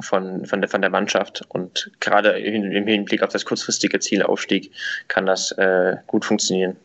[0.00, 1.42] von, von, der, von der Mannschaft.
[1.48, 4.72] Und gerade im Hinblick auf das kurzfristige Zielaufstieg
[5.08, 6.76] kann das äh, gut funktionieren.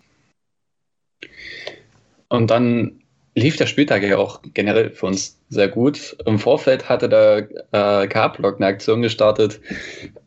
[2.28, 3.03] Und dann
[3.36, 6.16] lief der Spieltag ja auch generell für uns sehr gut.
[6.26, 9.60] Im Vorfeld hatte der äh, K-Block eine Aktion gestartet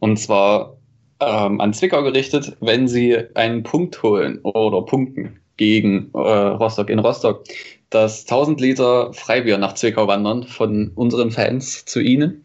[0.01, 0.77] und zwar
[1.21, 6.99] ähm, an Zwickau gerichtet, wenn sie einen Punkt holen oder punkten gegen äh, Rostock in
[6.99, 7.45] Rostock,
[7.91, 12.45] dass 1000 Liter Freibier nach Zwickau wandern von unseren Fans zu ihnen.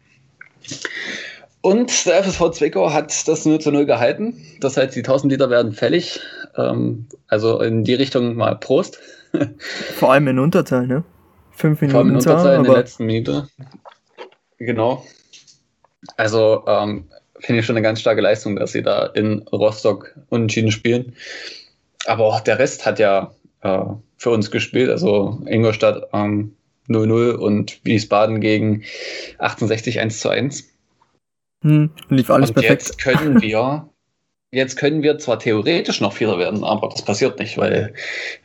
[1.61, 4.35] Und der FSV Zwickau hat das 0 zu 0 gehalten.
[4.61, 6.19] Das heißt, die 1000 Liter werden fällig.
[6.55, 8.99] Ähm, also in die Richtung mal Prost.
[9.95, 11.03] Vor allem in Unterzahl, ne?
[11.51, 11.91] Fünf Minuten.
[11.91, 13.47] Vor allem in Unterzahl in der letzten Minute.
[14.57, 15.05] Genau.
[16.17, 17.05] Also ähm,
[17.39, 21.15] finde ich schon eine ganz starke Leistung, dass sie da in Rostock unentschieden spielen.
[22.05, 23.83] Aber auch der Rest hat ja äh,
[24.17, 24.89] für uns gespielt.
[24.89, 26.55] Also Ingolstadt ähm,
[26.87, 28.83] 0-0 und Wiesbaden gegen
[29.37, 30.69] 68 1 zu 1.
[31.63, 32.81] Hm, lief alles und perfekt.
[32.83, 33.89] Jetzt können wir,
[34.51, 37.93] jetzt können wir zwar theoretisch noch Vierter werden, aber das passiert nicht, weil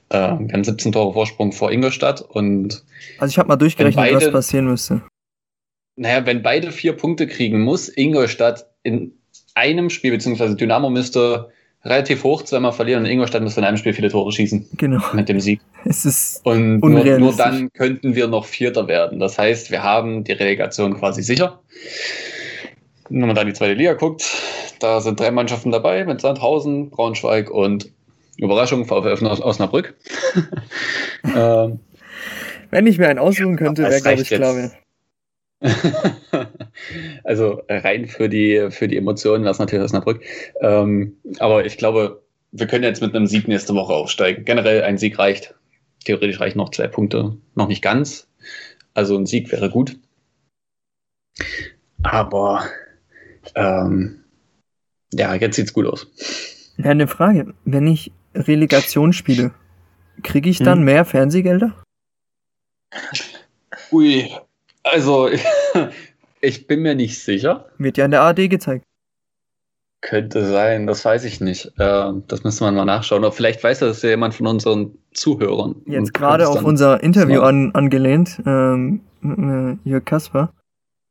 [0.08, 2.84] äh, wir haben 17 Tore Vorsprung vor Ingolstadt und.
[3.18, 5.02] Also ich habe mal durchgerechnet, beide, was passieren müsste.
[5.96, 9.12] Naja, wenn beide vier Punkte kriegen, muss Ingolstadt in
[9.54, 11.50] einem Spiel, beziehungsweise Dynamo müsste
[11.84, 14.68] relativ hoch zweimal verlieren und Ingolstadt müsste in einem Spiel viele Tore schießen.
[14.76, 15.02] Genau.
[15.12, 15.60] Mit dem Sieg.
[15.88, 19.20] Es ist Und nur, nur dann könnten wir noch Vierter werden.
[19.20, 21.60] Das heißt, wir haben die Relegation quasi sicher.
[23.08, 24.24] Wenn man da in die zweite Liga guckt,
[24.80, 27.90] da sind drei Mannschaften dabei mit Sandhausen, Braunschweig und
[28.36, 29.94] Überraschung, VfL Osnabrück.
[31.36, 31.80] ähm,
[32.70, 34.70] Wenn ich mir einen aussuchen könnte, wäre, glaube ich, klar
[37.24, 40.22] also rein für die, für die Emotionen wäre es natürlich Osnabrück.
[40.60, 44.44] Ähm, aber ich glaube, wir können jetzt mit einem Sieg nächste Woche aufsteigen.
[44.44, 45.54] Generell ein Sieg reicht.
[46.04, 47.36] Theoretisch reichen noch zwei Punkte.
[47.54, 48.28] Noch nicht ganz.
[48.94, 49.98] Also ein Sieg wäre gut.
[52.02, 52.64] Aber
[53.54, 54.24] ähm,
[55.12, 56.06] ja, jetzt sieht's gut aus.
[56.76, 57.54] Ja, eine Frage.
[57.64, 59.52] Wenn ich Relegation spiele,
[60.22, 60.84] kriege ich dann hm.
[60.84, 61.74] mehr Fernsehgelder?
[63.92, 64.30] Ui,
[64.82, 65.30] also
[66.40, 67.66] ich bin mir nicht sicher.
[67.78, 68.84] Wird ja in der AD gezeigt.
[70.02, 71.72] Könnte sein, das weiß ich nicht.
[71.78, 73.24] Äh, das müsste man mal nachschauen.
[73.24, 75.82] Aber vielleicht weiß das ja jemand von unseren Zuhörern.
[75.86, 80.52] Jetzt gerade auf unser Interview an, angelehnt, ähm, äh, Jörg Kasper.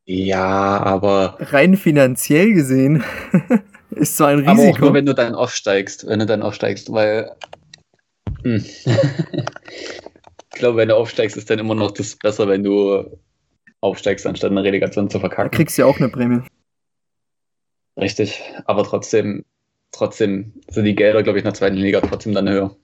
[0.05, 1.37] Ja, aber.
[1.39, 3.03] Rein finanziell gesehen
[3.89, 4.51] ist so ein Risiko.
[4.51, 7.31] Aber auch nur, wenn du dann aufsteigst, wenn du dann aufsteigst, weil.
[8.43, 8.63] Hm.
[8.85, 13.17] ich glaube, wenn du aufsteigst, ist dann immer noch das besser, wenn du
[13.81, 15.51] aufsteigst, anstatt eine Relegation zu verkacken.
[15.51, 16.41] Da kriegst du ja auch eine Prämie.
[17.97, 19.45] Richtig, aber trotzdem,
[19.91, 22.75] trotzdem sind die Gelder, glaube ich, in der zweiten Liga trotzdem dann höher.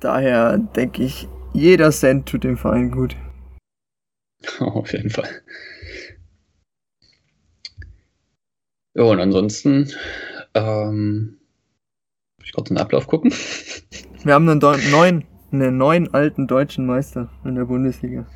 [0.00, 3.16] Daher denke ich, jeder Cent tut dem Verein gut.
[4.60, 5.28] auf jeden Fall.
[8.94, 9.92] Ja, und ansonsten,
[10.54, 11.38] ähm,
[12.42, 13.32] ich kurz den Ablauf gucken.
[14.22, 14.58] Wir haben einen
[14.90, 18.26] neuen, einen neuen alten deutschen Meister in der Bundesliga.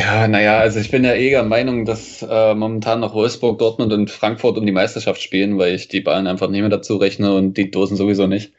[0.00, 4.10] Ja, naja, also ich bin ja eher Meinung, dass äh, momentan noch Wolfsburg, Dortmund und
[4.10, 7.56] Frankfurt um die Meisterschaft spielen, weil ich die Bayern einfach nicht mehr dazu rechne und
[7.56, 8.52] die Dosen sowieso nicht.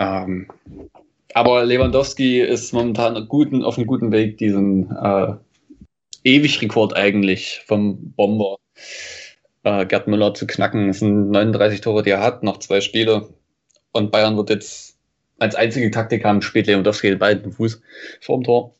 [0.00, 0.48] Ähm,
[1.34, 5.34] aber Lewandowski ist momentan guten, auf einem guten Weg, diesen äh,
[6.24, 8.56] Ewig-Rekord eigentlich vom Bomber
[9.62, 10.88] äh, Gerd Müller zu knacken.
[10.88, 13.28] Es sind 39 Tore, die er hat, noch zwei Spiele.
[13.92, 14.96] Und Bayern wird jetzt
[15.38, 17.82] als einzige Taktik haben, spielt Lewandowski den beiden Fuß
[18.22, 18.74] vorm Tor.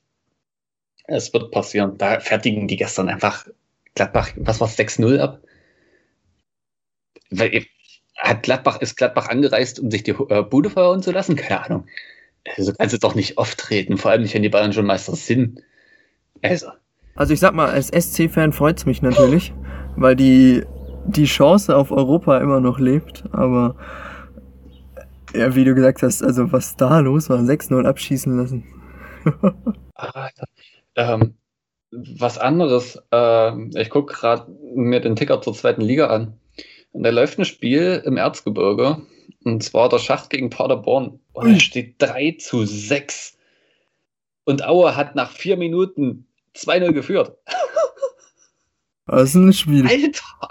[1.04, 1.98] Es wird passieren.
[1.98, 3.46] Da fertigen die gestern einfach
[3.94, 5.42] Gladbach, was war 6-0 ab?
[8.20, 11.36] Hat Gladbach, ist Gladbach angereist, um sich die äh, Bude verhauen zu lassen?
[11.36, 11.86] Keine Ahnung.
[12.56, 15.60] Also kannst du doch nicht auftreten, vor allem nicht, wenn die Bayern schon Meister sind.
[16.42, 16.68] Also.
[17.16, 19.52] Also ich sag mal, als SC-Fan freut es mich natürlich,
[19.96, 20.64] weil die,
[21.06, 23.76] die Chance auf Europa immer noch lebt, aber
[25.34, 28.64] ja, wie du gesagt hast, also was da los war, 6-0 abschießen lassen.
[30.96, 31.34] ähm,
[31.90, 36.39] was anderes, äh, ich gucke gerade mir den Ticker zur zweiten Liga an.
[36.92, 39.02] Und da läuft ein Spiel im Erzgebirge.
[39.44, 41.20] Und zwar der Schacht gegen Paderborn.
[41.32, 43.38] Oh, da steht 3 zu 6.
[44.44, 46.26] Und Aue hat nach vier Minuten
[46.56, 47.36] 2-0 geführt.
[49.06, 49.88] Das ist ein Spiel.
[49.88, 50.50] Alter!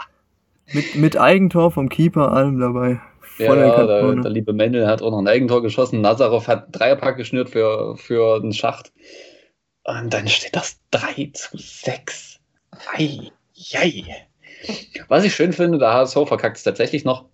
[0.74, 3.00] Mit, mit Eigentor vom Keeper, allem dabei.
[3.38, 6.02] ja, ja der, der, liebe Mendel hat auch noch ein Eigentor geschossen.
[6.02, 8.92] Nazarov hat einen Dreierpack geschnürt für, für den Schacht.
[9.84, 12.40] Und dann steht das 3 zu 6.
[12.92, 13.32] Ei,
[13.76, 14.29] ei.
[15.07, 17.26] Was ich schön finde, der HSV verkackt es tatsächlich noch.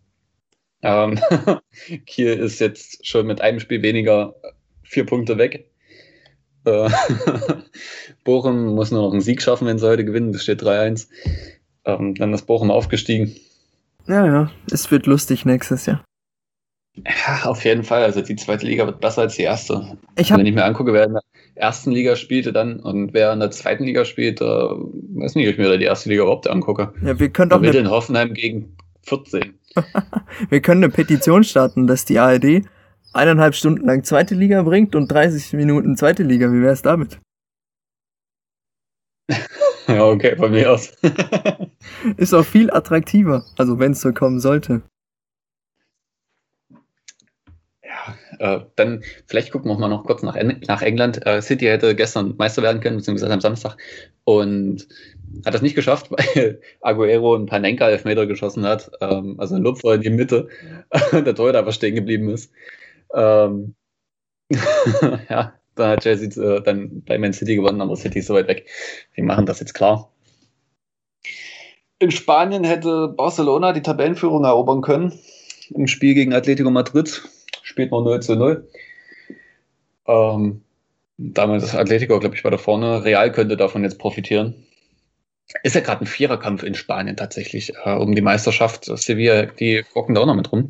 [0.82, 1.20] Ähm,
[2.06, 4.36] Kiel ist jetzt schon mit einem Spiel weniger
[4.84, 5.70] vier Punkte weg.
[6.66, 6.90] Äh,
[8.24, 10.32] Bochum muss nur noch einen Sieg schaffen, wenn sie heute gewinnen.
[10.32, 11.08] Das steht 3-1.
[11.86, 13.36] Ähm, dann ist Bochum aufgestiegen.
[14.08, 16.04] Ja, ja, es wird lustig nächstes Jahr.
[16.96, 18.04] Ja, auf jeden Fall.
[18.04, 19.98] Also die zweite Liga wird besser als die erste.
[20.18, 20.40] Ich hab...
[20.40, 21.22] Wenn ich mir angucke, wer in der
[21.56, 25.54] ersten Liga spielte dann und wer in der zweiten Liga spielt, äh, weiß nicht, ob
[25.54, 26.94] ich mir da die erste Liga überhaupt angucke.
[27.04, 27.60] Ja, wir können doch.
[27.60, 29.60] Mitteln Hoffenheim gegen 14.
[30.50, 32.64] Wir können eine Petition starten, dass die ARD
[33.14, 36.52] eineinhalb Stunden lang zweite Liga bringt und 30 Minuten zweite Liga.
[36.52, 37.20] Wie wäre es damit?
[39.88, 40.94] ja, okay, von mir aus.
[42.18, 44.82] Ist auch viel attraktiver, also wenn es so kommen sollte.
[48.40, 51.26] Äh, dann vielleicht gucken wir mal noch kurz nach, nach England.
[51.26, 53.78] Äh, City hätte gestern Meister werden können, beziehungsweise am Samstag.
[54.24, 54.88] Und
[55.46, 58.92] hat das nicht geschafft, weil Aguero ein Panenka Elfmeter geschossen hat.
[59.02, 60.48] Ähm, also ein Lupfer in die Mitte.
[61.12, 62.52] der Torhüter einfach stehen geblieben ist.
[63.14, 63.76] Ähm,
[65.30, 68.48] ja, dann hat Chelsea äh, dann bei Man City gewonnen, aber City ist so weit
[68.48, 68.68] weg.
[69.18, 70.12] Die machen das jetzt klar.
[71.98, 75.18] In Spanien hätte Barcelona die Tabellenführung erobern können
[75.74, 77.24] im Spiel gegen Atletico Madrid
[77.76, 78.66] spielt noch 0 zu 0.
[80.08, 80.62] Ähm,
[81.18, 83.04] damit ist Atletico, glaube ich, weiter vorne.
[83.04, 84.56] Real könnte davon jetzt profitieren.
[85.64, 88.86] Ist ja gerade ein Viererkampf in Spanien tatsächlich äh, um die Meisterschaft.
[88.86, 90.70] Sevilla, die rocken da auch noch mit rum.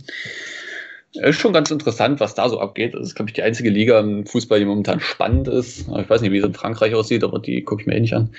[1.13, 2.95] Ist schon ganz interessant, was da so abgeht.
[2.95, 5.87] Das ist, glaube ich, die einzige Liga im Fußball, die momentan spannend ist.
[5.87, 8.15] Ich weiß nicht, wie es in Frankreich aussieht, aber die gucke ich mir eh nicht
[8.15, 8.31] an.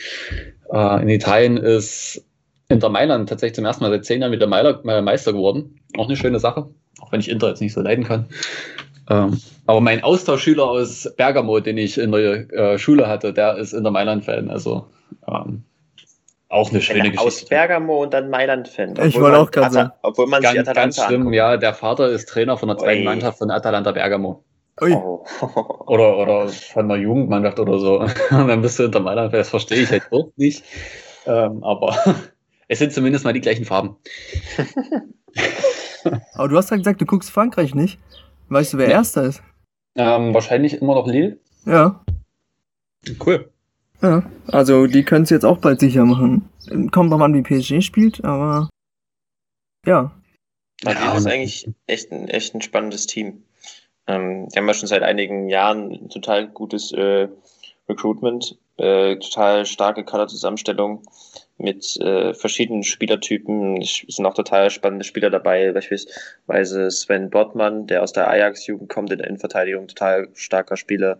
[0.72, 2.24] Äh, in Italien ist
[2.68, 5.78] Inter Mailand tatsächlich zum ersten Mal seit zehn Jahren wieder Meister geworden.
[5.96, 6.68] Auch eine schöne Sache
[7.00, 8.26] auch wenn ich Inter jetzt nicht so leiden kann.
[9.08, 13.72] Ähm, aber mein Austauschschüler aus Bergamo, den ich in der äh, Schule hatte, der ist
[13.72, 14.50] Inter Mailand-Fan.
[14.50, 14.86] Also
[15.28, 15.62] ähm,
[16.48, 17.20] auch eine schöne Geschichte.
[17.20, 18.94] Aus Bergamo und dann Mailand-Fan.
[19.04, 19.92] Ich wollte auch gerade sagen.
[20.02, 21.36] Obwohl man ganz, ganz schlimm, anguckt.
[21.36, 21.56] ja.
[21.56, 23.04] Der Vater ist Trainer von der zweiten Ui.
[23.04, 24.44] Mannschaft von Atalanta Bergamo.
[24.80, 24.92] Ui.
[24.92, 25.24] Oh.
[25.86, 28.00] Oder, oder von der Jugendmannschaft oder so.
[28.30, 29.38] Und dann bist du Inter Mailand-Fan.
[29.38, 30.64] Das verstehe ich halt auch nicht.
[31.26, 31.96] Ähm, aber
[32.68, 33.96] es sind zumindest mal die gleichen Farben.
[36.34, 37.98] Aber du hast ja gesagt, du guckst Frankreich nicht.
[38.48, 38.96] Weißt du, wer ja.
[38.96, 39.42] Erster ist?
[39.96, 41.38] Ähm, wahrscheinlich immer noch Lille.
[41.64, 42.04] Ja.
[43.24, 43.50] Cool.
[44.02, 46.48] Ja, also die können es jetzt auch bald sicher machen.
[46.92, 48.68] Kommt noch an, wie PSG spielt, aber
[49.86, 50.12] ja.
[50.82, 53.44] Ja, das ist eigentlich echt ein, echt ein spannendes Team.
[54.06, 57.28] Ähm, die haben ja schon seit einigen Jahren ein total gutes äh,
[57.88, 61.02] Recruitment, äh, total starke Kaderzusammenstellung
[61.58, 63.80] mit äh, verschiedenen Spielertypen.
[63.80, 69.10] Es sind auch total spannende Spieler dabei, beispielsweise Sven Bottmann, der aus der Ajax-Jugend kommt,
[69.10, 71.18] in der Innenverteidigung, total starker Spieler.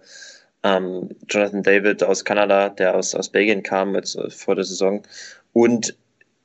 [0.63, 5.03] Ähm, Jonathan David aus Kanada, der aus, aus Belgien kam jetzt äh, vor der Saison.
[5.53, 5.97] Und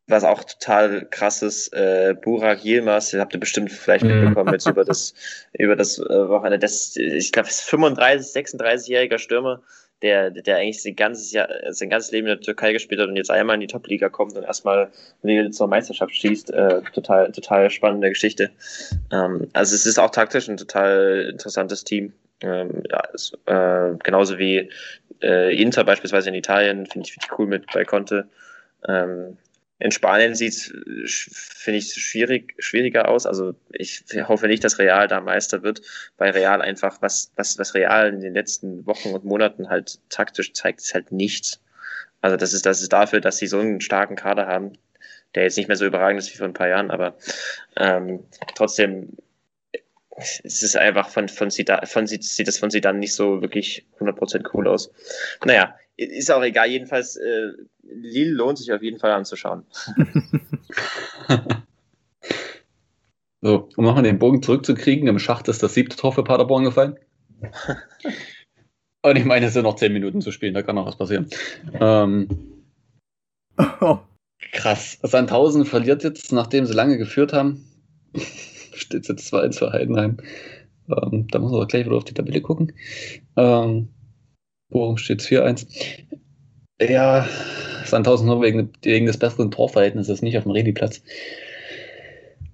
[0.07, 4.21] was auch total krass ist, äh, Burak Yilmaz, habt ihr bestimmt vielleicht mhm.
[4.21, 5.13] mitbekommen jetzt über das,
[5.53, 9.61] über das äh, Wochenende, das, ich glaube, ist 35, 36-jähriger Stürmer,
[10.01, 13.15] der, der eigentlich sein ganzes, Jahr, sein ganzes Leben in der Türkei gespielt hat und
[13.15, 14.89] jetzt einmal in die Top-Liga kommt und erstmal
[15.51, 16.51] zur Meisterschaft schießt.
[16.51, 18.51] Äh, total, total spannende Geschichte.
[19.11, 22.13] Ähm, also es ist auch taktisch ein total interessantes Team.
[22.41, 24.69] Ähm, ja, ist, äh, genauso wie
[25.21, 28.27] äh, Inter beispielsweise in Italien, finde ich, find ich cool mit bei Conte.
[28.87, 29.37] Ähm,
[29.81, 30.73] in Spanien sieht es,
[31.07, 33.25] finde ich, schwierig, schwieriger aus.
[33.25, 35.81] Also ich hoffe nicht, dass Real da Meister wird,
[36.17, 40.53] weil Real einfach, was, was, was Real in den letzten Wochen und Monaten halt taktisch
[40.53, 41.61] zeigt, ist halt nichts.
[42.21, 44.73] Also das ist, das ist dafür, dass sie so einen starken Kader haben,
[45.33, 47.17] der jetzt nicht mehr so überragend ist wie vor ein paar Jahren, aber
[47.75, 48.23] ähm,
[48.53, 49.17] trotzdem
[50.17, 53.87] es ist einfach von, von, Zidane, von sieht das von sie dann nicht so wirklich
[53.99, 54.91] 100% cool aus.
[55.43, 56.69] Naja, ist auch egal.
[56.69, 57.51] Jedenfalls, äh,
[57.83, 59.65] Lille lohnt sich auf jeden Fall anzuschauen.
[63.41, 66.97] so, um nochmal den Bogen zurückzukriegen, im Schacht ist das siebte Tor für Paderborn gefallen.
[69.03, 71.27] Und ich meine, es sind noch zehn Minuten zu spielen, da kann noch was passieren.
[71.73, 72.27] Ähm,
[73.81, 73.97] oh.
[74.51, 74.99] Krass.
[75.01, 77.63] Sandhausen verliert jetzt, nachdem sie lange geführt haben.
[78.73, 80.17] Steht jetzt 2-1 für Heidenheim.
[80.89, 82.73] Ähm, da muss man gleich wieder auf die Tabelle gucken.
[83.37, 83.89] Ähm,
[84.71, 85.67] Bochum steht 4-1.
[86.81, 87.27] Ja,
[87.85, 91.03] Sandhausen nur wegen, wegen des besseren Torverhältnisses nicht auf dem Rediplatz.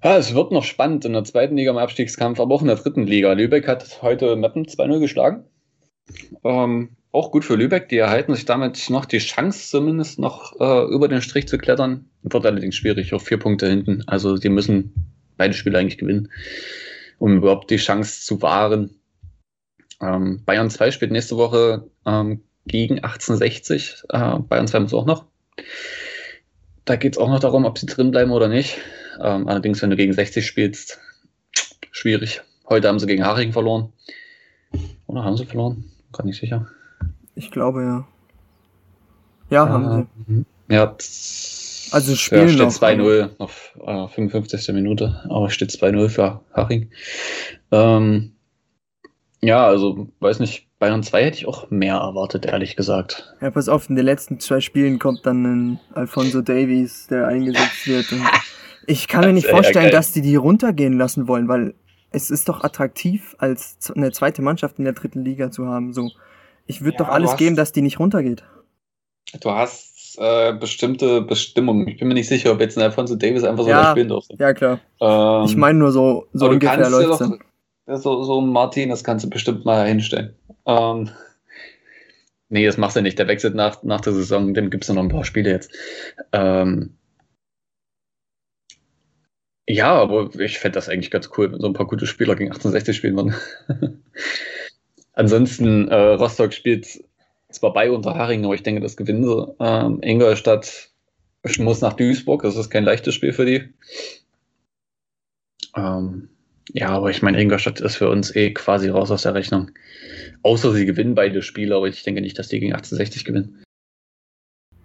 [0.03, 2.75] Ja, es wird noch spannend in der zweiten Liga im Abstiegskampf, aber auch in der
[2.75, 3.33] dritten Liga.
[3.33, 5.43] Lübeck hat heute Mappen 2-0 geschlagen.
[6.43, 10.85] Ähm, auch gut für Lübeck, die erhalten sich damit noch die Chance, zumindest noch äh,
[10.93, 12.05] über den Strich zu klettern.
[12.21, 14.03] Wird allerdings schwierig, auf vier Punkte hinten.
[14.07, 14.93] Also die müssen
[15.37, 16.29] beide Spiele eigentlich gewinnen,
[17.17, 18.96] um überhaupt die Chance zu wahren.
[20.01, 24.03] Ähm, Bayern 2 spielt nächste Woche ähm, gegen 1860.
[24.09, 25.25] Äh, Bayern 2 muss auch noch.
[26.85, 28.77] Da geht es auch noch darum, ob sie drin bleiben oder nicht.
[29.19, 30.99] Ähm, allerdings, wenn du gegen 60 spielst,
[31.91, 32.41] schwierig.
[32.69, 33.91] Heute haben sie gegen Haring verloren.
[35.07, 35.85] Oder haben sie verloren?
[36.11, 36.67] Gar nicht sicher.
[37.35, 38.07] Ich glaube ja.
[39.49, 40.45] Ja, haben sie.
[40.69, 40.95] Ja,
[41.91, 44.73] also spielen ja, steht 2-0 auf äh, 55.
[44.73, 46.89] Minute, aber steht 2-0 für Haring.
[47.71, 48.33] Ähm,
[49.47, 53.33] ja, also weiß nicht, Bayern 2 hätte ich auch mehr erwartet, ehrlich gesagt.
[53.41, 57.87] Ja, pass auf, in den letzten zwei Spielen kommt dann ein Alfonso Davies, der eingesetzt
[57.87, 58.11] wird.
[58.11, 58.21] Und
[58.87, 61.75] Ich kann mir nicht vorstellen, dass die die runtergehen lassen wollen, weil
[62.11, 65.93] es ist doch attraktiv, als eine zweite Mannschaft in der dritten Liga zu haben.
[65.93, 66.11] So,
[66.65, 68.43] ich würde ja, doch alles geben, dass die nicht runtergeht.
[69.41, 71.87] Du hast äh, bestimmte Bestimmungen.
[71.87, 74.35] Ich bin mir nicht sicher, ob jetzt ein Alfonso Davis einfach so ja, spielen durfte.
[74.39, 74.79] Ja, klar.
[74.99, 77.37] Ähm, ich meine nur so, so ungefähr läuft ja
[77.95, 80.35] so, so ein Martin, das kannst du bestimmt mal hinstellen.
[80.65, 81.09] Ähm,
[82.49, 83.17] nee, das machst du nicht.
[83.17, 85.71] Der wechselt nach, nach der Saison, dem gibt es noch ein paar Spiele jetzt.
[86.33, 86.97] Ähm,
[89.69, 92.51] ja, aber ich fände das eigentlich ganz cool, wenn so ein paar gute Spieler gegen
[92.51, 93.35] 1860 spielen würden.
[95.13, 97.03] Ansonsten, äh, Rostock spielt
[97.49, 99.55] zwar bei Unterharing, aber ich denke, das gewinnen sie.
[99.59, 100.89] Ähm, Ingolstadt
[101.59, 103.73] muss nach Duisburg, das ist kein leichtes Spiel für die.
[105.75, 106.29] Ähm,
[106.73, 109.71] ja, aber ich meine, Ingolstadt ist für uns eh quasi raus aus der Rechnung.
[110.43, 113.63] Außer sie gewinnen beide Spiele, aber ich denke nicht, dass die gegen 1860 gewinnen.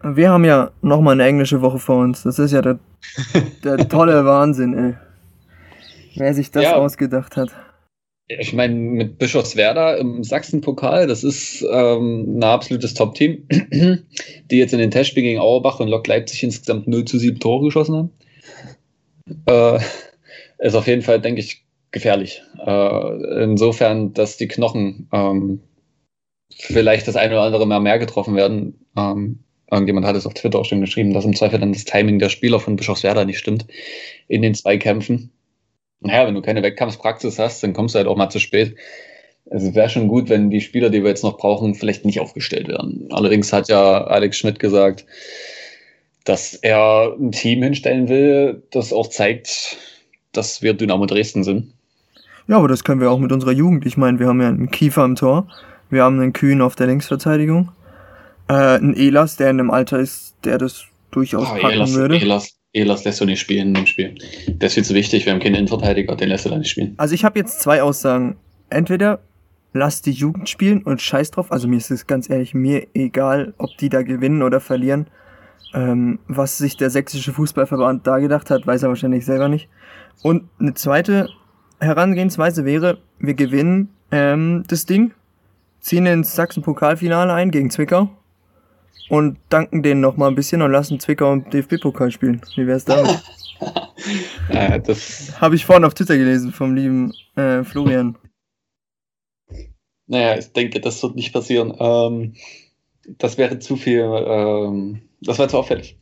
[0.03, 2.23] Wir haben ja nochmal eine englische Woche vor uns.
[2.25, 2.79] Das ist ja der,
[3.63, 4.95] der tolle Wahnsinn, ey.
[6.17, 6.75] Wer sich das ja.
[6.77, 7.51] ausgedacht hat.
[8.29, 13.47] Ich meine, mit Bischofswerda im Sachsen-Pokal, das ist ähm, ein absolutes Top-Team,
[14.51, 17.67] die jetzt in den Testspielen gegen Auerbach und Lok Leipzig insgesamt 0 zu 7 Tore
[17.67, 18.11] geschossen haben.
[19.47, 19.81] Äh,
[20.59, 22.43] ist auf jeden Fall, denke ich, gefährlich.
[22.59, 25.60] Äh, insofern, dass die Knochen ähm,
[26.55, 28.86] vielleicht das eine oder andere mal mehr getroffen werden.
[28.97, 32.19] Ähm, Irgendjemand hat es auf Twitter auch schon geschrieben, dass im Zweifel dann das Timing
[32.19, 33.66] der Spieler von Bischofswerda nicht stimmt
[34.28, 35.32] in den Zweikämpfen.
[36.01, 38.77] Naja, wenn du keine Wettkampfpraxis hast, dann kommst du halt auch mal zu spät.
[39.51, 42.20] Also es wäre schon gut, wenn die Spieler, die wir jetzt noch brauchen, vielleicht nicht
[42.20, 43.09] aufgestellt werden.
[43.12, 45.06] Allerdings hat ja Alex Schmidt gesagt,
[46.24, 49.78] dass er ein Team hinstellen will, das auch zeigt,
[50.32, 51.73] dass wir Dynamo Dresden sind.
[52.48, 53.86] Ja, aber das können wir auch mit unserer Jugend.
[53.86, 55.47] Ich meine, wir haben ja einen Kiefer im Tor,
[55.90, 57.70] wir haben einen Kühn auf der Linksverteidigung,
[58.48, 62.16] äh, ein Elas, der in einem Alter ist, der das durchaus oh, packen Elas, würde.
[62.19, 64.14] Elas, Elas lässt du nicht spielen in dem Spiel.
[64.48, 65.27] Der ist viel zu wichtig.
[65.27, 66.94] Wir haben keinen Innenverteidiger, den lässt du da nicht spielen.
[66.97, 68.36] Also ich habe jetzt zwei Aussagen.
[68.70, 69.20] Entweder
[69.73, 71.52] lass die Jugend spielen und scheiß drauf.
[71.52, 75.06] Also mir ist es ganz ehrlich, mir egal, ob die da gewinnen oder verlieren.
[75.74, 79.69] Ähm, was sich der sächsische Fußballverband da gedacht hat, weiß er wahrscheinlich selber nicht.
[80.23, 81.28] Und eine zweite
[81.83, 85.13] Herangehensweise wäre, wir gewinnen ähm, das Ding,
[85.81, 88.09] ziehen ins Sachsen-Pokalfinale ein gegen Zwickau
[89.09, 92.41] und danken denen noch mal ein bisschen und lassen Zwickau im DFB-Pokal spielen.
[92.55, 93.21] Wie wär's damit?
[94.53, 98.17] ja, das habe ich vorhin auf Twitter gelesen vom lieben äh, Florian.
[100.07, 101.75] Naja, ich denke, das wird nicht passieren.
[101.79, 102.35] Ähm,
[103.19, 105.99] das wäre zu viel, ähm, das wäre zu auffällig.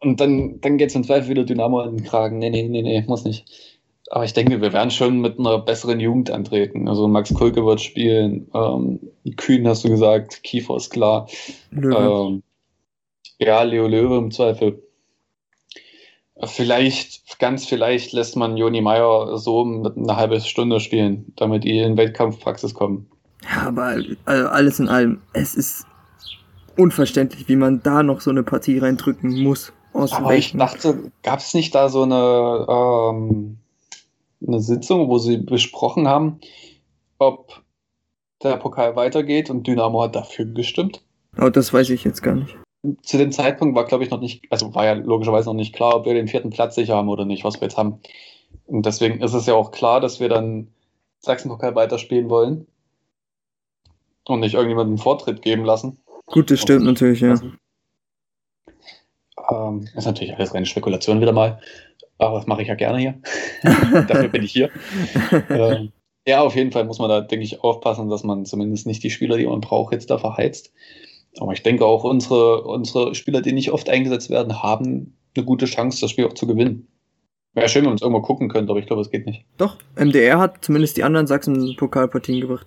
[0.00, 2.38] Und dann, dann geht es im Zweifel wieder Dynamo in den Kragen.
[2.38, 3.73] Nee, nee, nee, nee, muss nicht.
[4.10, 6.88] Aber ich denke, wir werden schon mit einer besseren Jugend antreten.
[6.88, 9.00] Also Max Kulke wird spielen, ähm,
[9.36, 11.26] Kühn hast du gesagt, Kiefer ist klar.
[11.72, 12.42] Ähm,
[13.38, 14.82] ja, Leo Löwe im Zweifel.
[16.42, 21.78] Vielleicht, ganz vielleicht lässt man Joni Meier so mit einer halben Stunde spielen, damit die
[21.78, 23.08] in Wettkampfpraxis kommen.
[23.42, 25.86] Ja, aber also alles in allem, es ist
[26.76, 29.72] unverständlich, wie man da noch so eine Partie reindrücken muss.
[29.92, 33.58] aber ich dachte, gab es nicht da so eine ähm,
[34.46, 36.40] eine Sitzung, wo sie besprochen haben,
[37.18, 37.62] ob
[38.42, 41.02] der Pokal weitergeht und Dynamo hat dafür gestimmt.
[41.40, 42.56] Oh, das weiß ich jetzt gar nicht.
[43.02, 45.96] Zu dem Zeitpunkt war, glaube ich, noch nicht, also war ja logischerweise noch nicht klar,
[45.96, 48.00] ob wir den vierten Platz sicher haben oder nicht, was wir jetzt haben.
[48.66, 50.68] Und deswegen ist es ja auch klar, dass wir dann
[51.20, 52.66] Sachsen-Pokal weiterspielen wollen
[54.26, 55.98] und nicht irgendjemanden Vortritt geben lassen.
[56.26, 57.40] Gut, das stimmt natürlich, ja.
[59.50, 61.60] Ähm, ist natürlich alles reine Spekulation wieder mal.
[62.18, 63.14] Aber das mache ich ja gerne hier.
[63.62, 64.70] Dafür bin ich hier.
[65.50, 65.92] ähm,
[66.26, 69.10] ja, auf jeden Fall muss man da, denke ich, aufpassen, dass man zumindest nicht die
[69.10, 70.72] Spieler, die man braucht, jetzt da verheizt.
[71.38, 75.66] Aber ich denke auch, unsere, unsere Spieler, die nicht oft eingesetzt werden, haben eine gute
[75.66, 76.86] Chance, das Spiel auch zu gewinnen.
[77.54, 79.44] Wäre schön, wenn man es irgendwo gucken könnte, aber ich glaube, es geht nicht.
[79.58, 82.66] Doch, MDR hat zumindest die anderen Sachsen-Pokalpartien gebracht.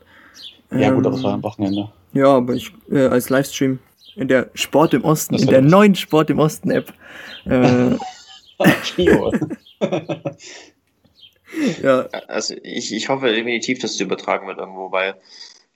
[0.71, 1.91] Ja, ähm, gut, aber es war am Wochenende.
[2.13, 3.79] Ja, aber ich äh, als Livestream
[4.15, 6.93] in der Sport im Osten, in der neuen Sport im Osten App.
[7.45, 7.95] Äh,
[8.57, 9.33] Trio.
[11.81, 12.01] ja.
[12.27, 15.15] Also ich, ich hoffe definitiv, dass es übertragen wird irgendwo, weil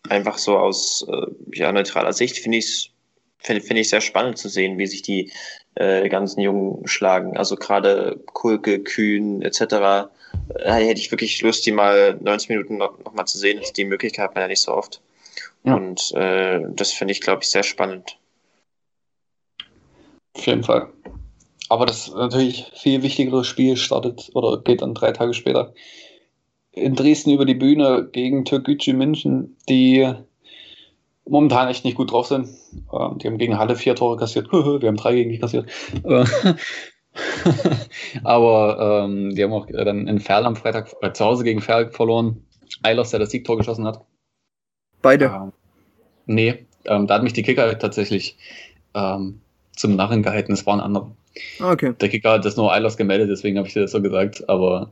[0.10, 2.90] einfach so aus äh, ja, neutraler Sicht finde ich es
[3.44, 5.32] finde find ich sehr spannend zu sehen, wie sich die
[5.76, 7.38] äh, ganzen Jungen schlagen.
[7.38, 9.62] Also gerade Kulke, Kühn etc.
[10.56, 13.62] Äh, hätte ich wirklich Lust, die mal 90 Minuten noch, noch mal zu sehen.
[13.76, 15.02] Die Möglichkeit hat man ja nicht so oft.
[15.64, 15.76] Ja.
[15.76, 18.18] Und äh, das finde ich, glaube ich, sehr spannend.
[20.34, 20.90] Auf jeden Fall.
[21.72, 25.74] Aber das natürlich viel wichtigere Spiel startet oder geht dann drei Tage später
[26.74, 30.14] in Dresden über die Bühne gegen Türkgücü München, die
[31.26, 32.50] momentan echt nicht gut drauf sind.
[32.92, 34.52] Ähm, die haben gegen Halle vier Tore kassiert.
[34.52, 35.70] Wir haben drei gegen die kassiert.
[36.04, 36.26] Äh,
[38.26, 41.90] Aber ähm, die haben auch dann in Ferl am Freitag äh, zu Hause gegen Ferl
[41.90, 42.46] verloren.
[42.84, 44.04] Eilers, der das Siegtor geschossen hat.
[45.02, 45.28] Beide?
[45.28, 45.54] Ähm,
[46.26, 48.36] nee, ähm, da hat mich die Kicker tatsächlich
[48.94, 49.40] ähm,
[49.74, 50.52] zum Narren gehalten.
[50.52, 51.16] Es war ein anderer.
[51.60, 51.94] Ah, okay.
[52.00, 54.48] Der Kicker hat das nur Eilers gemeldet, deswegen habe ich dir das so gesagt.
[54.50, 54.92] Aber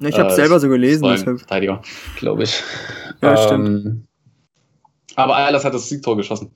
[0.00, 1.04] ich habe es äh, selber so gelesen.
[1.04, 1.38] Deshalb.
[1.38, 1.82] Verteidiger,
[2.16, 2.62] glaube ich.
[3.20, 4.06] Ja, stimmt.
[5.16, 6.52] Aber Eilers hat das Siegtor geschossen.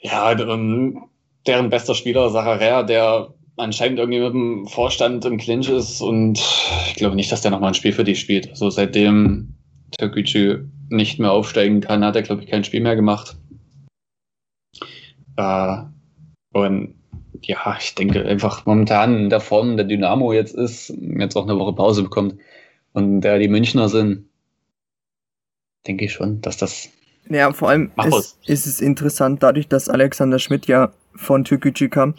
[0.00, 6.40] Ja, deren bester Spieler, Sacharea, der anscheinend irgendwie mit dem Vorstand im Clinch ist und
[6.88, 8.50] ich glaube nicht, dass der nochmal ein Spiel für die spielt.
[8.50, 9.54] Also seitdem
[9.96, 13.36] Türkgücü nicht mehr aufsteigen kann, hat er, glaube ich, kein Spiel mehr gemacht.
[15.36, 15.76] Äh,
[16.52, 16.94] und
[17.46, 21.58] ja, ich denke einfach momentan in der Form der Dynamo jetzt ist, jetzt auch eine
[21.58, 22.36] Woche Pause bekommt
[22.92, 24.28] und der die Münchner sind,
[25.86, 26.88] denke ich schon, dass das.
[27.28, 32.14] Ja, vor allem ist, ist, es interessant, dadurch, dass Alexander Schmidt ja von Türkgücü kam,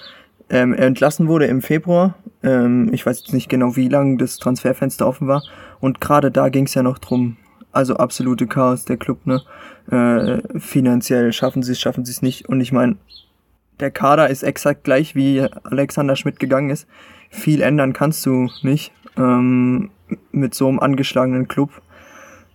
[0.49, 2.15] ähm, er entlassen wurde im Februar.
[2.43, 5.43] Ähm, ich weiß jetzt nicht genau, wie lange das Transferfenster offen war.
[5.79, 7.37] Und gerade da ging es ja noch drum.
[7.71, 9.41] Also absolute Chaos, der Club, ne?
[9.91, 12.47] Äh, finanziell schaffen sie es, schaffen sie es nicht.
[12.47, 12.95] Und ich meine,
[13.79, 16.87] der Kader ist exakt gleich, wie Alexander Schmidt gegangen ist.
[17.29, 19.89] Viel ändern kannst du nicht ähm,
[20.31, 21.69] mit so einem angeschlagenen Club.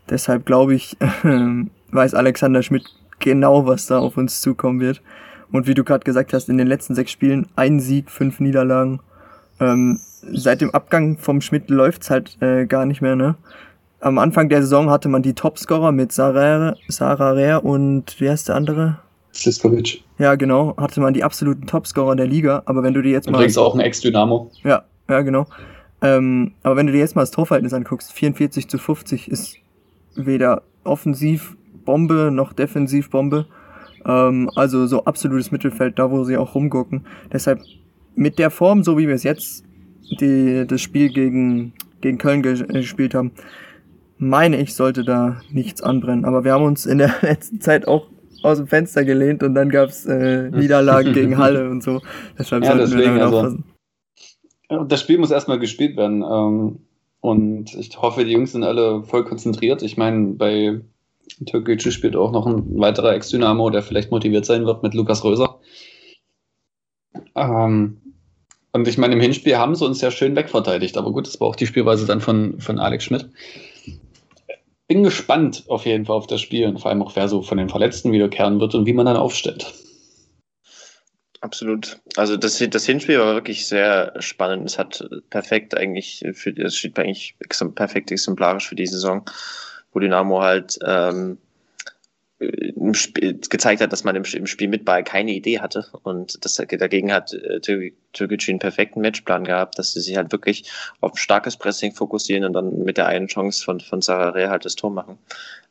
[0.09, 1.06] Deshalb glaube ich, äh,
[1.90, 2.84] weiß Alexander Schmidt
[3.18, 5.02] genau, was da auf uns zukommen wird.
[5.52, 9.01] Und wie du gerade gesagt hast, in den letzten sechs Spielen ein Sieg, fünf Niederlagen.
[9.59, 13.36] Ähm, seit dem Abgang vom Schmidt läuft's halt äh, gar nicht mehr, ne?
[14.02, 18.48] Am Anfang der Saison hatte man die Topscorer mit Sarah, Sarah Rea und wie heißt
[18.48, 18.98] der andere?
[19.32, 20.02] Sliskovic.
[20.19, 20.77] Ja, genau.
[20.77, 22.62] Hatte man die absoluten Topscorer der Liga.
[22.66, 23.39] Aber wenn du dir jetzt mal.
[23.39, 24.51] Übrigens auch ein Ex-Dynamo.
[24.65, 25.47] Ja, ja, genau.
[26.02, 29.57] Ähm, aber wenn du dir jetzt mal das Torverhältnis anguckst, 44 zu 50 ist
[30.15, 33.47] weder offensiv Bombe noch defensiv Bombe.
[34.05, 37.07] Ähm, also so absolutes Mittelfeld, da wo sie auch rumgucken.
[37.32, 37.61] Deshalb
[38.15, 39.65] mit der Form, so wie wir es jetzt
[40.20, 43.32] die, das Spiel gegen, gegen Köln gespielt haben,
[44.19, 46.24] meine ich, sollte da nichts anbrennen.
[46.24, 48.07] Aber wir haben uns in der letzten Zeit auch
[48.42, 52.00] aus dem Fenster gelehnt und dann gab's äh, Niederlagen gegen Halle und so.
[52.38, 53.64] Deshalb ja, sollten deswegen, wir also, aufpassen.
[54.88, 56.22] Das Spiel muss erstmal gespielt werden.
[56.22, 56.78] Ähm,
[57.20, 59.82] und ich hoffe, die Jungs sind alle voll konzentriert.
[59.82, 60.80] Ich meine, bei
[61.44, 65.58] Türkgücü spielt auch noch ein weiterer Ex-Dynamo, der vielleicht motiviert sein wird mit Lukas Röser.
[67.34, 68.00] Ähm,
[68.72, 70.96] und ich meine, im Hinspiel haben sie uns ja schön wegverteidigt.
[70.96, 73.28] Aber gut, das war auch die Spielweise dann von, von Alex Schmidt.
[74.90, 77.58] Bin gespannt auf jeden Fall auf das Spiel und vor allem auch, wer so von
[77.58, 79.72] den Verletzten wiederkehren wird und wie man dann aufstellt.
[81.40, 82.00] Absolut.
[82.16, 84.66] Also das, das Hinspiel war wirklich sehr spannend.
[84.66, 87.36] Es hat perfekt eigentlich für das steht eigentlich
[87.76, 89.24] perfekt exemplarisch für die Saison
[89.92, 91.38] wo Dynamo halt ähm,
[92.40, 97.34] gezeigt hat, dass man im, Spiel mit Ball keine Idee hatte und das, dagegen hat
[97.34, 100.64] äh, Türkgücü einen perfekten Matchplan gehabt, dass sie sich halt wirklich
[101.00, 104.64] auf ein starkes Pressing fokussieren und dann mit der einen Chance von, von Sarare halt
[104.64, 105.18] das Tor machen.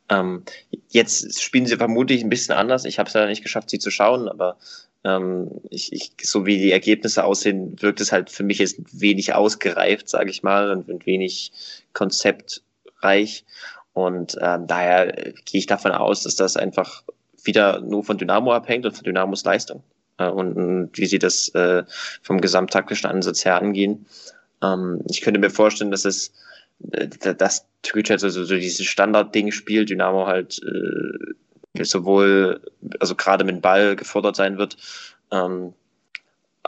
[0.10, 0.44] Ähm,
[0.90, 2.86] jetzt spielen sie vermutlich ein bisschen anders.
[2.86, 4.58] Ich habe es ja nicht geschafft, sie zu schauen, aber
[5.04, 9.34] ähm, ich, ich, so wie die Ergebnisse aussehen, wirkt es halt für mich jetzt wenig
[9.34, 11.52] ausgereift, sage ich mal, und wenig
[11.94, 13.46] konzeptreich.
[13.94, 17.04] Und ähm, daher gehe ich davon aus, dass das einfach
[17.44, 19.84] wieder nur von Dynamo abhängt und von Dynamos Leistung.
[20.18, 21.84] Äh, und, und, wie sie das äh,
[22.22, 24.06] vom gesamttaktischen Ansatz her angehen.
[24.62, 26.32] Ähm, ich könnte mir vorstellen, dass es
[26.92, 32.62] äh, dass Türkei also so, so dieses Standardding spielt, Dynamo halt äh, sowohl,
[33.00, 34.78] also gerade mit dem Ball gefordert sein wird.
[35.32, 35.74] Ähm,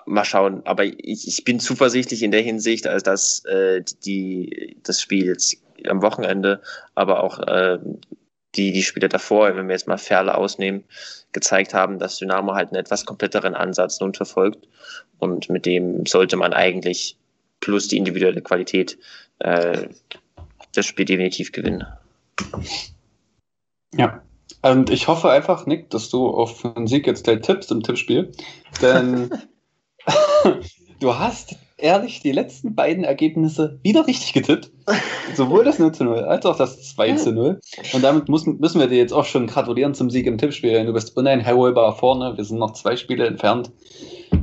[0.06, 5.02] mal schauen, aber ich, ich bin zuversichtlich in der Hinsicht, als dass äh, die, das
[5.02, 5.58] Spiel jetzt
[5.88, 6.62] am Wochenende,
[6.96, 7.80] aber auch äh,
[8.56, 10.84] die, die Spiele davor, wenn wir jetzt mal Ferle ausnehmen,
[11.32, 14.68] gezeigt haben, dass Dynamo halt einen etwas kompletteren Ansatz nun verfolgt.
[15.20, 17.16] Und mit dem sollte man eigentlich
[17.60, 18.98] plus die individuelle Qualität
[19.40, 19.88] äh,
[20.74, 21.86] das Spiel definitiv gewinnen.
[23.96, 24.22] Ja,
[24.62, 28.32] und ich hoffe einfach, Nick, dass du auf einen Sieg jetzt gleich tippst im Tippspiel.
[28.82, 29.30] Denn
[31.00, 34.71] du hast ehrlich die letzten beiden Ergebnisse wieder richtig getippt.
[35.36, 37.60] Sowohl das 0 zu 0 als auch das 2 zu 0.
[37.94, 40.86] Und damit müssen, müssen wir dir jetzt auch schon gratulieren zum Sieg im Tippspiel.
[40.86, 42.38] Du bist uneinholbar vorne.
[42.38, 43.72] Wir sind noch zwei Spiele entfernt.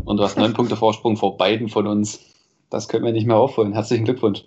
[0.04, 2.20] Und du hast neun Punkte Vorsprung vor beiden von uns.
[2.70, 3.72] Das können wir nicht mehr aufholen.
[3.72, 4.44] Herzlichen Glückwunsch.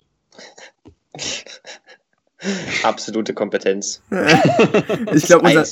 [2.84, 4.02] Absolute Kompetenz.
[5.14, 5.66] ich glaube, unser,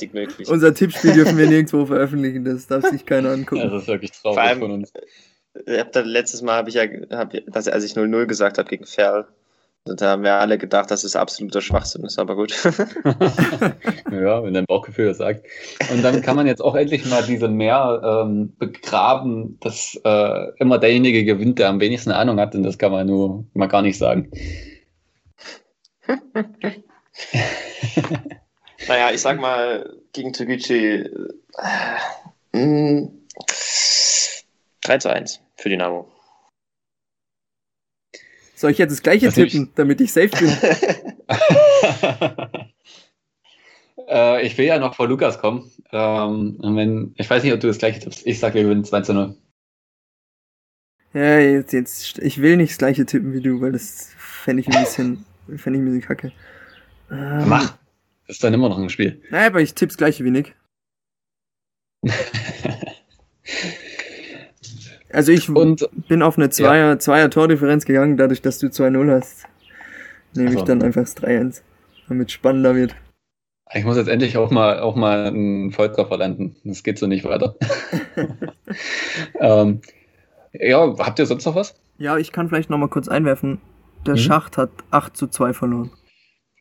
[0.46, 2.44] unser Tippspiel dürfen wir nirgendwo veröffentlichen.
[2.44, 3.68] Das darf sich keiner angucken.
[3.68, 4.92] das ist wirklich traurig von uns
[5.66, 8.68] ich hab da, letztes Mal habe ich ja, hab, dass, als ich 0-0 gesagt habe
[8.68, 9.26] gegen Ferl,
[9.84, 12.52] Da haben wir alle gedacht, dass es absoluter Schwachsinn ist, aber gut.
[14.12, 15.46] ja, wenn dein Bauchgefühl das sagt.
[15.90, 20.78] Und dann kann man jetzt auch endlich mal diese Meer ähm, begraben, dass äh, immer
[20.78, 23.96] derjenige gewinnt, der am wenigsten Ahnung hat, und das kann man nur mal gar nicht
[23.96, 24.30] sagen.
[28.86, 31.08] naja, ich sag mal, gegen Toguchi
[32.52, 33.08] äh,
[34.82, 36.06] 3 zu 1 für Dynamo.
[38.60, 39.74] Soll ich jetzt das gleiche das tippen, ich...
[39.74, 40.50] damit ich safe bin?
[44.06, 45.70] äh, ich will ja noch vor Lukas kommen.
[45.90, 48.26] Ähm, wenn, ich weiß nicht, ob du das gleiche tippst.
[48.26, 49.34] Ich sag, wir gewinnen 2 zu 0.
[51.14, 54.68] Ja, jetzt, jetzt, ich will nicht das gleiche tippen wie du, weil das fände ich
[54.68, 55.24] ein bisschen,
[55.56, 56.32] fände ich ein bisschen kacke.
[57.10, 57.78] Ähm, Mach.
[58.26, 59.22] Das ist dann immer noch ein Spiel.
[59.30, 60.54] Naja, aber ich tipp's gleiche wie Nick.
[65.12, 66.98] Also ich und, bin auf eine Zweier, ja.
[66.98, 69.46] Zweier Tordifferenz gegangen, dadurch, dass du 2-0 hast.
[70.34, 71.62] Nehme ich dann einfach das 3-1,
[72.08, 72.94] damit es spannender wird.
[73.72, 76.56] Ich muss jetzt endlich auch mal, auch mal einen Volltreffer landen.
[76.64, 77.56] Das geht so nicht weiter.
[79.40, 79.80] ähm,
[80.52, 81.74] ja, habt ihr sonst noch was?
[81.98, 83.60] Ja, ich kann vielleicht noch mal kurz einwerfen.
[84.06, 84.18] Der mhm.
[84.18, 85.90] Schacht hat 8 zu 2 verloren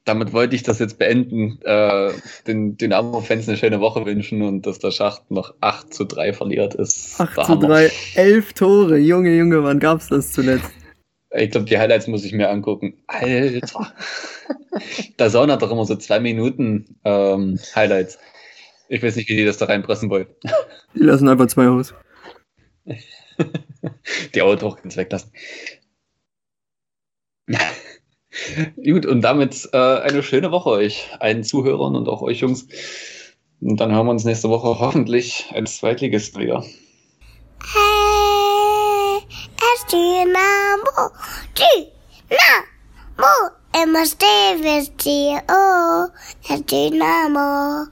[0.05, 2.11] damit wollte ich das jetzt beenden, äh,
[2.47, 6.75] den Dynamo-Fans eine schöne Woche wünschen und dass der Schacht noch 8 zu 3 verliert
[6.75, 7.19] ist.
[7.19, 10.69] 8 zu 3, 11 Tore, Junge, Junge, wann gab's das zuletzt?
[11.31, 13.03] Ich glaube, die Highlights muss ich mir angucken.
[13.05, 13.93] Alter.
[15.19, 18.17] der Sauna hat doch immer so zwei Minuten ähm, Highlights.
[18.87, 20.25] Ich weiß nicht, wie die das da reinpressen wollen.
[20.95, 21.93] Die lassen einfach zwei aus.
[24.33, 25.31] die Auto auch ganz weglassen.
[28.83, 32.67] Gut, und damit äh, eine schöne Woche euch, allen Zuhörern und auch euch Jungs.
[33.61, 36.63] Und dann hören wir uns nächste Woche hoffentlich als Zweitligist wieder.
[37.73, 39.23] Hey,
[39.75, 41.11] es Dynamo,
[41.57, 43.49] Dynamo,
[44.63, 46.07] wir dir, oh,
[46.53, 47.87] es Dynamo.